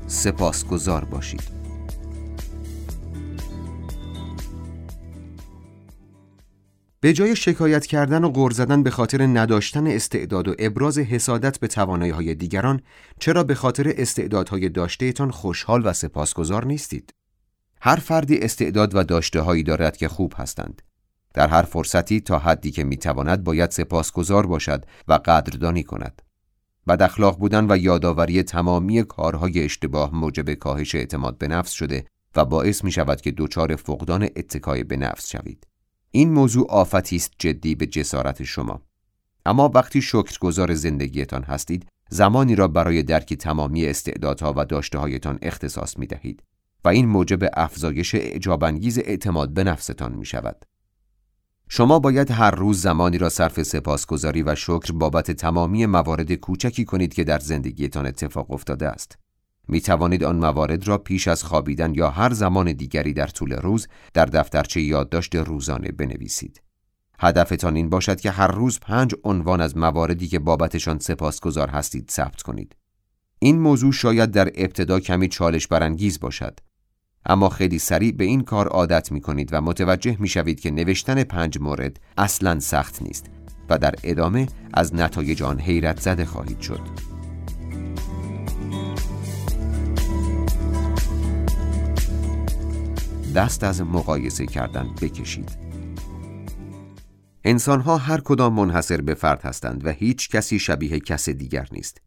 سپاسگزار 0.07 1.05
باشید. 1.05 1.62
به 7.03 7.13
جای 7.13 7.37
شکایت 7.37 7.87
کردن 7.87 8.25
و 8.25 8.31
غر 8.31 8.51
زدن 8.51 8.83
به 8.83 8.91
خاطر 8.91 9.27
نداشتن 9.27 9.87
استعداد 9.87 10.49
و 10.49 10.55
ابراز 10.59 10.99
حسادت 10.99 11.59
به 11.59 11.69
توانایی 11.69 12.13
های 12.13 12.35
دیگران 12.35 12.81
چرا 13.19 13.45
به 13.45 13.55
خاطر 13.55 13.95
استعدادهای 13.97 14.69
داشتهتان 14.69 15.31
خوشحال 15.31 15.87
و 15.87 15.93
سپاسگزار 15.93 16.65
نیستید؟ 16.65 17.15
هر 17.81 17.97
فردی 17.97 18.39
استعداد 18.39 18.95
و 18.95 19.05
داشته 19.05 19.41
هایی 19.41 19.63
دارد 19.63 19.97
که 19.97 20.09
خوب 20.09 20.35
هستند. 20.37 20.83
در 21.35 21.49
هر 21.49 21.63
فرصتی 21.63 22.21
تا 22.21 22.39
حدی 22.39 22.71
که 22.71 22.85
می‌تواند 22.85 23.45
باید 23.45 23.71
سپاسگزار 23.71 24.47
باشد 24.47 24.85
و 25.09 25.13
قدردانی 25.13 25.83
کند. 25.83 26.23
بد 26.89 27.03
اخلاق 27.03 27.39
بودن 27.39 27.67
و 27.71 27.77
یادآوری 27.77 28.43
تمامی 28.43 29.03
کارهای 29.03 29.65
اشتباه 29.65 30.15
موجب 30.15 30.55
کاهش 30.55 30.95
اعتماد 30.95 31.39
به 31.39 31.49
نفس 31.49 31.71
شده 31.71 32.05
و 32.37 32.45
باعث 32.45 32.85
می 32.85 32.93
شود 32.93 33.21
که 33.21 33.31
دچار 33.37 33.77
فقدان 33.77 34.29
اتکای 34.37 34.85
به 34.85 34.97
نفس 34.97 35.31
شوید. 35.31 35.72
این 36.15 36.33
موضوع 36.33 36.67
آفتی 36.71 37.17
است 37.17 37.33
جدی 37.39 37.75
به 37.75 37.87
جسارت 37.87 38.43
شما 38.43 38.83
اما 39.47 39.71
وقتی 39.75 40.03
شکرگزار 40.03 40.75
زندگیتان 40.75 41.43
هستید 41.43 41.87
زمانی 42.11 42.55
را 42.55 42.69
برای 42.69 43.03
درک 43.03 43.35
تمامی 43.35 43.87
استعدادها 43.87 44.55
و 44.57 44.65
داشتههایتان 44.65 45.39
اختصاص 45.43 45.99
می 45.99 46.07
دهید 46.07 46.43
و 46.85 46.89
این 46.89 47.09
موجب 47.09 47.39
افزایش 47.57 48.15
اعجابانگیز 48.15 48.99
اعتماد 48.99 49.55
به 49.55 49.65
نفستان 49.65 50.13
می 50.15 50.27
شود. 50.27 50.65
شما 51.69 51.99
باید 51.99 52.31
هر 52.31 52.51
روز 52.51 52.83
زمانی 52.83 53.19
را 53.19 53.29
صرف 53.29 53.63
سپاسگزاری 53.63 54.43
و 54.43 54.55
شکر 54.55 54.93
بابت 54.93 55.31
تمامی 55.31 55.87
موارد 55.87 56.33
کوچکی 56.33 56.85
کنید 56.85 57.15
که 57.15 57.25
در 57.25 57.39
زندگیتان 57.39 58.07
اتفاق 58.07 58.51
افتاده 58.51 58.89
است. 58.89 59.19
می 59.69 59.81
توانید 59.81 60.25
آن 60.25 60.37
موارد 60.37 60.89
را 60.89 60.99
پیش 60.99 61.29
از 61.29 61.45
خوابیدن 61.45 61.95
یا 61.95 62.11
هر 62.11 62.33
زمان 62.33 62.73
دیگری 62.73 63.13
در 63.13 63.27
طول 63.27 63.53
روز 63.53 63.89
در 64.15 64.27
دفترچه 64.27 64.81
یادداشت 64.81 65.35
روزانه 65.35 65.93
بنویسید. 65.93 66.63
هدفتان 67.19 67.77
این 67.77 67.89
باشد 67.89 68.21
که 68.21 68.31
هر 68.31 68.47
روز 68.47 68.81
پنج 68.81 69.15
عنوان 69.25 69.61
از 69.61 69.77
مواردی 69.77 70.29
که 70.29 70.39
بابتشان 70.39 70.99
سپاسگزار 70.99 71.69
هستید 71.69 72.11
ثبت 72.11 72.43
کنید. 72.43 72.77
این 73.39 73.59
موضوع 73.59 73.93
شاید 73.93 74.31
در 74.31 74.51
ابتدا 74.55 75.01
کمی 75.01 75.29
چالش 75.29 75.67
برانگیز 75.67 76.21
باشد. 76.21 76.61
اما 77.27 77.49
خیلی 77.49 77.79
سریع 77.79 78.13
به 78.13 78.25
این 78.25 78.41
کار 78.41 78.69
عادت 78.69 79.13
می 79.13 79.21
کنید 79.21 79.49
و 79.53 79.61
متوجه 79.61 80.17
می 80.21 80.29
شوید 80.29 80.61
که 80.61 80.71
نوشتن 80.71 81.25
پنج 81.25 81.59
مورد 81.61 82.01
اصلا 82.19 82.61
سخت 82.61 83.03
نیست 83.03 83.27
و 83.69 83.79
در 83.79 83.95
ادامه 84.03 84.47
از 84.75 84.95
نتایج 84.95 85.43
آن 85.43 85.61
حیرت 85.61 86.01
زده 86.01 86.25
خواهید 86.25 86.61
شد. 86.61 87.12
دست 93.35 93.65
از 93.65 93.83
مقایسه 93.83 94.47
کردن 94.47 94.89
بکشید. 95.03 95.59
انسانها 97.45 97.97
هر 97.97 98.21
کدام 98.21 98.53
منحصر 98.53 99.01
به 99.01 99.15
فرد 99.15 99.43
هستند 99.43 99.87
و 99.87 99.91
هیچ 99.91 100.29
کسی 100.29 100.59
شبیه 100.59 101.01
کس 101.01 101.29
دیگر 101.29 101.69
نیست. 101.73 102.01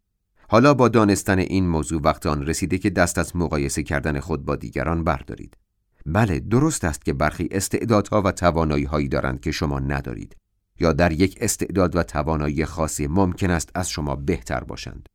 حالا 0.48 0.74
با 0.74 0.88
دانستن 0.88 1.38
این 1.38 1.68
موضوع 1.68 2.00
وقت 2.02 2.26
آن 2.26 2.46
رسیده 2.46 2.78
که 2.78 2.90
دست 2.90 3.18
از 3.18 3.36
مقایسه 3.36 3.82
کردن 3.82 4.20
خود 4.20 4.44
با 4.44 4.56
دیگران 4.56 5.04
بردارید. 5.04 5.56
بله 6.06 6.40
درست 6.40 6.84
است 6.84 7.04
که 7.04 7.12
برخی 7.12 7.48
استعدادها 7.50 8.22
و 8.22 8.32
توانایی 8.32 8.84
هایی 8.84 9.08
دارند 9.08 9.40
که 9.40 9.50
شما 9.50 9.78
ندارید 9.78 10.36
یا 10.80 10.92
در 10.92 11.12
یک 11.12 11.38
استعداد 11.40 11.96
و 11.96 12.02
توانایی 12.02 12.64
خاصی 12.64 13.06
ممکن 13.06 13.50
است 13.50 13.70
از 13.74 13.90
شما 13.90 14.16
بهتر 14.16 14.60
باشند. 14.60 15.08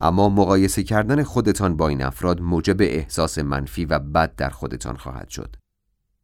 اما 0.00 0.28
مقایسه 0.28 0.82
کردن 0.82 1.22
خودتان 1.22 1.76
با 1.76 1.88
این 1.88 2.02
افراد 2.02 2.40
موجب 2.40 2.76
احساس 2.80 3.38
منفی 3.38 3.84
و 3.84 3.98
بد 3.98 4.36
در 4.36 4.50
خودتان 4.50 4.96
خواهد 4.96 5.28
شد. 5.28 5.56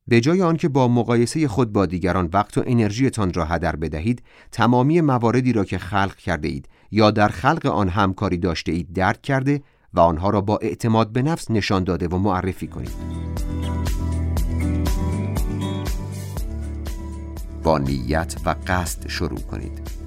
به 0.09 0.20
جای 0.20 0.43
آنکه 0.43 0.68
با 0.68 0.89
مقایسه 0.89 1.49
خود 1.49 1.73
با 1.73 1.87
دیگران 1.87 2.29
وقت 2.33 2.59
و 2.59 2.62
انرژیتان 2.66 3.33
را 3.33 3.45
هدر 3.45 3.77
بدهید، 3.77 4.23
تمامی 4.53 5.01
مواردی 5.01 5.53
را 5.53 5.64
که 5.64 5.79
خلق 5.79 6.16
کرده 6.16 6.49
اید 6.49 6.68
یا 6.91 7.11
در 7.11 7.29
خلق 7.29 7.66
آن 7.66 7.89
همکاری 7.89 8.39
داشته 8.39 8.73
اید 8.73 8.93
درک 8.93 9.23
کرده 9.23 9.62
و 9.95 10.01
آنها 10.01 10.31
را 10.31 10.41
با 10.41 10.59
اعتماد 10.62 11.12
به 11.12 11.23
نفس 11.23 11.51
نشان 11.51 11.85
داده 11.85 12.09
و 12.09 12.18
معرفی 12.18 12.66
کنید. 12.66 12.93
با 17.62 17.79
نیت 17.79 18.37
و 18.45 18.55
قصد 18.66 19.09
شروع 19.09 19.41
کنید. 19.41 20.01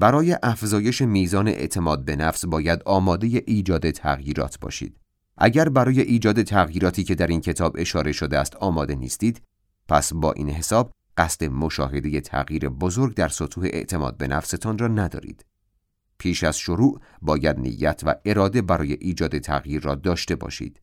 برای 0.00 0.36
افزایش 0.42 1.02
میزان 1.02 1.48
اعتماد 1.48 2.04
به 2.04 2.16
نفس 2.16 2.44
باید 2.44 2.82
آماده 2.86 3.26
ایجاد 3.46 3.90
تغییرات 3.90 4.58
باشید. 4.60 4.96
اگر 5.38 5.68
برای 5.68 6.00
ایجاد 6.00 6.42
تغییراتی 6.42 7.04
که 7.04 7.14
در 7.14 7.26
این 7.26 7.40
کتاب 7.40 7.76
اشاره 7.78 8.12
شده 8.12 8.38
است 8.38 8.56
آماده 8.56 8.94
نیستید، 8.94 9.42
پس 9.88 10.12
با 10.14 10.32
این 10.32 10.50
حساب 10.50 10.92
قصد 11.16 11.44
مشاهده 11.44 12.20
تغییر 12.20 12.68
بزرگ 12.68 13.14
در 13.14 13.28
سطوح 13.28 13.64
اعتماد 13.64 14.16
به 14.16 14.28
نفستان 14.28 14.78
را 14.78 14.88
ندارید. 14.88 15.44
پیش 16.18 16.44
از 16.44 16.58
شروع 16.58 17.00
باید 17.22 17.58
نیت 17.58 18.00
و 18.04 18.14
اراده 18.24 18.62
برای 18.62 18.92
ایجاد 18.92 19.38
تغییر 19.38 19.82
را 19.82 19.94
داشته 19.94 20.36
باشید. 20.36 20.80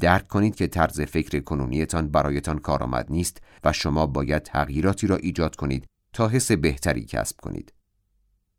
درک 0.00 0.28
کنید 0.28 0.54
که 0.54 0.66
طرز 0.66 1.00
فکر 1.00 1.40
کنونیتان 1.40 2.08
برایتان 2.08 2.58
کارآمد 2.58 3.06
نیست 3.10 3.42
و 3.64 3.72
شما 3.72 4.06
باید 4.06 4.42
تغییراتی 4.42 5.06
را 5.06 5.16
ایجاد 5.16 5.56
کنید 5.56 5.86
تا 6.12 6.28
حس 6.28 6.52
بهتری 6.52 7.04
کسب 7.04 7.36
کنید. 7.40 7.75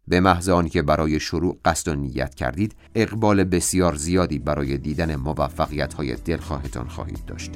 به 0.07 0.19
محض 0.19 0.49
که 0.71 0.81
برای 0.81 1.19
شروع 1.19 1.59
قصد 1.65 1.87
و 1.91 1.95
نیت 1.95 2.35
کردید 2.35 2.75
اقبال 2.95 3.43
بسیار 3.43 3.95
زیادی 3.95 4.39
برای 4.39 4.77
دیدن 4.77 5.15
موفقیت 5.15 5.93
های 5.93 6.15
دلخواهتان 6.15 6.87
خواهید 6.87 7.25
داشت. 7.25 7.51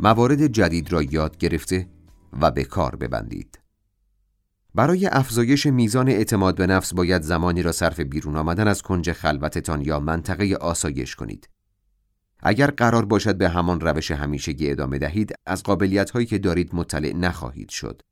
موارد 0.00 0.46
جدید 0.46 0.92
را 0.92 1.02
یاد 1.02 1.36
گرفته 1.36 1.86
و 2.40 2.50
به 2.50 2.64
کار 2.64 2.96
ببندید. 2.96 3.58
برای 4.74 5.06
افزایش 5.06 5.66
میزان 5.66 6.08
اعتماد 6.08 6.56
به 6.56 6.66
نفس 6.66 6.94
باید 6.94 7.22
زمانی 7.22 7.62
را 7.62 7.72
صرف 7.72 8.00
بیرون 8.00 8.36
آمدن 8.36 8.68
از 8.68 8.82
کنج 8.82 9.12
خلوتتان 9.12 9.80
یا 9.80 10.00
منطقه 10.00 10.54
آسایش 10.60 11.16
کنید. 11.16 11.48
اگر 12.42 12.70
قرار 12.70 13.04
باشد 13.04 13.36
به 13.36 13.48
همان 13.48 13.80
روش 13.80 14.10
همیشگی 14.10 14.70
ادامه 14.70 14.98
دهید 14.98 15.34
از 15.46 15.62
قابلیت 15.62 16.10
هایی 16.10 16.26
که 16.26 16.38
دارید 16.38 16.74
مطلع 16.74 17.12
نخواهید 17.12 17.68
شد. 17.68 18.02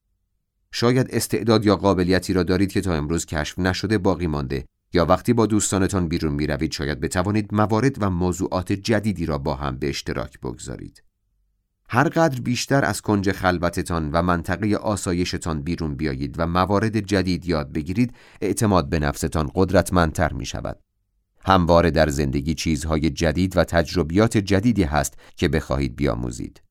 شاید 0.72 1.08
استعداد 1.10 1.66
یا 1.66 1.76
قابلیتی 1.76 2.32
را 2.32 2.42
دارید 2.42 2.72
که 2.72 2.80
تا 2.80 2.94
امروز 2.94 3.26
کشف 3.26 3.58
نشده 3.58 3.98
باقی 3.98 4.26
مانده 4.26 4.64
یا 4.92 5.04
وقتی 5.04 5.32
با 5.32 5.46
دوستانتان 5.46 6.08
بیرون 6.08 6.32
می 6.32 6.46
روید 6.46 6.72
شاید 6.72 7.00
بتوانید 7.00 7.54
موارد 7.54 8.02
و 8.02 8.10
موضوعات 8.10 8.72
جدیدی 8.72 9.26
را 9.26 9.38
با 9.38 9.54
هم 9.54 9.78
به 9.78 9.88
اشتراک 9.88 10.40
بگذارید. 10.40 11.02
هر 11.90 12.08
قدر 12.08 12.40
بیشتر 12.40 12.84
از 12.84 13.00
کنج 13.00 13.32
خلوتتان 13.32 14.10
و 14.10 14.22
منطقه 14.22 14.76
آسایشتان 14.76 15.62
بیرون 15.62 15.94
بیایید 15.94 16.34
و 16.38 16.46
موارد 16.46 17.00
جدید 17.00 17.46
یاد 17.46 17.72
بگیرید 17.72 18.14
اعتماد 18.40 18.88
به 18.88 18.98
نفستان 18.98 19.50
قدرتمندتر 19.54 20.32
می 20.32 20.46
شود 20.46 20.78
همواره 21.44 21.90
در 21.90 22.08
زندگی 22.08 22.54
چیزهای 22.54 23.10
جدید 23.10 23.56
و 23.56 23.64
تجربیات 23.64 24.38
جدیدی 24.38 24.82
هست 24.82 25.14
که 25.36 25.48
بخواهید 25.48 25.96
بیاموزید. 25.96 26.62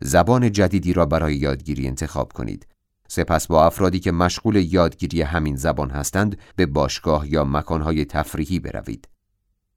زبان 0.00 0.52
جدیدی 0.52 0.92
را 0.92 1.06
برای 1.06 1.36
یادگیری 1.36 1.86
انتخاب 1.86 2.32
کنید. 2.32 2.66
سپس 3.08 3.46
با 3.46 3.66
افرادی 3.66 4.00
که 4.00 4.12
مشغول 4.12 4.56
یادگیری 4.56 5.22
همین 5.22 5.56
زبان 5.56 5.90
هستند 5.90 6.38
به 6.56 6.66
باشگاه 6.66 7.32
یا 7.32 7.44
مکانهای 7.44 8.04
تفریحی 8.04 8.58
بروید. 8.58 9.08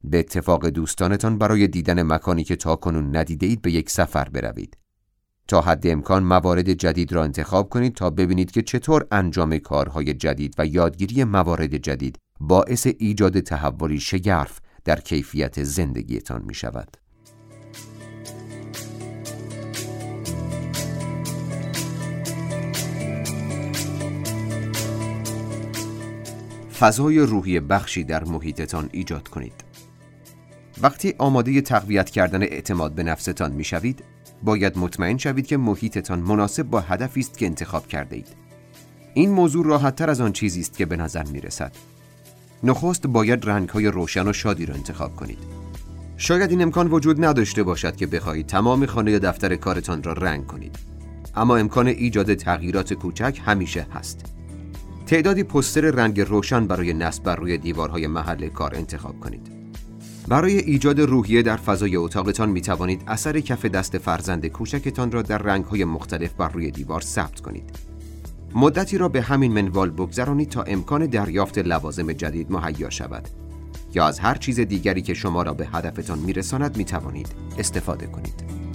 به 0.04 0.20
اتفاق 0.20 0.70
دوستانتان 0.70 1.38
برای 1.38 1.68
دیدن 1.68 2.04
مکانی 2.04 2.44
که 2.44 2.56
تا 2.56 2.76
کنون 2.76 3.16
ندیده 3.16 3.58
به 3.62 3.72
یک 3.72 3.90
سفر 3.90 4.30
بروید. 4.30 4.78
تا 5.48 5.62
حد 5.62 5.88
امکان 5.88 6.24
موارد 6.24 6.74
جدید 6.74 7.14
را 7.14 7.24
انتخاب 7.24 7.70
کنید 7.70 7.96
تا 7.96 8.10
ببینید 8.10 8.52
که 8.52 8.62
چطور 8.62 9.08
انجام 9.12 9.58
کارهای 9.58 10.14
جدید 10.14 10.56
و 10.58 10.66
یادگیری 10.66 11.24
موارد 11.24 11.78
جدید 11.78 12.20
باعث 12.40 12.88
ایجاد 13.00 13.40
تحولی 13.40 14.00
شگرف 14.00 14.60
در 14.86 15.00
کیفیت 15.00 15.64
زندگیتان 15.64 16.44
می 16.46 16.54
شود. 16.54 16.98
فضای 26.80 27.20
روحی 27.20 27.60
بخشی 27.60 28.04
در 28.04 28.24
محیطتان 28.24 28.90
ایجاد 28.92 29.28
کنید. 29.28 29.64
وقتی 30.82 31.14
آماده 31.18 31.62
تقویت 31.62 32.10
کردن 32.10 32.44
اعتماد 32.44 32.96
به 32.96 33.04
نفستان 33.04 33.52
می 33.52 33.64
شوید، 33.64 34.04
باید 34.44 34.78
مطمئن 34.78 35.18
شوید 35.18 35.48
که 35.48 35.58
محیطتان 35.58 36.20
مناسب 36.20 36.64
با 36.64 36.80
هدفی 36.80 37.20
است 37.20 37.38
که 37.38 37.46
انتخاب 37.46 37.88
کرده 37.88 38.16
اید. 38.16 38.28
این 39.14 39.32
موضوع 39.32 39.66
راحتتر 39.66 40.10
از 40.10 40.22
آن 40.22 40.34
چیزی 40.34 40.60
است 40.62 40.78
که 40.78 40.86
به 40.86 40.98
نظر 40.98 41.24
می 41.24 41.42
رسد. 41.42 41.76
نخست 42.64 43.08
باید 43.08 43.46
های 43.46 43.88
روشن 43.88 44.28
و 44.28 44.34
شادی 44.34 44.66
را 44.66 44.76
انتخاب 44.76 45.16
کنید. 45.16 45.40
شاید 46.18 46.50
این 46.52 46.62
امکان 46.62 46.88
وجود 46.88 47.26
نداشته 47.26 47.64
باشد 47.64 47.96
که 47.96 48.08
بخواهید 48.08 48.48
تمام 48.48 48.86
خانه 48.86 49.12
یا 49.12 49.20
دفتر 49.20 49.56
کارتان 49.56 50.04
را 50.04 50.14
رنگ 50.14 50.48
کنید. 50.48 50.76
اما 51.36 51.58
امکان 51.58 51.88
ایجاد 51.88 52.34
تغییرات 52.34 52.94
کوچک 52.94 53.42
همیشه 53.46 53.88
هست. 53.94 54.26
تعدادی 55.08 55.44
پستر 55.44 55.82
رنگ 55.82 56.22
روشن 56.22 56.68
برای 56.68 56.94
نصب 56.94 57.24
بر 57.24 57.36
روی 57.36 57.58
دیوارهای 57.58 58.08
محل 58.08 58.50
کار 58.50 58.76
انتخاب 58.76 59.20
کنید. 59.20 59.52
برای 60.28 60.58
ایجاد 60.58 61.00
روحیه 61.00 61.42
در 61.42 61.58
فضای 61.58 61.96
اتاقتان 61.96 62.50
می 62.50 62.62
توانید 62.62 63.04
اثر 63.08 63.40
کف 63.40 63.66
دست 63.66 63.98
فرزند 63.98 64.48
کوچکتان 64.48 65.12
را 65.12 65.22
در 65.22 65.38
رنگهای 65.38 65.86
مختلف 65.86 66.34
بر 66.34 66.50
روی 66.50 66.72
دیوار 66.72 67.02
ثبت 67.02 67.40
کنید. 67.40 67.87
مدتی 68.56 68.98
را 68.98 69.10
به 69.10 69.22
همین 69.22 69.54
منوال 69.54 69.90
بگذرانید 69.90 70.50
تا 70.50 70.64
امکان 70.64 71.06
دریافت 71.06 71.58
لوازم 71.58 72.12
جدید 72.14 72.52
مهیا 72.52 72.90
شود 72.90 73.30
یا 73.94 74.08
از 74.08 74.20
هر 74.20 74.36
چیز 74.36 74.60
دیگری 74.60 75.02
که 75.02 75.14
شما 75.14 75.44
را 75.44 75.54
به 75.54 75.68
هدفتان 75.68 76.20
میرساند 76.20 76.78
می 76.78 76.86
توانید 76.86 77.36
استفاده 77.58 78.08
کنید. 78.08 78.67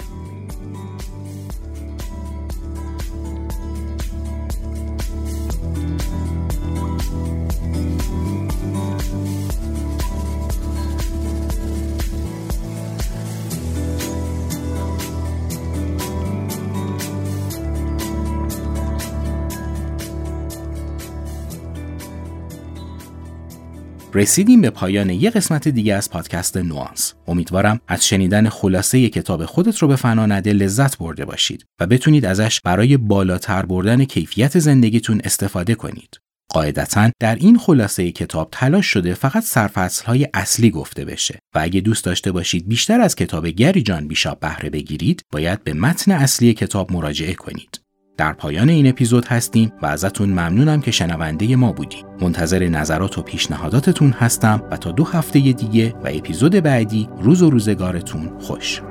رسیدیم 24.15 24.61
به 24.61 24.71
پایان 24.71 25.11
یه 25.11 25.31
قسمت 25.31 25.69
دیگه 25.69 25.95
از 25.95 26.11
پادکست 26.11 26.57
نوانس. 26.57 27.15
امیدوارم 27.27 27.81
از 27.89 28.07
شنیدن 28.07 28.49
خلاصه 28.49 29.09
کتاب 29.09 29.45
خودت 29.45 29.79
رو 29.79 29.89
به 29.89 29.97
فنا 29.97 30.27
نده 30.27 30.53
لذت 30.53 30.99
برده 30.99 31.25
باشید 31.25 31.65
و 31.81 31.87
بتونید 31.87 32.25
ازش 32.25 32.61
برای 32.61 32.97
بالاتر 32.97 33.67
بردن 33.67 34.05
کیفیت 34.05 34.59
زندگیتون 34.59 35.21
استفاده 35.25 35.75
کنید. 35.75 36.19
قاعدتا 36.53 37.11
در 37.21 37.35
این 37.35 37.59
خلاصه 37.59 38.13
کتاب 38.13 38.49
تلاش 38.53 38.87
شده 38.87 39.15
فقط 39.15 40.03
های 40.07 40.29
اصلی 40.35 40.71
گفته 40.71 41.05
بشه 41.05 41.39
و 41.55 41.59
اگه 41.63 41.81
دوست 41.81 42.05
داشته 42.05 42.33
باشید 42.33 42.69
بیشتر 42.69 43.01
از 43.01 43.15
کتاب 43.15 43.47
گری 43.47 43.83
جان 43.83 44.09
بیشاب 44.09 44.41
بهره 44.41 44.71
بگیرید 44.71 45.23
باید 45.33 45.65
به 45.65 45.73
متن 45.73 46.13
اصلی 46.13 46.55
کتاب 46.55 46.93
مراجعه 46.93 47.35
کنید. 47.35 47.82
در 48.17 48.33
پایان 48.33 48.69
این 48.69 48.87
اپیزود 48.87 49.27
هستیم 49.27 49.73
و 49.83 49.87
ازتون 49.87 50.29
ممنونم 50.29 50.81
که 50.81 50.91
شنونده 50.91 51.57
ما 51.57 51.73
بودیم. 51.73 52.05
منتظر 52.21 52.69
نظرات 52.69 53.19
و 53.19 53.23
پیشنهاداتتون 53.23 54.11
هستم 54.11 54.63
و 54.71 54.77
تا 54.77 54.93
دو 54.93 55.05
هفته 55.05 55.39
دیگه 55.39 55.91
و 55.91 56.09
اپیزود 56.13 56.53
بعدی 56.53 57.09
روز 57.21 57.43
و 57.43 57.51
روزگارتون 57.51 58.39
خوش. 58.39 58.83